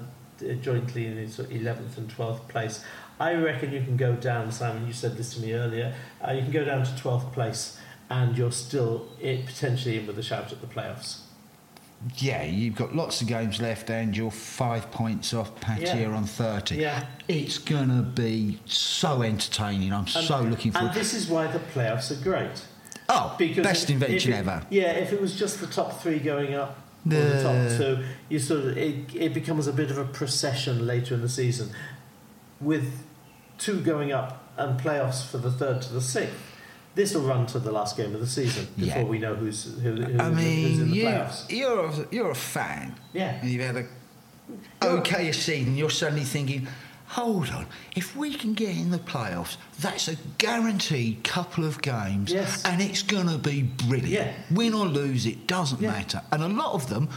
jointly 0.61 1.07
in 1.07 1.29
sort 1.29 1.51
of 1.51 1.57
11th 1.57 1.99
and 1.99 2.09
12th 2.09 2.47
place. 2.47 2.85
I 3.19 3.35
reckon 3.35 3.73
you 3.73 3.83
can 3.83 3.97
go 3.97 4.15
down, 4.15 4.53
Simon, 4.53 4.87
you 4.87 4.93
said 4.93 5.17
this 5.17 5.35
to 5.35 5.41
me 5.41 5.53
earlier, 5.53 5.95
uh, 6.27 6.31
you 6.31 6.43
can 6.43 6.53
go 6.53 6.65
down 6.65 6.85
to 6.85 6.93
12th 6.93 7.33
place 7.33 7.77
and 8.09 8.37
you're 8.39 8.53
still 8.53 9.09
it, 9.21 9.47
potentially 9.47 9.99
in 9.99 10.07
with 10.07 10.19
a 10.19 10.23
shout 10.23 10.53
at 10.53 10.61
the 10.61 10.67
playoffs. 10.67 11.23
Yeah, 12.17 12.45
you've 12.45 12.77
got 12.77 12.97
lots 12.97 13.21
of 13.21 13.27
games 13.29 13.61
left, 13.61 13.91
and 13.91 14.17
you're 14.17 14.31
five 14.31 14.91
points 14.91 15.35
off 15.35 15.55
Pattaya 15.61 16.01
Yeah. 16.03 16.17
on 16.17 16.25
30. 16.25 16.77
Yeah. 16.77 17.05
It's 17.29 17.59
going 17.59 17.89
to 17.91 18.03
be 18.03 18.59
so 18.65 19.23
entertaining. 19.23 19.93
I'm 19.93 20.01
And, 20.01 20.09
so 20.09 20.41
looking 20.41 20.73
forward 20.73 20.93
to 20.93 20.93
And 20.93 21.01
this 21.01 21.13
is 21.13 21.29
why 21.29 21.47
the 21.49 21.59
playoffs 21.59 22.11
are 22.11 22.23
great. 22.23 22.65
Oh, 23.11 23.35
Because 23.39 23.65
best 23.65 23.85
if- 23.85 23.91
invention 23.91 24.33
if 24.33 24.39
it- 24.39 24.41
ever. 24.41 24.63
Yeah, 24.71 24.93
if 24.93 25.13
it 25.13 25.21
was 25.21 25.35
just 25.39 25.61
the 25.61 25.67
top 25.67 26.01
three 26.01 26.19
going 26.21 26.55
up 26.55 26.79
or 27.07 27.11
the 27.11 27.43
top 27.43 27.77
two, 27.79 28.05
you 28.31 28.39
sort 28.39 28.61
of 28.61 28.79
it, 28.79 29.15
it 29.15 29.35
becomes 29.35 29.67
a 29.67 29.73
bit 29.73 29.91
of 29.91 29.99
a 29.99 30.05
procession 30.05 30.87
later 30.87 31.15
in 31.17 31.21
the 31.21 31.29
season, 31.29 31.71
with 32.61 33.03
two 33.59 33.81
going 33.81 34.11
up 34.13 34.43
and 34.57 34.81
playoffs 34.81 35.23
for 35.27 35.39
the 35.39 35.51
third 35.51 35.83
to 35.83 35.93
the 35.93 36.01
sixth. 36.01 36.35
This 36.95 37.14
will 37.14 37.22
run 37.22 37.47
to 37.47 37.59
the 37.59 37.70
last 37.72 37.97
game 37.97 38.14
of 38.14 38.20
the 38.20 38.26
season 38.26 38.66
before 38.76 39.03
Yeah. 39.03 39.05
we 39.05 39.18
know 39.18 39.34
who's 39.34 39.64
who, 39.80 39.93
who, 39.93 40.18
I 40.20 40.30
who's 40.30 40.78
in 40.80 40.91
the 40.91 40.97
you, 40.97 41.05
playoffs. 41.05 41.51
you're, 41.51 41.84
a, 41.86 42.07
you're 42.11 42.30
a 42.30 42.34
fan. 42.34 42.97
Yeah. 43.12 43.36
And 43.41 43.49
you've 43.51 43.62
had 43.64 43.76
a 43.76 43.86
okay 44.82 45.32
season. 45.32 45.76
You're 45.76 45.91
suddenly 45.91 46.24
thinking, 46.24 46.66
hold 47.07 47.49
on, 47.51 47.66
if 47.97 48.16
we 48.16 48.34
can 48.34 48.55
get 48.55 48.70
in 48.76 48.91
the 48.91 48.99
playoffs, 48.99 49.57
that's 49.78 50.09
a 50.09 50.16
guaranteed 50.38 51.22
couple 51.24 51.64
of 51.64 51.80
games. 51.82 52.32
Yes. 52.32 52.64
And 52.64 52.82
it's 52.82 53.03
going 53.03 53.28
to 53.28 53.38
be 53.38 53.62
brilliant. 53.62 54.09
Yeah. 54.11 54.32
Win 54.51 54.74
or 54.74 54.86
lose, 54.86 55.26
it 55.26 55.47
doesn't 55.47 55.80
Yeah. 55.80 55.91
matter. 55.93 56.22
And 56.32 56.43
a 56.43 56.49
lot 56.49 56.74
of 56.74 56.88
them 56.88 57.09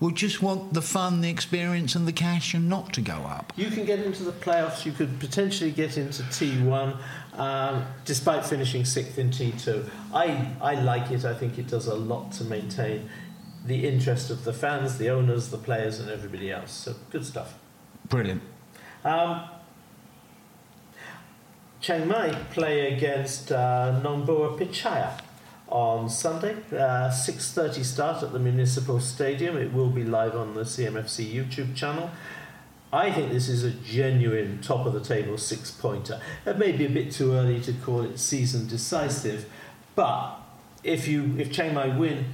will 0.00 0.10
just 0.10 0.42
want 0.42 0.74
the 0.74 0.82
fun, 0.82 1.20
the 1.20 1.30
experience, 1.30 1.94
and 1.94 2.08
the 2.08 2.12
cash 2.12 2.54
and 2.54 2.68
not 2.68 2.92
to 2.92 3.00
go 3.00 3.14
up. 3.14 3.52
You 3.54 3.70
can 3.70 3.84
get 3.84 4.00
into 4.00 4.24
the 4.24 4.32
playoffs. 4.32 4.84
You 4.84 4.90
could 4.90 5.20
potentially 5.20 5.70
get 5.70 5.96
into 5.96 6.24
T1, 6.24 6.96
um, 7.34 7.86
despite 8.04 8.44
finishing 8.44 8.84
sixth 8.84 9.18
in 9.18 9.30
T2. 9.30 9.88
I 10.12 10.48
I 10.60 10.74
like 10.74 11.10
it. 11.10 11.24
I 11.24 11.34
think 11.34 11.58
it 11.58 11.68
does 11.68 11.86
a 11.86 11.94
lot 11.94 12.32
to 12.32 12.44
maintain 12.44 13.08
the 13.64 13.86
interest 13.86 14.30
of 14.30 14.44
the 14.44 14.52
fans, 14.52 14.98
the 14.98 15.08
owners, 15.10 15.50
the 15.50 15.58
players, 15.58 16.00
and 16.00 16.10
everybody 16.10 16.50
else. 16.50 16.72
So 16.72 16.94
good 17.10 17.24
stuff. 17.24 17.54
Brilliant. 18.08 18.42
Um, 19.04 19.48
Chiang 21.80 22.06
Mai 22.06 22.30
play 22.52 22.94
against 22.94 23.50
uh, 23.50 24.00
Nongbua 24.02 24.58
Pitchaya 24.58 25.18
on 25.68 26.08
Sunday. 26.08 26.54
Uh, 26.70 27.10
6.30 27.10 27.84
start 27.84 28.22
at 28.22 28.32
the 28.32 28.38
Municipal 28.38 29.00
Stadium. 29.00 29.56
It 29.56 29.72
will 29.72 29.90
be 29.90 30.04
live 30.04 30.36
on 30.36 30.54
the 30.54 30.62
CMFC 30.62 31.32
YouTube 31.32 31.74
channel. 31.74 32.10
I 32.92 33.10
think 33.10 33.32
this 33.32 33.48
is 33.48 33.64
a 33.64 33.70
genuine 33.70 34.60
top 34.60 34.84
of 34.86 34.92
the 34.92 35.00
table 35.00 35.38
six 35.38 35.70
pointer. 35.70 36.20
It 36.44 36.58
may 36.58 36.72
be 36.72 36.84
a 36.84 36.90
bit 36.90 37.10
too 37.10 37.32
early 37.32 37.58
to 37.62 37.72
call 37.72 38.02
it 38.02 38.18
season 38.18 38.66
decisive, 38.66 39.46
but 39.94 40.36
if 40.84 41.08
you 41.08 41.34
if 41.38 41.50
Chiang 41.50 41.74
Mai 41.74 41.96
win, 41.96 42.26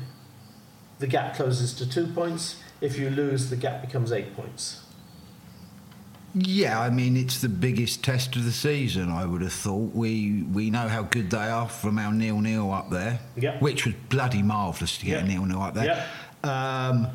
the 0.99 1.07
gap 1.07 1.37
closes 1.37 1.73
to 1.75 1.89
two 1.89 2.09
points. 2.09 2.61
If 2.81 2.99
you 2.99 3.11
lose, 3.11 3.51
the 3.51 3.57
gap 3.57 3.83
becomes 3.83 4.11
eight 4.13 4.35
points. 4.35 4.83
Yeah, 6.35 6.81
I 6.81 6.91
mean 6.91 7.17
it's 7.17 7.41
the 7.41 7.49
biggest 7.49 8.05
test 8.05 8.37
of 8.37 8.45
the 8.45 8.53
season. 8.53 9.11
I 9.11 9.25
would 9.25 9.43
have 9.43 9.53
thought. 9.53 9.95
We 9.95 10.43
we 10.43 10.71
know 10.71 10.89
how 10.89 11.03
good 11.03 11.31
they 11.31 11.39
are 11.49 11.69
from 11.69 11.99
our 11.99 12.13
nil 12.13 12.41
nil 12.41 12.73
up 12.73 12.91
there, 12.91 13.21
Yeah. 13.37 13.59
which 13.61 13.87
was 13.87 13.95
bloody 14.09 14.43
marvellous 14.43 14.99
to 14.99 15.07
get 15.07 15.23
a 15.23 15.27
nil 15.27 15.45
nil 15.47 15.63
up 15.63 15.75
there. 15.75 16.07
Um, 16.45 17.09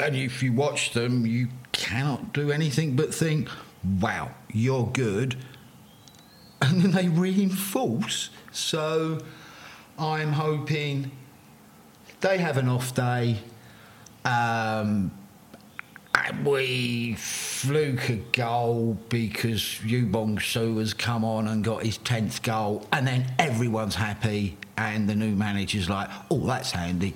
and 0.00 0.16
if 0.16 0.42
you 0.42 0.52
watch 0.52 0.92
them, 0.92 1.26
you 1.26 1.48
cannot 1.72 2.32
do 2.32 2.50
anything 2.50 2.96
but 2.96 3.14
think, 3.14 3.48
"Wow, 4.00 4.30
you're 4.52 4.86
good," 4.86 5.36
and 6.62 6.82
then 6.82 6.90
they 6.92 7.08
reinforce. 7.08 8.30
So 8.52 9.18
I'm 9.98 10.32
hoping 10.32 11.10
they 12.20 12.38
have 12.38 12.56
an 12.56 12.68
off 12.68 12.94
day. 12.94 13.38
Um, 14.24 15.12
we 16.44 17.14
fluke 17.14 18.08
a 18.08 18.16
goal 18.16 18.98
because 19.08 19.60
Yubong 19.60 20.40
Su 20.40 20.78
has 20.78 20.94
come 20.94 21.24
on 21.24 21.48
and 21.48 21.64
got 21.64 21.82
his 21.82 21.98
10th 21.98 22.42
goal, 22.42 22.86
and 22.92 23.06
then 23.06 23.32
everyone's 23.38 23.94
happy, 23.94 24.56
and 24.76 25.08
the 25.08 25.14
new 25.14 25.34
manager's 25.34 25.88
like, 25.88 26.08
oh, 26.30 26.46
that's 26.46 26.72
handy. 26.72 27.14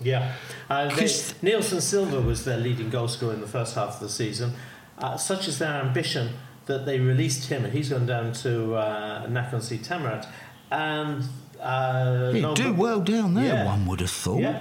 Yeah, 0.00 0.32
they, 0.68 0.90
'Cause- 0.90 1.34
Nielsen 1.42 1.80
Silva 1.80 2.20
was 2.20 2.44
their 2.44 2.58
leading 2.58 2.90
goal 2.90 3.08
scorer 3.08 3.34
in 3.34 3.40
the 3.40 3.46
first 3.46 3.74
half 3.74 3.94
of 3.94 4.00
the 4.00 4.08
season. 4.08 4.52
Uh, 4.98 5.16
such 5.16 5.48
is 5.48 5.58
their 5.58 5.80
ambition 5.80 6.30
that 6.66 6.84
they 6.86 6.98
released 7.00 7.48
him, 7.48 7.64
and 7.64 7.72
he's 7.72 7.88
gone 7.90 8.06
down 8.06 8.32
to 8.32 8.74
uh, 8.74 9.26
Nakhon 9.26 9.62
Si 9.62 9.78
Thammarat. 9.78 10.26
And 10.70 11.22
uh, 11.60 12.32
He'd 12.32 12.42
Nombu- 12.44 12.54
do 12.56 12.72
well 12.74 13.00
down 13.00 13.34
there, 13.34 13.54
Yeah. 13.54 13.64
one 13.66 13.86
would 13.86 14.00
have 14.00 14.10
thought. 14.10 14.40
Yeah, 14.40 14.60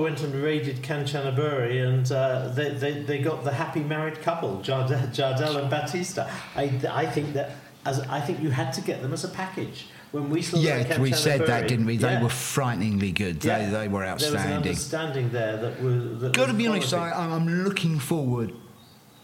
went 0.00 0.22
and 0.22 0.34
raided 0.34 0.82
Kanchanaburi, 0.82 1.86
and 1.86 2.10
uh, 2.12 2.48
they, 2.48 2.70
they, 2.70 3.02
they 3.02 3.18
got 3.18 3.44
the 3.44 3.52
happy 3.52 3.80
married 3.80 4.20
couple, 4.22 4.58
Jardel, 4.62 5.08
Jardel 5.14 5.56
and 5.60 5.68
Batista. 5.70 6.30
I, 6.56 6.70
I 6.90 7.06
think 7.06 7.34
that 7.34 7.50
as 7.84 8.00
I 8.00 8.20
think 8.20 8.40
you 8.42 8.50
had 8.50 8.72
to 8.74 8.80
get 8.80 9.02
them 9.02 9.12
as 9.12 9.24
a 9.24 9.28
package. 9.28 9.86
When 10.12 10.30
we 10.30 10.42
saw 10.42 10.58
Yeah, 10.58 10.98
we 11.00 11.12
said 11.12 11.46
that, 11.46 11.66
didn't 11.66 11.86
we? 11.86 11.96
They 11.96 12.12
yeah. 12.12 12.22
were 12.22 12.28
frighteningly 12.28 13.10
good. 13.12 13.44
Yeah. 13.44 13.64
They, 13.64 13.70
they 13.70 13.88
were 13.88 14.04
outstanding. 14.04 14.62
There 14.62 14.72
was 14.72 14.92
an 14.92 15.02
outstanding. 15.02 15.28
understanding 15.28 15.30
there 15.32 15.56
that 15.56 15.82
was. 15.82 16.20
That 16.20 16.32
Got 16.32 16.46
to 16.46 16.54
be 16.54 16.66
honest. 16.68 16.94
I, 16.94 17.10
I'm 17.10 17.64
looking 17.64 17.98
forward 17.98 18.52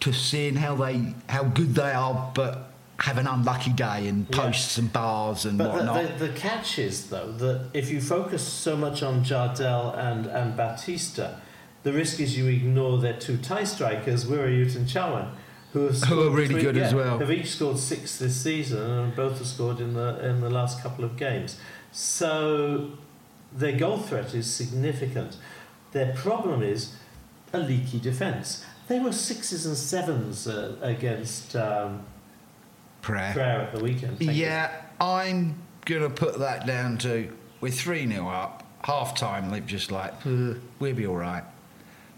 to 0.00 0.12
seeing 0.12 0.56
how 0.56 0.74
they 0.74 1.14
how 1.28 1.44
good 1.44 1.74
they 1.74 1.92
are, 1.92 2.32
but 2.34 2.72
have 2.98 3.16
an 3.18 3.26
unlucky 3.26 3.72
day 3.72 4.08
and 4.08 4.26
Yeah. 4.30 4.36
post 4.42 4.72
some 4.72 4.88
bars 4.88 5.46
and 5.46 5.56
But 5.56 5.72
whatnot. 5.72 6.02
the, 6.02 6.26
the, 6.26 6.32
the 6.32 6.38
catch 6.38 6.78
is, 6.78 7.06
though, 7.08 7.32
that 7.32 7.68
if 7.72 7.90
you 7.90 7.98
focus 8.00 8.42
so 8.46 8.76
much 8.76 9.02
on 9.02 9.24
Jardel 9.24 9.96
and, 9.96 10.26
and 10.26 10.54
Batista, 10.54 11.36
the 11.82 11.92
risk 11.94 12.20
is 12.20 12.36
you 12.36 12.46
ignore 12.48 12.98
their 12.98 13.14
two 13.14 13.38
tie 13.38 13.64
strikers, 13.64 14.26
Wirayut 14.26 14.76
and 14.76 14.86
Chawan, 14.86 15.30
who 15.72 15.86
have 15.86 16.02
Who 16.04 16.26
are 16.26 16.30
really 16.30 16.54
three- 16.54 16.62
good 16.62 16.76
as 16.76 16.92
yeah, 16.92 16.98
well. 16.98 17.18
Have 17.18 17.30
each 17.30 17.50
scored 17.52 17.78
six 17.78 18.18
this 18.18 18.36
season, 18.36 18.82
and 18.90 19.14
both 19.14 19.38
have 19.38 19.46
scored 19.46 19.80
in 19.80 19.94
the 19.94 20.24
in 20.24 20.40
the 20.40 20.50
last 20.50 20.82
couple 20.82 21.04
of 21.04 21.16
games. 21.16 21.56
So 21.92 22.92
their 23.52 23.76
goal 23.76 23.98
threat 23.98 24.34
is 24.34 24.52
significant. 24.52 25.36
Their 25.92 26.12
problem 26.14 26.62
is 26.62 26.94
a 27.52 27.58
leaky 27.58 27.98
defence. 27.98 28.64
They 28.88 28.98
were 28.98 29.12
sixes 29.12 29.66
and 29.66 29.76
sevens 29.76 30.46
uh, 30.48 30.76
against 30.82 31.54
um, 31.56 32.04
Phrae. 33.02 33.32
Phrae 33.32 33.64
at 33.66 33.74
the 33.74 33.82
weekend. 33.82 34.18
Thank 34.18 34.32
you. 34.32 34.42
Yeah, 34.44 34.70
I'm 35.00 35.56
going 35.84 36.02
to 36.02 36.10
put 36.10 36.38
that 36.38 36.66
down 36.66 36.98
to 36.98 37.32
we're 37.60 37.70
3 37.72 38.06
0 38.08 38.28
up, 38.28 38.64
half 38.82 39.14
time, 39.14 39.50
they've 39.50 39.66
just 39.66 39.90
like, 39.90 40.14
"Uh, 40.26 40.54
we'll 40.78 40.94
be 40.94 41.06
all 41.06 41.16
right. 41.16 41.44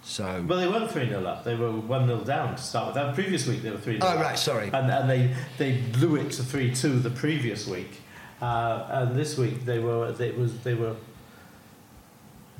So, 0.04 0.44
Well, 0.48 0.58
they 0.58 0.66
weren't 0.66 0.90
3 0.90 1.08
0 1.08 1.24
up. 1.24 1.44
They 1.44 1.54
were 1.54 1.70
1 1.70 2.06
0 2.06 2.20
down 2.24 2.56
to 2.56 2.62
start 2.62 2.86
with. 2.86 2.94
That 2.96 3.14
previous 3.14 3.46
week, 3.46 3.62
they 3.62 3.70
were 3.70 3.78
3 3.78 4.00
0 4.00 4.12
Oh, 4.12 4.20
right, 4.20 4.38
sorry. 4.38 4.70
And, 4.72 4.90
and 4.90 5.08
they, 5.08 5.34
they 5.58 5.80
blew 5.92 6.16
it 6.16 6.32
to 6.32 6.42
3 6.42 6.74
2 6.74 6.98
the 6.98 7.10
previous 7.10 7.66
week. 7.68 8.00
Uh, 8.40 8.86
and 8.90 9.16
this 9.16 9.38
week, 9.38 9.64
they 9.64 9.78
were 9.78 10.10
they 10.10 10.32
was 10.32 10.58
they 10.60 10.74
were 10.74 10.96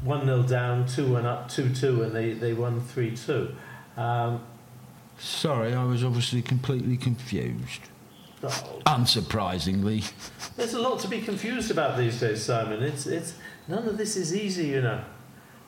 1 0.05 0.25
0 0.25 0.43
down, 0.45 0.87
2 0.87 1.13
1 1.13 1.27
up, 1.27 1.49
2 1.49 1.75
2, 1.75 2.03
and 2.05 2.13
they, 2.15 2.33
they 2.33 2.53
won 2.53 2.81
3 2.81 3.17
2. 3.17 3.55
Um, 3.97 4.41
sorry, 5.19 5.75
I 5.75 5.85
was 5.85 6.05
obviously 6.05 6.43
completely 6.43 6.97
confused. 6.97 7.83
oh, 8.45 8.81
Unsurprisingly. 8.87 10.11
there's 10.57 10.75
a 10.75 10.81
lot 10.81 11.01
to 11.01 11.09
be 11.09 11.21
confused 11.21 11.71
about 11.73 11.97
these 11.99 12.21
days, 12.21 12.45
Simon. 12.45 12.83
It's, 12.83 13.07
it's, 13.07 13.35
none 13.67 13.87
of 13.89 13.99
this 13.99 14.17
is 14.17 14.35
easy, 14.35 14.69
you 14.69 14.83
know. 14.83 15.03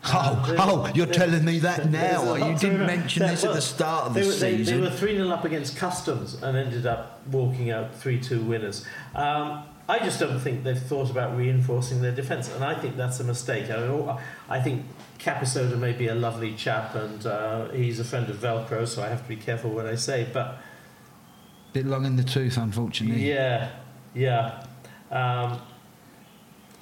Oh, 0.07 0.55
oh, 0.59 0.93
you're 0.95 1.07
telling 1.07 1.45
me 1.45 1.61
that 1.61 1.91
now. 1.91 2.35
You 2.35 2.59
didn't 2.59 2.87
mention 2.87 3.23
this 3.27 3.45
at 3.45 3.55
the 3.55 3.61
start 3.61 4.07
of 4.07 4.15
the 4.15 4.21
were, 4.21 4.27
they, 4.27 4.59
season. 4.59 4.81
They 4.81 4.89
were 4.89 4.95
3 4.95 5.17
0 5.17 5.29
up 5.31 5.45
against 5.45 5.77
Customs 5.77 6.43
and 6.43 6.57
ended 6.57 6.87
up 6.87 7.21
walking 7.29 7.71
out 7.71 7.95
3 7.95 8.21
2 8.21 8.43
winners. 8.43 8.85
Um, 9.15 9.65
I 9.89 9.99
just 9.99 10.19
don't 10.19 10.39
think 10.41 10.65
they've 10.65 10.81
thought 10.81 11.11
about 11.11 11.37
reinforcing 11.37 12.01
their 12.01 12.15
defence, 12.15 12.51
and 12.51 12.65
I 12.65 12.75
think 12.75 12.97
that's 12.97 13.21
a 13.21 13.25
mistake. 13.25 13.71
I, 13.71 13.87
mean, 13.87 14.17
I 14.49 14.61
think 14.61 14.87
Capisoda 15.19 15.79
may 15.79 15.93
be 15.93 16.09
a 16.09 16.15
lovely 16.15 16.55
chap, 16.55 16.95
and 16.95 17.25
uh, 17.27 17.69
he's 17.69 18.01
a 18.01 18.05
friend 18.05 18.29
of 18.31 18.37
Velcro, 18.37 18.89
so 18.89 19.03
I 19.03 19.09
have 19.09 19.23
to 19.23 19.29
be 19.29 19.37
careful 19.37 19.71
what 19.71 19.87
I 19.87 19.97
say. 19.97 20.27
But 20.33 20.59
Bit 21.75 21.87
long 21.87 22.07
in 22.07 22.17
the 22.17 22.25
tooth, 22.25 22.57
unfortunately. 22.57 23.29
yeah, 23.29 23.73
yeah. 24.15 24.65
Um, 25.11 25.61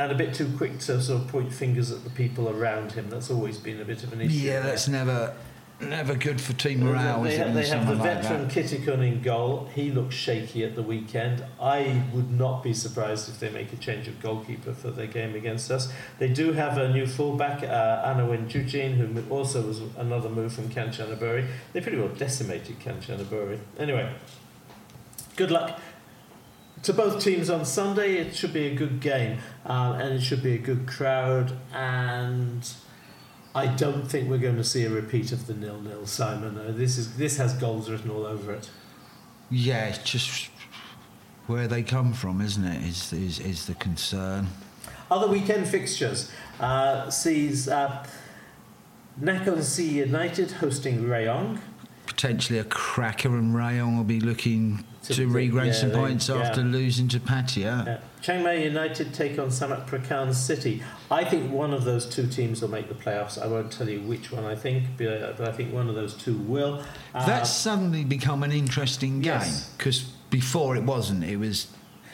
and 0.02 0.12
a 0.12 0.14
bit 0.14 0.34
too 0.34 0.50
quick 0.56 0.78
to 0.80 1.00
sort 1.00 1.22
of 1.22 1.28
point 1.28 1.52
fingers 1.52 1.90
at 1.90 2.04
the 2.04 2.10
people 2.10 2.48
around 2.48 2.92
him. 2.92 3.08
That's 3.08 3.30
always 3.30 3.58
been 3.58 3.80
a 3.80 3.84
bit 3.84 4.02
of 4.02 4.12
an 4.12 4.20
issue. 4.20 4.34
Yeah, 4.34 4.60
that's 4.60 4.88
never 4.88 5.34
never 5.80 6.14
good 6.14 6.40
for 6.40 6.52
team 6.52 6.80
morale, 6.84 7.22
They, 7.22 7.36
have, 7.36 7.54
they 7.54 7.66
have 7.66 7.88
the 7.88 7.94
like 7.94 8.22
veteran 8.22 8.46
that? 8.46 8.52
Kittikun 8.52 9.04
in 9.06 9.20
goal. 9.20 9.68
He 9.74 9.90
looks 9.90 10.14
shaky 10.14 10.64
at 10.64 10.76
the 10.76 10.82
weekend. 10.82 11.44
I 11.60 12.04
would 12.12 12.30
not 12.30 12.62
be 12.62 12.72
surprised 12.72 13.28
if 13.28 13.40
they 13.40 13.50
make 13.50 13.72
a 13.72 13.76
change 13.76 14.06
of 14.06 14.20
goalkeeper 14.20 14.74
for 14.74 14.90
their 14.90 15.08
game 15.08 15.34
against 15.34 15.70
us. 15.72 15.92
They 16.20 16.28
do 16.28 16.52
have 16.52 16.78
a 16.78 16.92
new 16.92 17.06
fullback, 17.06 17.64
uh, 17.64 18.14
Anawin 18.14 18.48
Jujin, 18.48 18.94
who 18.94 19.28
also 19.34 19.62
was 19.62 19.80
another 19.96 20.28
move 20.28 20.52
from 20.52 20.68
Kanchanaburi. 20.68 21.48
They 21.72 21.80
pretty 21.80 21.98
well 21.98 22.08
decimated 22.08 22.78
Kanchanaburi. 22.78 23.58
Anyway, 23.78 24.08
good 25.36 25.50
luck. 25.50 25.80
To 26.82 26.92
both 26.92 27.22
teams 27.22 27.48
on 27.50 27.64
Sunday. 27.64 28.16
It 28.16 28.34
should 28.34 28.52
be 28.52 28.66
a 28.66 28.74
good 28.74 29.00
game, 29.00 29.38
um, 29.64 29.94
and 29.94 30.14
it 30.14 30.22
should 30.22 30.42
be 30.42 30.54
a 30.54 30.58
good 30.58 30.86
crowd. 30.86 31.56
And 31.72 32.68
I 33.54 33.66
don't 33.66 34.08
think 34.08 34.28
we're 34.28 34.38
going 34.38 34.56
to 34.56 34.64
see 34.64 34.84
a 34.84 34.90
repeat 34.90 35.32
of 35.32 35.46
the 35.46 35.54
nil-nil. 35.54 36.06
Simon, 36.06 36.58
uh, 36.58 36.72
this 36.72 36.98
is 36.98 37.16
this 37.16 37.36
has 37.36 37.54
goals 37.54 37.90
written 37.90 38.10
all 38.10 38.26
over 38.26 38.52
it. 38.52 38.70
Yeah, 39.50 39.88
it's 39.88 39.98
just 39.98 40.50
where 41.46 41.68
they 41.68 41.82
come 41.82 42.12
from, 42.12 42.40
isn't 42.40 42.64
it? 42.64 42.82
Is 42.86 43.12
is, 43.12 43.40
is 43.40 43.66
the 43.66 43.74
concern. 43.74 44.48
Other 45.10 45.28
weekend 45.28 45.68
fixtures 45.68 46.30
uh, 46.58 47.10
sees 47.10 47.68
uh, 47.68 48.06
Nakhon 49.20 49.92
United 49.92 50.52
hosting 50.52 51.04
Rayong. 51.04 51.58
Potentially 52.22 52.60
a 52.60 52.64
cracker, 52.64 53.36
and 53.36 53.52
Rayong 53.52 53.96
will 53.96 54.04
be 54.04 54.20
looking 54.20 54.84
to, 55.02 55.14
to 55.14 55.26
regain 55.26 55.66
yeah, 55.66 55.72
some 55.72 55.90
points 55.90 56.28
they, 56.28 56.34
after 56.34 56.60
losing 56.60 57.08
to 57.08 57.18
Pattaya. 57.18 57.84
Yeah. 57.84 57.98
Chiang 58.20 58.44
Mai 58.44 58.62
United 58.62 59.12
take 59.12 59.40
on 59.40 59.48
Samut 59.48 59.88
Prakan 59.88 60.32
City. 60.32 60.84
I 61.10 61.24
think 61.24 61.50
one 61.50 61.74
of 61.74 61.82
those 61.82 62.06
two 62.06 62.28
teams 62.28 62.62
will 62.62 62.70
make 62.70 62.86
the 62.86 62.94
playoffs. 62.94 63.42
I 63.42 63.48
won't 63.48 63.72
tell 63.72 63.88
you 63.88 64.02
which 64.02 64.30
one 64.30 64.44
I 64.44 64.54
think, 64.54 64.84
but 64.96 65.40
I 65.40 65.50
think 65.50 65.74
one 65.74 65.88
of 65.88 65.96
those 65.96 66.14
two 66.14 66.36
will. 66.36 66.84
Uh, 67.12 67.26
That's 67.26 67.50
suddenly 67.50 68.04
become 68.04 68.44
an 68.44 68.52
interesting 68.52 69.20
game 69.20 69.40
because 69.76 70.02
yes. 70.02 70.12
before 70.30 70.76
it 70.76 70.84
wasn't. 70.84 71.24
It 71.24 71.38
was 71.38 71.66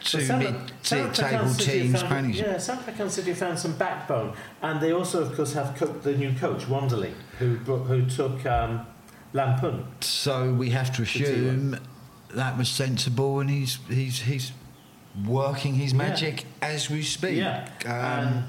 two 0.04 0.26
mid-table 0.38 1.52
teams 1.52 2.00
found, 2.00 2.34
Yeah, 2.34 2.54
Samut 2.54 2.84
Prakan 2.84 3.10
City 3.10 3.34
found 3.34 3.58
some 3.58 3.76
backbone, 3.76 4.34
and 4.62 4.80
they 4.80 4.90
also, 4.90 5.20
of 5.20 5.36
course, 5.36 5.52
have 5.52 5.76
co- 5.76 5.98
the 5.98 6.16
new 6.16 6.32
coach 6.32 6.62
Wanderley, 6.62 7.12
who 7.38 7.56
who 7.56 8.06
took 8.06 8.46
um, 8.46 8.86
Lamphun. 9.34 9.84
So 10.00 10.52
we 10.52 10.70
have 10.70 10.94
to 10.96 11.02
assume 11.02 11.78
that 12.34 12.56
was 12.58 12.68
sensible, 12.68 13.40
and 13.40 13.50
he's 13.50 13.78
he's 13.88 14.20
he's 14.20 14.52
working 15.26 15.74
his 15.74 15.94
magic 15.94 16.42
yeah. 16.42 16.68
as 16.68 16.90
we 16.90 17.02
speak. 17.02 17.36
Yeah, 17.36 17.68
um, 17.84 17.90
and, 17.92 18.44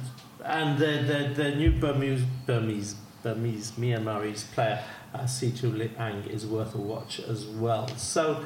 and 0.46 0.80
the, 0.80 1.14
the 1.14 1.44
the 1.44 1.56
new 1.56 1.72
Burmese 1.72 2.24
Burmese 2.46 2.96
Burmese 3.24 3.72
Myanmarese 3.72 4.52
player 4.54 4.84
uh, 5.14 5.26
Situ 5.26 5.70
Liang 5.70 6.24
is 6.30 6.46
worth 6.46 6.76
a 6.76 6.80
watch 6.80 7.20
as 7.20 7.46
well. 7.46 7.88
So. 7.98 8.46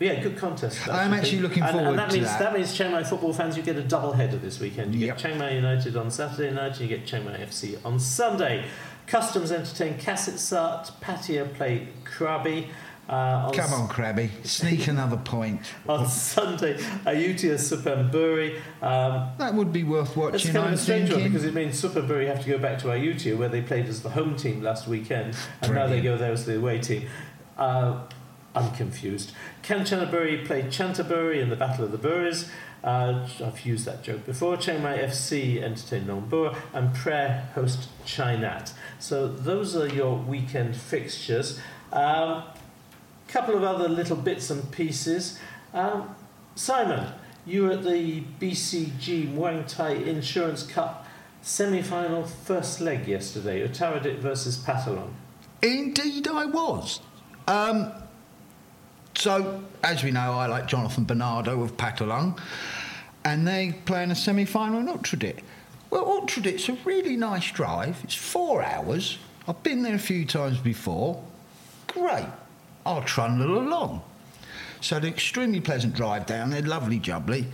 Yeah, 0.00 0.20
good 0.20 0.36
contest. 0.36 0.88
I'm 0.88 1.14
actually 1.14 1.42
looking 1.42 1.62
forward 1.62 1.78
and, 1.78 1.88
and 1.90 1.98
that 2.00 2.10
to 2.10 2.16
means, 2.16 2.26
that. 2.26 2.40
That 2.40 2.54
means 2.54 2.76
Chiang 2.76 2.90
Mai 2.90 3.04
football 3.04 3.32
fans, 3.32 3.56
you 3.56 3.62
get 3.62 3.76
a 3.76 3.84
double 3.84 4.10
header 4.10 4.36
this 4.36 4.58
weekend. 4.58 4.96
You 4.96 5.06
yep. 5.06 5.16
get 5.16 5.22
Chiang 5.22 5.38
Mai 5.38 5.52
United 5.52 5.96
on 5.96 6.10
Saturday 6.10 6.52
night, 6.52 6.72
and 6.72 6.80
you 6.80 6.88
get 6.88 7.06
Chiang 7.06 7.24
Mai 7.24 7.36
FC 7.36 7.78
on 7.84 8.00
Sunday. 8.00 8.64
Customs 9.12 9.52
entertain 9.52 9.98
Kasetsart, 9.98 10.90
Pattaya 11.02 11.52
play 11.52 11.86
Krabi. 12.02 12.68
Uh, 13.06 13.12
on 13.46 13.52
Come 13.52 13.74
on, 13.74 13.86
Krabi, 13.86 14.30
sneak 14.42 14.88
another 14.88 15.18
point. 15.18 15.60
on 15.86 16.08
Sunday, 16.08 16.78
Ayutthaya 17.04 17.58
Suphanburi. 17.58 18.56
Um, 18.80 19.28
that 19.36 19.52
would 19.52 19.70
be 19.70 19.84
worth 19.84 20.16
watching. 20.16 20.36
It's 20.36 20.44
kind 20.46 20.56
of 20.56 20.64
I'm 20.64 20.72
a 20.72 20.76
strange 20.78 21.08
thinking. 21.10 21.24
one 21.24 21.30
because 21.30 21.44
it 21.44 21.52
means 21.52 21.82
Suphanburi 21.82 22.26
have 22.26 22.42
to 22.42 22.48
go 22.48 22.56
back 22.56 22.78
to 22.78 22.86
Ayutthaya 22.86 23.36
where 23.36 23.50
they 23.50 23.60
played 23.60 23.84
as 23.84 24.00
the 24.02 24.08
home 24.08 24.34
team 24.34 24.62
last 24.62 24.88
weekend, 24.88 25.36
and 25.60 25.72
Brilliant. 25.72 25.90
now 25.90 25.94
they 25.94 26.00
go 26.00 26.16
there 26.16 26.32
as 26.32 26.46
the 26.46 26.56
away 26.56 26.78
team. 26.80 27.06
Uh, 27.58 28.04
I'm 28.54 28.72
confused. 28.72 29.32
Kanchanaburi 29.62 30.46
played 30.46 30.68
Chanthaburi 30.68 31.42
in 31.42 31.50
the 31.50 31.56
Battle 31.56 31.84
of 31.84 31.92
the 31.92 31.98
Buris. 31.98 32.48
Uh, 32.82 33.28
I've 33.44 33.64
used 33.64 33.84
that 33.84 34.02
joke 34.02 34.26
before. 34.26 34.56
Chiang 34.56 34.82
Mai 34.82 34.98
FC 34.98 35.62
entertain 35.62 36.04
Nongbua 36.04 36.56
and 36.72 36.94
Phrae 36.94 37.52
host 37.52 37.88
Chainat. 38.04 38.72
So 39.02 39.26
those 39.26 39.74
are 39.74 39.88
your 39.88 40.16
weekend 40.16 40.76
fixtures. 40.76 41.58
A 41.90 42.00
um, 42.00 42.44
couple 43.26 43.56
of 43.56 43.64
other 43.64 43.88
little 43.88 44.16
bits 44.16 44.48
and 44.48 44.70
pieces. 44.70 45.40
Um, 45.74 46.14
Simon, 46.54 47.08
you 47.44 47.64
were 47.64 47.72
at 47.72 47.82
the 47.82 48.22
BCG 48.40 49.34
Muang 49.34 49.66
Thai 49.66 49.94
Insurance 49.94 50.62
Cup 50.62 51.04
semi-final 51.42 52.22
first 52.22 52.80
leg 52.80 53.08
yesterday. 53.08 53.66
Uttaradit 53.66 54.18
versus 54.18 54.56
Phatthalung. 54.56 55.10
Indeed, 55.62 56.28
I 56.28 56.44
was. 56.44 57.00
Um, 57.48 57.90
so, 59.16 59.64
as 59.82 60.04
we 60.04 60.12
know, 60.12 60.34
I 60.34 60.46
like 60.46 60.68
Jonathan 60.68 61.04
Bernardo 61.04 61.60
of 61.62 61.76
Phatthalung, 61.76 62.38
and 63.24 63.48
they 63.48 63.72
play 63.84 64.04
in 64.04 64.12
a 64.12 64.14
semi 64.14 64.44
final 64.44 64.78
in 64.78 64.86
Uttaradit. 64.86 65.40
Well, 65.92 66.22
Uttaradit's 66.22 66.70
a 66.70 66.78
really 66.86 67.18
nice 67.18 67.52
drive. 67.52 68.00
It's 68.02 68.14
four 68.14 68.62
hours. 68.64 69.18
I've 69.46 69.62
been 69.62 69.82
there 69.82 69.94
a 69.94 69.98
few 69.98 70.24
times 70.24 70.56
before. 70.56 71.22
Great. 71.86 72.24
I'll 72.86 73.02
trundle 73.02 73.58
along. 73.58 74.02
So, 74.80 74.96
an 74.96 75.04
extremely 75.04 75.60
pleasant 75.60 75.94
drive 75.94 76.24
down 76.24 76.48
there, 76.48 76.62
lovely 76.62 76.98
jubbly. 76.98 77.44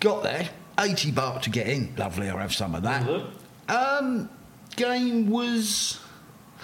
Got 0.00 0.22
there, 0.22 0.48
80 0.80 1.12
baht 1.12 1.42
to 1.42 1.50
get 1.50 1.68
in. 1.68 1.94
Lovely, 1.96 2.30
I'll 2.30 2.38
have 2.38 2.54
some 2.54 2.74
of 2.74 2.82
that. 2.84 3.06
Um, 3.68 4.30
game 4.74 5.28
was. 5.28 6.00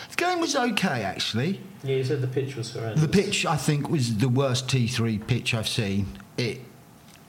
The 0.09 0.16
game 0.16 0.41
was 0.41 0.57
okay, 0.57 1.05
actually. 1.05 1.61
Yeah, 1.85 1.97
you 1.97 2.05
said 2.05 2.23
the 2.23 2.27
pitch 2.29 2.57
was 2.57 2.73
horrendous. 2.73 3.03
The 3.03 3.09
pitch, 3.09 3.45
I 3.45 3.57
think, 3.57 3.91
was 3.91 4.16
the 4.16 4.29
worst 4.31 4.68
T3 4.68 5.27
pitch 5.27 5.53
I've 5.53 5.68
seen. 5.68 6.07
It 6.39 6.61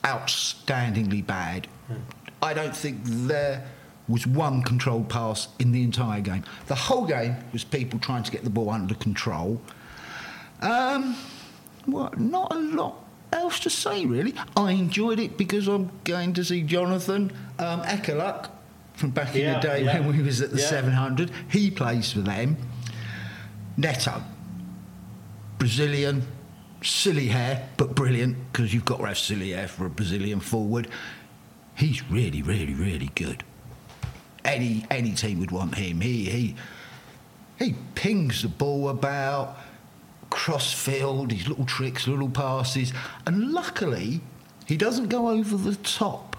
outstandingly 0.05 1.27
bad. 1.27 1.67
Hmm. 1.87 1.95
I 2.43 2.53
don't 2.53 2.75
think 2.75 2.99
there 3.03 3.65
was 4.07 4.27
one 4.27 4.63
controlled 4.63 5.09
pass 5.09 5.47
in 5.59 5.71
the 5.71 5.81
entire 5.81 6.19
game. 6.19 6.43
The 6.67 6.75
whole 6.75 7.05
game 7.05 7.37
was 7.53 7.63
people 7.63 7.99
trying 7.99 8.23
to 8.23 8.31
get 8.31 8.43
the 8.43 8.49
ball 8.49 8.69
under 8.69 8.95
control. 8.95 9.61
Um, 10.61 11.15
well, 11.87 12.13
not 12.17 12.53
a 12.53 12.59
lot 12.59 12.95
else 13.31 13.59
to 13.61 13.69
say, 13.69 14.05
really. 14.05 14.33
I 14.55 14.71
enjoyed 14.71 15.19
it 15.19 15.37
because 15.37 15.67
I'm 15.67 15.89
going 16.03 16.33
to 16.33 16.43
see 16.43 16.61
Jonathan 16.63 17.31
um, 17.59 17.81
Ekaluk 17.83 18.49
from 18.93 19.11
back 19.11 19.33
yeah, 19.33 19.41
in 19.41 19.53
the 19.53 19.59
day 19.59 19.83
yeah. 19.85 19.99
when 19.99 20.17
we 20.17 20.21
was 20.23 20.41
at 20.41 20.51
the 20.51 20.59
yeah. 20.59 20.67
700. 20.67 21.31
He 21.49 21.71
plays 21.71 22.11
for 22.11 22.19
them. 22.19 22.57
Neto, 23.77 24.21
Brazilian, 25.57 26.23
silly 26.83 27.27
hair, 27.27 27.69
but 27.77 27.95
brilliant 27.95 28.37
because 28.51 28.73
you've 28.73 28.85
got 28.85 28.97
to 28.99 29.05
have 29.05 29.17
silly 29.17 29.51
hair 29.51 29.67
for 29.67 29.85
a 29.85 29.89
Brazilian 29.89 30.39
forward. 30.39 30.87
He's 31.75 32.03
really, 32.09 32.41
really, 32.41 32.73
really 32.73 33.11
good. 33.15 33.43
Any 34.45 34.85
any 34.91 35.13
team 35.13 35.39
would 35.39 35.51
want 35.51 35.75
him. 35.75 36.01
He 36.01 36.25
he 36.25 36.55
he 37.57 37.75
pings 37.95 38.41
the 38.41 38.47
ball 38.49 38.89
about, 38.89 39.57
crossfield, 40.29 41.31
his 41.31 41.47
little 41.47 41.65
tricks, 41.65 42.07
little 42.07 42.29
passes, 42.29 42.93
and 43.25 43.51
luckily 43.51 44.21
he 44.65 44.77
doesn't 44.77 45.09
go 45.09 45.29
over 45.29 45.57
the 45.57 45.75
top 45.77 46.35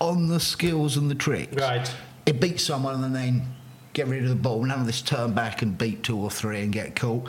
on 0.00 0.28
the 0.28 0.40
skills 0.40 0.96
and 0.96 1.10
the 1.10 1.14
tricks. 1.14 1.54
Right. 1.56 1.94
It 2.26 2.40
beats 2.40 2.64
someone 2.64 3.02
and 3.04 3.14
then 3.14 3.46
get 3.92 4.06
rid 4.06 4.22
of 4.22 4.28
the 4.28 4.36
ball. 4.36 4.62
None 4.64 4.80
of 4.80 4.86
this 4.86 5.02
turn 5.02 5.32
back 5.32 5.62
and 5.62 5.76
beat 5.76 6.02
two 6.02 6.18
or 6.18 6.30
three 6.30 6.62
and 6.62 6.72
get 6.72 6.94
caught. 6.94 7.28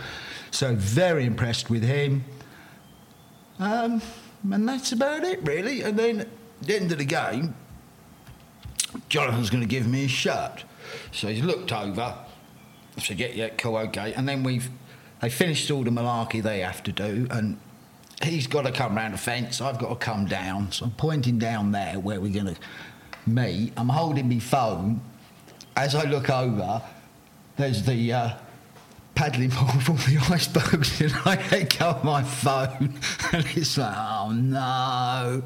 So 0.52 0.76
very 0.76 1.26
impressed 1.26 1.70
with 1.70 1.84
him. 1.84 2.24
Um, 3.60 4.02
and 4.52 4.68
that's 4.68 4.92
about 4.92 5.24
it, 5.24 5.42
really. 5.44 5.82
And 5.82 5.98
then 5.98 6.30
the 6.62 6.76
end 6.76 6.92
of 6.92 6.98
the 6.98 7.06
game, 7.06 7.56
Jonathan's 9.08 9.50
going 9.50 9.62
to 9.64 9.68
give 9.70 9.88
me 9.88 10.04
his 10.04 10.12
shirt. 10.12 10.64
So 11.12 11.28
he's 11.28 11.44
looked 11.44 11.72
over. 11.72 12.16
So 13.00 13.16
get 13.16 13.36
yeah, 13.36 13.50
cool, 13.50 13.78
okay. 13.78 14.14
And 14.14 14.28
then 14.28 14.44
we've 14.44 14.70
they 15.22 15.30
finished 15.30 15.70
all 15.72 15.84
the 15.84 15.90
malarkey 15.90 16.42
they 16.42 16.60
have 16.60 16.82
to 16.84 16.92
do, 16.92 17.28
and 17.30 17.58
he's 18.24 18.48
got 18.48 18.64
to 18.64 18.72
come 18.72 18.96
round 18.96 19.14
the 19.14 19.18
fence. 19.18 19.62
I've 19.62 19.80
got 19.80 19.90
to 19.90 19.96
come 19.96 20.26
down. 20.26 20.72
So 20.72 20.86
I'm 20.86 20.92
pointing 20.92 21.40
down 21.40 21.72
there 21.72 22.00
where 22.00 22.20
we're 22.20 22.34
going 22.34 22.56
to 22.56 22.62
meet. 23.26 23.74
I'm 23.78 23.90
holding 23.90 24.28
my 24.28 24.40
phone. 24.40 25.02
As 25.76 25.96
I 25.96 26.04
look 26.04 26.30
over, 26.30 26.82
there's 27.56 27.84
the 27.84 28.14
uh, 28.14 28.30
paddling 29.16 29.52
pool 29.54 29.80
from 29.82 29.98
the 29.98 30.18
icebergs 30.30 31.02
and 31.02 31.14
I 31.26 31.36
let 31.52 31.78
go 31.78 31.88
of 31.88 32.04
my 32.04 32.24
phone 32.24 33.00
and 33.34 33.46
it's 33.56 33.78
like, 33.78 33.96
oh 33.98 34.32
no. 34.32 35.44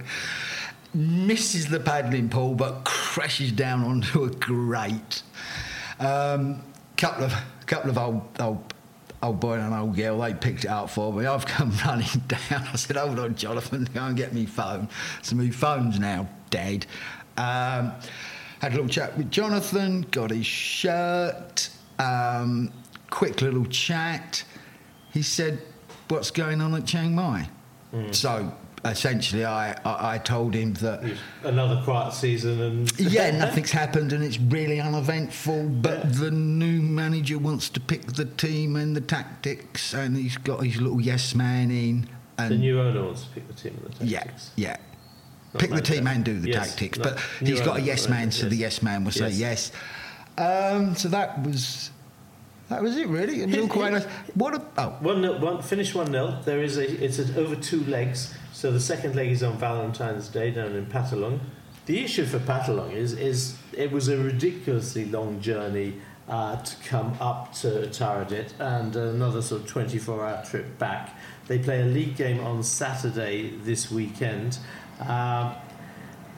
Misses 0.94 1.68
the 1.68 1.80
paddling 1.80 2.30
pool 2.30 2.54
but 2.54 2.84
crashes 2.84 3.52
down 3.52 3.84
onto 3.84 4.24
a 4.26 4.30
grate. 4.30 5.24
Um, 6.00 6.62
couple 6.98 7.26
of 7.26 7.34
couple 7.66 7.90
of 7.90 7.98
old 7.98 8.22
old 8.40 8.74
old 9.24 9.40
boy 9.40 9.54
and 9.54 9.74
an 9.74 9.80
old 9.80 9.96
girl, 9.96 10.20
they 10.20 10.34
picked 10.34 10.66
it 10.66 10.70
up 10.70 10.90
for 10.90 11.12
me. 11.14 11.26
I've 11.26 11.46
come 11.46 11.72
running 11.86 12.08
down. 12.28 12.68
I 12.72 12.76
said, 12.76 12.98
hold 12.98 13.20
on, 13.20 13.36
Jonathan, 13.36 13.88
go 13.94 14.04
and 14.04 14.18
get 14.18 14.34
me 14.34 14.46
phone. 14.46 14.90
So 15.22 15.36
my 15.36 15.50
phone's 15.50 16.00
now 16.00 16.28
dead. 16.50 16.86
Um, 17.38 17.94
had 18.60 18.72
a 18.74 18.76
little 18.76 18.88
chat 18.88 19.18
with 19.18 19.32
Jonathan, 19.32 20.06
got 20.12 20.32
his 20.32 20.46
shirt. 20.46 21.70
Um, 22.00 22.72
quick 23.10 23.42
little 23.42 23.66
chat. 23.66 24.44
He 25.12 25.22
said, 25.22 25.60
What's 26.10 26.32
going 26.32 26.62
on 26.62 26.76
at 26.76 26.86
Chiang 26.86 27.16
Mai? 27.16 27.50
Mm. 27.94 28.14
So 28.14 28.54
essentially, 28.86 29.46
I, 29.46 29.72
I, 29.86 30.16
I, 30.16 30.18
told 30.18 30.54
him 30.54 30.74
that. 30.76 31.04
Another 31.44 31.82
quiet 31.84 32.14
season 32.14 32.62
and. 32.62 33.00
yeah, 33.00 33.32
nothing's 33.32 33.72
happened 33.72 34.14
and 34.14 34.24
it's 34.24 34.40
really 34.40 34.80
uneventful, 34.80 35.70
but 35.70 36.00
yeah. 36.06 36.12
the 36.12 36.32
new 36.32 36.82
manager 36.82 37.38
wants 37.38 37.70
to 37.70 37.80
pick 37.80 38.04
the 38.14 38.26
team 38.26 38.76
and 38.76 38.96
the 38.96 39.02
tactics, 39.02 39.94
and 39.94 40.18
he's 40.18 40.38
got 40.38 40.64
his 40.64 40.80
little 40.82 41.02
yes 41.02 41.34
man 41.36 41.72
in. 41.72 42.08
and 42.38 42.52
the 42.52 42.58
new 42.58 42.80
owner 42.82 43.04
wants 43.04 43.24
to 43.24 43.30
pick 43.30 43.48
the 43.48 43.54
team 43.54 43.74
and 43.84 43.94
the 43.94 44.06
tactics. 44.18 44.52
yeah. 44.56 44.78
Not 45.54 45.60
Pick 45.60 45.70
the 45.70 45.82
team 45.82 46.08
and 46.08 46.26
do 46.26 46.40
the 46.40 46.50
Yes, 46.50 46.70
tactics, 46.70 46.98
but 46.98 47.20
he's 47.40 47.62
got 47.62 47.78
a 47.78 47.82
yes 47.82 48.10
man, 48.10 48.32
so 48.32 48.50
the 48.50 48.56
yes. 48.56 48.78
yes 48.78 48.82
man 48.82 49.04
will 49.04 49.12
say 49.12 49.30
Yes. 49.30 49.72
yes. 50.38 50.72
Um, 50.76 50.96
so 50.96 51.10
that 51.10 51.44
was 51.44 51.92
that 52.74 52.82
was 52.82 52.98
it 52.98 53.08
really. 53.08 53.44
A 53.44 53.48
little 53.48 53.68
quite 53.68 53.94
nice. 53.94 54.06
What 54.34 54.56
a 54.56 54.66
oh 54.78 54.98
One 55.00 55.22
nil, 55.22 55.40
one 55.40 55.62
finish 55.62 55.94
one 55.94 56.12
0 56.12 56.40
There 56.44 56.64
is 56.64 56.78
a 56.78 57.04
it's 57.04 57.20
a, 57.20 57.40
over 57.40 57.56
two 57.56 57.84
legs. 57.86 58.34
So 58.52 58.72
the 58.72 58.80
second 58.80 59.16
leg 59.16 59.30
is 59.30 59.44
on 59.44 59.58
Valentine's 59.58 60.28
Day 60.28 60.52
down 60.52 60.76
in 60.76 60.86
Phatthalung. 60.88 61.40
The 61.86 62.04
issue 62.04 62.26
for 62.26 62.40
Phatthalung 62.40 62.94
is 62.94 63.14
is 63.14 63.58
it 63.74 63.92
was 63.92 64.08
a 64.08 64.18
ridiculously 64.18 65.06
long 65.06 65.40
journey 65.40 66.02
uh, 66.28 66.56
to 66.56 66.76
come 66.88 67.16
up 67.20 67.54
to 67.54 67.68
Taradet 67.88 68.54
and 68.60 68.96
another 68.96 69.42
sort 69.42 69.62
of 69.62 69.68
24 69.68 70.26
hour 70.26 70.44
trip 70.46 70.80
back. 70.80 71.16
They 71.48 71.60
play 71.60 71.82
a 71.82 71.86
league 71.86 72.16
game 72.16 72.40
on 72.40 72.64
Saturday 72.64 73.52
this 73.64 73.92
weekend. 73.92 74.58
Um, 75.00 75.54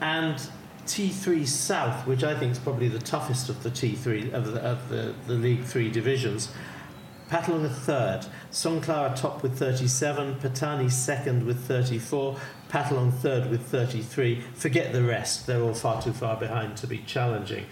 and 0.00 0.40
T3 0.86 1.46
South, 1.46 2.06
which 2.06 2.24
I 2.24 2.38
think 2.38 2.52
is 2.52 2.58
probably 2.58 2.88
the 2.88 2.98
toughest 2.98 3.48
of 3.48 3.62
the 3.62 3.70
T3 3.70 4.32
of 4.32 4.52
the, 4.52 4.60
of 4.60 4.88
the, 4.88 5.14
the 5.26 5.34
League 5.34 5.64
Three 5.64 5.90
divisions. 5.90 6.50
Phatthalung 7.30 7.64
are 7.64 7.68
third, 7.68 8.26
Songkhla 8.52 9.16
top 9.16 9.42
with 9.42 9.58
37, 9.58 10.36
Pattani 10.36 10.90
second 10.90 11.44
with 11.44 11.58
34, 11.66 12.38
Phatthalung 12.70 13.12
third 13.12 13.50
with 13.50 13.62
33. 13.62 14.42
Forget 14.54 14.92
the 14.92 15.02
rest; 15.02 15.46
they're 15.46 15.60
all 15.60 15.74
far 15.74 16.00
too 16.00 16.12
far 16.12 16.36
behind 16.36 16.76
to 16.76 16.86
be 16.86 16.98
challenging. 16.98 17.66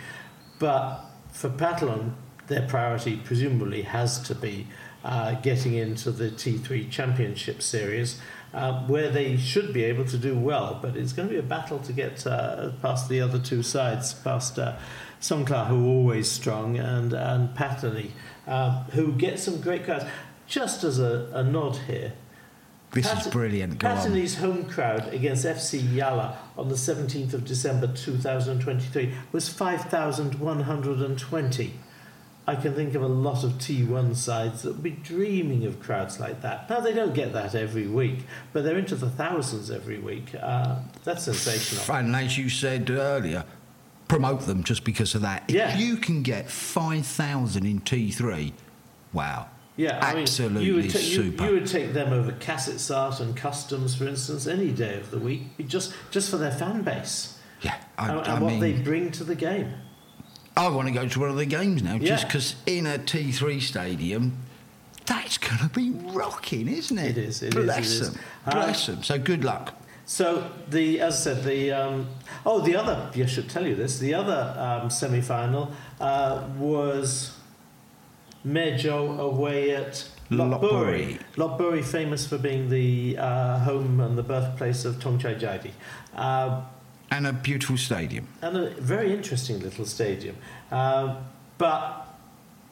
But 0.59 1.05
for 1.31 1.51
Phatthalung, 1.51 2.15
their 2.49 2.67
priority 2.67 3.17
presumably 3.17 3.83
has 3.83 4.21
to 4.23 4.35
be 4.35 4.67
uh, 5.05 5.35
getting 5.35 5.75
into 5.75 6.11
the 6.11 6.31
T3 6.31 6.91
Championship 6.91 7.63
Series, 7.63 8.21
uh, 8.55 8.87
where 8.87 9.11
they 9.11 9.37
should 9.37 9.73
be 9.73 9.85
able 9.85 10.05
to 10.07 10.17
do 10.17 10.39
well. 10.39 10.79
But 10.81 10.97
it's 10.97 11.13
going 11.13 11.29
to 11.29 11.35
be 11.35 11.39
a 11.39 11.43
battle 11.43 11.79
to 11.81 11.93
get 11.93 12.27
uh, 12.27 12.71
past 12.81 13.09
the 13.09 13.21
other 13.21 13.39
two 13.39 13.63
sides, 13.63 14.15
past 14.15 14.59
uh, 14.59 14.77
Songkhla, 15.21 15.67
who 15.67 15.85
are 15.85 15.89
always 15.89 16.31
strong, 16.31 16.79
and, 16.79 17.13
and 17.13 17.55
Pattani, 17.55 18.11
uh, 18.47 18.85
who 18.85 19.13
get 19.13 19.39
some 19.39 19.61
great 19.61 19.85
crowds. 19.85 20.05
Just 20.47 20.85
as 20.85 20.99
a, 20.99 21.31
a 21.33 21.43
nod 21.43 21.77
here, 21.87 22.13
this 22.95 23.07
Pat- 23.09 23.27
is 23.27 23.33
brilliant. 23.33 23.79
Go. 23.79 23.89
Pattani's 23.89 24.37
home 24.37 24.67
crowd 24.67 25.13
against 25.13 25.45
FC 25.45 25.81
Yala 25.81 26.37
on 26.57 26.69
the 26.69 26.77
17th 26.77 27.35
of 27.35 27.45
December 27.45 27.89
2023 27.89 29.13
was 29.33 29.49
5,120. 29.49 31.75
I 32.47 32.57
can 32.57 32.75
think 32.75 32.95
of 32.95 33.03
a 33.03 33.07
lot 33.09 33.43
of 33.43 33.53
T1 33.53 34.17
sides 34.17 34.63
that 34.63 34.73
would 34.73 34.83
be 34.83 34.91
dreaming 34.91 35.65
of 35.65 35.81
crowds 35.81 36.21
like 36.21 36.43
that. 36.43 36.69
Now, 36.69 36.81
they 36.81 36.93
don't 36.93 37.15
get 37.15 37.33
that 37.33 37.55
every 37.55 37.87
week, 37.87 38.19
but 38.53 38.65
they're 38.65 38.77
into 38.77 38.97
the 38.97 39.09
thousands 39.09 39.71
every 39.71 39.99
week. 39.99 40.35
Uh, 40.39 40.77
that's 41.05 41.25
sensational. 41.25 41.97
And 41.97 42.15
as 42.15 42.37
you 42.37 42.51
said 42.51 42.91
earlier, 42.91 43.45
promote 44.09 44.43
them 44.43 44.63
just 44.63 44.85
because 44.85 45.15
of 45.15 45.23
that. 45.23 45.45
If 45.49 45.55
Yeah. 45.55 45.79
you 45.79 45.97
can 45.97 46.23
get 46.23 46.51
5,000 46.51 47.65
in 47.65 47.81
T3, 47.81 48.53
wow. 49.15 49.47
Yeah, 49.77 49.99
I 50.03 50.15
Absolutely 50.21 50.59
mean, 50.59 50.67
you 50.67 50.75
would, 50.77 50.91
ta- 50.91 50.99
super. 50.99 51.47
you 51.47 51.53
would 51.55 51.67
take 51.67 51.95
them 51.95 52.13
over 52.13 52.31
Kasetsart 52.33 53.21
and 53.21 53.35
Customs, 53.37 53.95
for 53.97 54.07
instance, 54.07 54.47
any 54.47 54.71
day 54.71 54.97
of 55.01 55.11
the 55.11 55.19
week, 55.19 55.43
just 55.67 55.93
just 56.13 56.31
for 56.31 56.37
their 56.37 56.53
fan 56.53 56.83
base 56.83 57.39
Yeah, 57.61 57.75
I, 57.99 58.11
and, 58.11 58.21
I 58.21 58.35
and 58.35 58.45
what 58.45 58.51
mean, 58.53 58.61
they 58.61 58.73
bring 58.75 59.11
to 59.13 59.25
the 59.25 59.35
game. 59.35 59.73
I 60.57 60.69
want 60.69 60.89
to 60.89 60.95
go 60.95 61.09
to 61.09 61.21
one 61.21 61.31
of 61.31 61.37
the 61.37 61.47
games 61.47 61.83
now 61.83 61.99
just 61.99 62.27
because 62.27 62.55
in 62.67 62.87
a 62.87 62.99
T3 62.99 63.61
stadium, 63.61 64.39
that's 65.07 65.37
going 65.39 65.59
to 65.59 65.69
be 65.69 65.91
rocking, 65.91 66.69
isn't 66.69 66.97
it? 66.97 67.19
It 67.19 67.19
is, 67.19 67.43
it 67.43 67.55
is, 67.57 67.65
Bless 67.65 67.79
it 67.79 68.03
is. 68.03 68.13
them. 68.13 68.23
Uh, 68.47 68.51
Bless 68.53 68.87
them. 68.87 69.03
So 69.03 69.19
good 69.19 69.45
luck. 69.45 69.75
So 70.07 70.51
the, 70.69 71.01
as 71.01 71.15
I 71.15 71.33
said, 71.35 71.45
the 71.45 71.73
um, 71.73 72.09
oh, 72.45 72.61
the 72.61 72.77
other. 72.77 73.11
I 73.15 73.27
should 73.27 73.49
tell 73.49 73.67
you 73.67 73.75
this. 73.75 73.99
The 73.99 74.15
other 74.15 74.55
um, 74.59 74.91
semi-final 74.91 75.73
uh, 75.99 76.47
was 76.59 77.37
Maejo 78.47 79.19
away 79.19 79.75
at 79.75 80.07
Lopburi. 80.31 81.19
Lopburi, 81.37 81.83
famous 81.83 82.27
for 82.27 82.39
being 82.39 82.69
the 82.69 83.17
uh, 83.19 83.59
home 83.61 84.01
and 84.01 84.17
the 84.17 84.23
birthplace 84.23 84.85
of 84.85 84.97
Thongchai 84.97 85.41
Jaidee. 85.41 85.73
Uh, 86.15 86.63
And 87.11 87.27
a 87.27 87.33
beautiful 87.33 87.77
stadium. 87.77 88.27
and 88.43 88.57
a 88.57 88.71
very 88.71 89.13
interesting 89.13 89.61
little 89.61 89.85
stadium. 89.87 90.37
Um, 90.73 91.19
but 91.59 92.01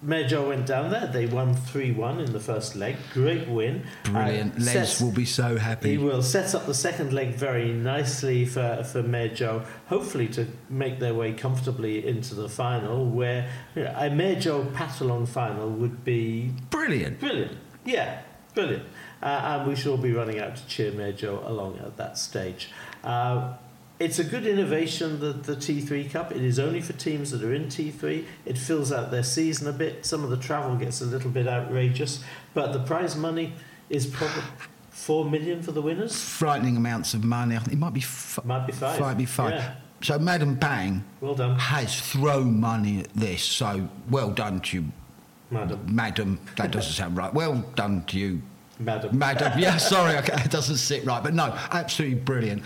Maejo 0.05 0.49
went 0.49 0.67
down 0.67 0.91
there. 0.91 1.07
They 1.07 1.27
won 1.27 1.55
3 1.55 1.93
1 1.93 2.19
in 2.19 2.33
the 2.33 2.41
first 2.41 2.75
leg. 2.75 2.97
Great 3.13 3.47
win. 3.47 3.85
Brilliant. 4.03 4.55
Uh, 4.57 4.59
Les 4.59 4.73
sets- 4.73 5.01
will 5.01 5.13
be 5.13 5.25
so 5.25 5.57
happy. 5.59 5.91
he 5.93 5.99
will 5.99 6.23
set 6.25 6.57
up 6.57 6.67
the 6.67 6.75
second 6.75 7.13
leg 7.13 7.35
very 7.37 7.73
nicely 7.73 8.45
for, 8.45 8.83
for 8.83 9.03
Maejo, 9.05 9.65
hopefully 9.87 10.27
to 10.29 10.49
make 10.69 10.99
their 10.99 11.15
way 11.15 11.33
comfortably 11.35 12.05
into 12.05 12.35
the 12.35 12.49
final, 12.49 13.07
where 13.07 13.49
you 13.77 13.85
know, 13.85 13.91
a 13.97 14.11
Maejo 14.11 14.73
Phatthalung 14.73 15.29
final 15.29 15.71
would 15.71 16.03
be 16.05 16.51
Brilliant. 16.71 17.21
brilliant. 17.21 17.57
Yeah, 17.85 18.23
brilliant. 18.55 18.85
Uh, 19.23 19.27
and 19.61 19.69
we 19.69 19.77
should 19.77 19.93
all 19.93 19.97
be 19.99 20.13
running 20.13 20.41
out 20.41 20.57
to 20.57 20.67
cheer 20.67 20.91
Maejo 20.91 21.47
along 21.49 21.79
at 21.79 21.97
that 21.99 22.19
stage. 22.19 22.71
Uh, 23.05 23.53
it's 24.03 24.19
a 24.19 24.25
good 24.25 24.47
innovation, 24.47 25.21
the, 25.21 25.33
the 25.33 25.55
T3 25.55 26.11
Cup. 26.11 26.33
It 26.33 26.43
is 26.43 26.59
only 26.59 26.81
for 26.81 26.93
teams 26.95 27.31
that 27.31 27.43
are 27.43 27.55
in 27.55 27.67
T3. 27.67 28.25
It 28.45 28.59
fills 28.59 28.91
out 28.93 29.11
their 29.11 29.23
season 29.23 29.69
a 29.69 29.73
bit. 29.73 30.05
Some 30.05 30.25
of 30.25 30.31
the 30.31 30.37
travel 30.37 30.75
gets 30.77 31.01
a 31.01 31.05
little 31.05 31.31
bit 31.31 31.47
outrageous, 31.47 32.23
but 32.53 32.73
the 32.73 32.81
prize 32.81 33.15
money 33.17 33.53
is 33.91 34.07
probably 34.07 34.43
four 34.91 35.25
million 35.25 35.63
for 35.63 35.71
the 35.73 35.81
winners. 35.83 36.21
Frightening 36.21 36.77
amounts 36.77 37.15
of 37.15 37.23
money. 37.23 37.55
I 37.55 37.61
think 37.61 37.75
It 37.75 37.79
might 37.79 37.95
be, 37.95 38.01
f- 38.01 38.41
Might 38.45 38.67
be 38.67 38.73
five. 38.73 38.99
might 39.01 39.19
be 39.19 39.25
five. 39.27 39.55
Yeah. 39.55 39.75
So 40.03 40.19
Madam 40.19 40.57
Pang 40.57 41.05
Well 41.21 41.35
done, 41.37 41.57
has 41.59 42.01
thrown 42.01 42.59
money 42.59 42.99
at 43.01 43.15
this. 43.15 43.45
So 43.45 43.89
well 44.11 44.31
done 44.31 44.59
to 44.63 44.79
you, 44.79 44.93
madam. 45.49 45.81
Madam. 45.87 46.41
That 46.57 46.73
doesn't 46.73 46.93
sound 46.93 47.17
right. 47.17 47.33
Well 47.33 47.65
done 47.77 48.03
to 48.07 48.19
you, 48.19 48.43
Madam. 48.81 49.17
Madam. 49.17 49.57
Yeah, 49.61 49.77
sorry, 49.77 50.17
okay, 50.19 50.33
it 50.45 50.51
doesn't 50.51 50.79
sit 50.79 51.05
right. 51.05 51.23
But 51.23 51.35
no, 51.35 51.57
absolutely 51.71 52.19
brilliant. 52.19 52.65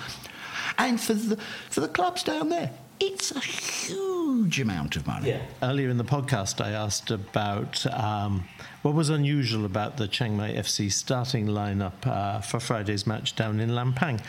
And 0.78 1.00
for 1.00 1.14
the 1.14 1.36
for 1.70 1.80
the 1.80 1.88
clubs 1.88 2.22
down 2.22 2.48
there, 2.48 2.70
it's 3.00 3.30
a 3.30 3.40
huge 3.40 4.60
amount 4.60 4.96
of 4.96 5.06
money. 5.06 5.28
Yeah. 5.28 5.42
Earlier 5.62 5.88
in 5.88 5.98
the 5.98 6.04
podcast, 6.04 6.64
I 6.64 6.70
asked 6.70 7.10
about 7.10 7.86
um, 7.92 8.44
what 8.82 8.94
was 8.94 9.10
unusual 9.10 9.64
about 9.64 9.96
the 9.96 10.08
Chiang 10.08 10.36
Mai 10.36 10.52
FC 10.52 10.90
starting 10.90 11.46
lineup 11.46 12.06
uh, 12.06 12.40
for 12.40 12.60
Friday's 12.60 13.06
match 13.06 13.36
down 13.36 13.60
in 13.60 13.70
Lampang. 13.70 14.20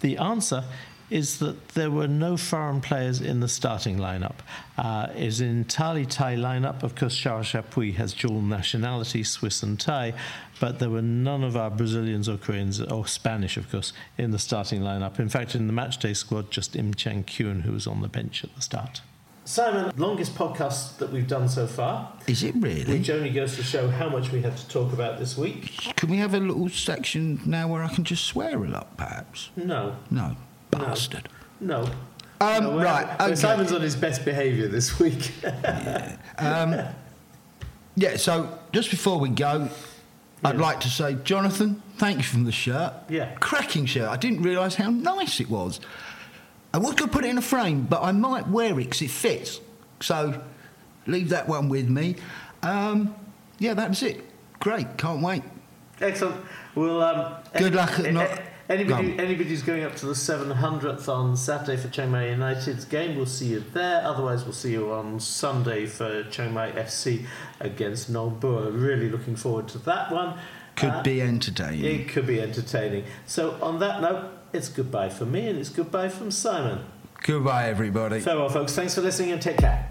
The 0.00 0.18
answer 0.18 0.64
is 1.10 1.38
that 1.38 1.68
there 1.70 1.90
were 1.90 2.08
no 2.08 2.36
foreign 2.36 2.80
players 2.80 3.20
in 3.20 3.40
the 3.40 3.48
starting 3.48 3.98
lineup. 3.98 4.36
Uh, 4.78 5.08
is 5.14 5.40
in 5.40 5.48
entirely 5.48 6.06
Thai 6.06 6.36
lineup. 6.36 6.82
Of 6.82 6.94
course, 6.96 7.16
Charyl 7.20 7.40
Chappuis 7.42 7.94
has 7.96 8.12
dual 8.12 8.40
nationality, 8.40 9.22
Swiss 9.22 9.62
and 9.62 9.78
Thai, 9.78 10.14
but 10.60 10.78
there 10.78 10.90
were 10.90 11.02
none 11.02 11.44
of 11.44 11.56
our 11.56 11.70
Brazilians 11.70 12.28
or 12.28 12.36
Koreans 12.36 12.80
or 12.80 13.06
Spanish, 13.06 13.56
of 13.56 13.70
course, 13.70 13.92
in 14.18 14.30
the 14.30 14.38
starting 14.38 14.80
lineup. 14.80 15.18
In 15.18 15.28
fact, 15.28 15.54
in 15.54 15.66
the 15.66 15.72
matchday 15.72 16.16
squad, 16.16 16.50
just 16.50 16.74
Im 16.74 16.94
Chang 16.94 17.22
Kyun, 17.24 17.62
who 17.62 17.72
was 17.72 17.86
on 17.86 18.00
the 18.00 18.08
bench 18.08 18.42
at 18.44 18.54
the 18.56 18.62
start. 18.62 19.00
Simon, 19.46 19.92
longest 19.98 20.34
podcast 20.34 20.96
that 20.96 21.12
we've 21.12 21.28
done 21.28 21.50
so 21.50 21.66
far, 21.66 22.10
Is 22.26 22.42
it 22.42 22.54
really? 22.56 22.98
which 22.98 23.10
only 23.10 23.28
goes 23.28 23.56
to 23.56 23.62
show 23.62 23.90
how 23.90 24.08
much 24.08 24.32
we 24.32 24.40
have 24.40 24.56
to 24.58 24.66
talk 24.68 24.94
about 24.94 25.18
this 25.18 25.36
week. 25.36 25.70
Can 25.96 26.08
we 26.08 26.16
have 26.16 26.32
a 26.32 26.40
little 26.40 26.70
section 26.70 27.38
now 27.44 27.68
where 27.68 27.82
I 27.84 27.88
can 27.88 28.04
just 28.04 28.24
swear 28.24 28.64
a 28.64 28.66
lot, 28.68 28.96
perhaps? 28.96 29.50
No, 29.54 29.96
No, 30.10 30.34
bastard. 30.74 31.28
no. 31.60 31.88
Um, 32.40 32.64
No, 32.64 32.82
right, 32.82 33.06
we're- 33.06 33.26
okay. 33.30 33.34
Simon's 33.36 33.72
on 33.72 33.80
his 33.80 33.94
best 33.96 34.24
behaviour 34.24 34.68
this 34.68 34.98
week. 34.98 35.32
Um, 36.38 36.76
yeah, 37.96 38.16
so 38.16 38.58
just 38.72 38.90
before 38.90 39.18
we 39.20 39.28
go, 39.28 39.68
I'd 40.44 40.56
like 40.58 40.80
to 40.80 40.88
say, 40.90 41.16
Jonathan, 41.22 41.80
thank 41.96 42.18
you 42.18 42.24
for 42.24 42.38
the 42.38 42.50
shirt. 42.52 42.92
Yeah. 43.08 43.32
Cracking 43.36 43.86
shirt. 43.86 44.08
I 44.08 44.16
didn't 44.16 44.42
realise 44.42 44.74
how 44.74 44.90
nice 44.90 45.38
it 45.40 45.48
was. 45.48 45.80
I 46.74 46.78
was 46.78 46.94
going 46.96 47.08
to 47.08 47.16
put 47.16 47.24
it 47.24 47.28
in 47.28 47.38
a 47.38 47.42
frame, 47.42 47.82
but 47.88 48.02
I 48.02 48.10
might 48.10 48.48
wear 48.48 48.72
it 48.72 48.84
because 48.84 49.00
it 49.02 49.10
fits. 49.12 49.60
So 50.00 50.42
leave 51.06 51.28
that 51.28 51.46
one 51.48 51.68
with 51.68 51.88
me. 51.88 52.16
Um, 52.64 53.14
yeah, 53.60 53.74
that's 53.74 54.02
it. 54.02 54.22
Great. 54.58 54.98
Can't 54.98 55.22
wait. 55.22 55.44
Excellent. 56.00 56.44
Well, 56.74 57.00
um, 57.00 57.36
Good 57.56 57.74
luck 57.76 57.92
at 58.00 58.06
a- 58.06 58.12
not- 58.12 58.26
a- 58.30 58.42
Anybody, 58.74 59.18
anybody 59.18 59.48
who's 59.50 59.62
going 59.62 59.84
up 59.84 59.94
to 59.96 60.06
the 60.06 60.14
700th 60.14 61.08
on 61.08 61.36
Saturday 61.36 61.80
for 61.80 61.88
Chiang 61.88 62.10
Mai 62.10 62.28
United's 62.30 62.84
game, 62.84 63.16
we'll 63.16 63.24
see 63.26 63.46
you 63.46 63.60
there. 63.72 64.02
Otherwise, 64.04 64.42
we'll 64.44 64.52
see 64.52 64.72
you 64.72 64.90
on 64.92 65.20
Sunday 65.20 65.86
for 65.86 66.24
Chiang 66.24 66.52
Mai 66.52 66.72
FC 66.72 67.24
against 67.60 68.10
Nong 68.10 68.38
Bua. 68.40 68.70
Really 68.70 69.08
looking 69.08 69.36
forward 69.36 69.68
to 69.68 69.78
that 69.78 70.10
one. 70.10 70.38
Could 70.76 70.90
Uh, 70.90 71.02
be 71.04 71.22
entertaining. 71.22 71.84
It 71.84 72.08
could 72.08 72.26
be 72.26 72.40
entertaining. 72.40 73.04
So, 73.26 73.56
on 73.62 73.78
that 73.78 74.02
note, 74.02 74.24
it's 74.52 74.68
goodbye 74.68 75.08
for 75.08 75.24
me 75.24 75.46
and 75.48 75.56
it's 75.58 75.68
goodbye 75.68 76.08
from 76.08 76.32
Simon. 76.32 76.80
Goodbye, 77.22 77.68
everybody. 77.68 78.18
Farewell, 78.20 78.48
folks. 78.48 78.72
Thanks 78.74 78.94
for 78.94 79.00
listening 79.02 79.30
and 79.32 79.40
take 79.40 79.58
care. 79.58 79.88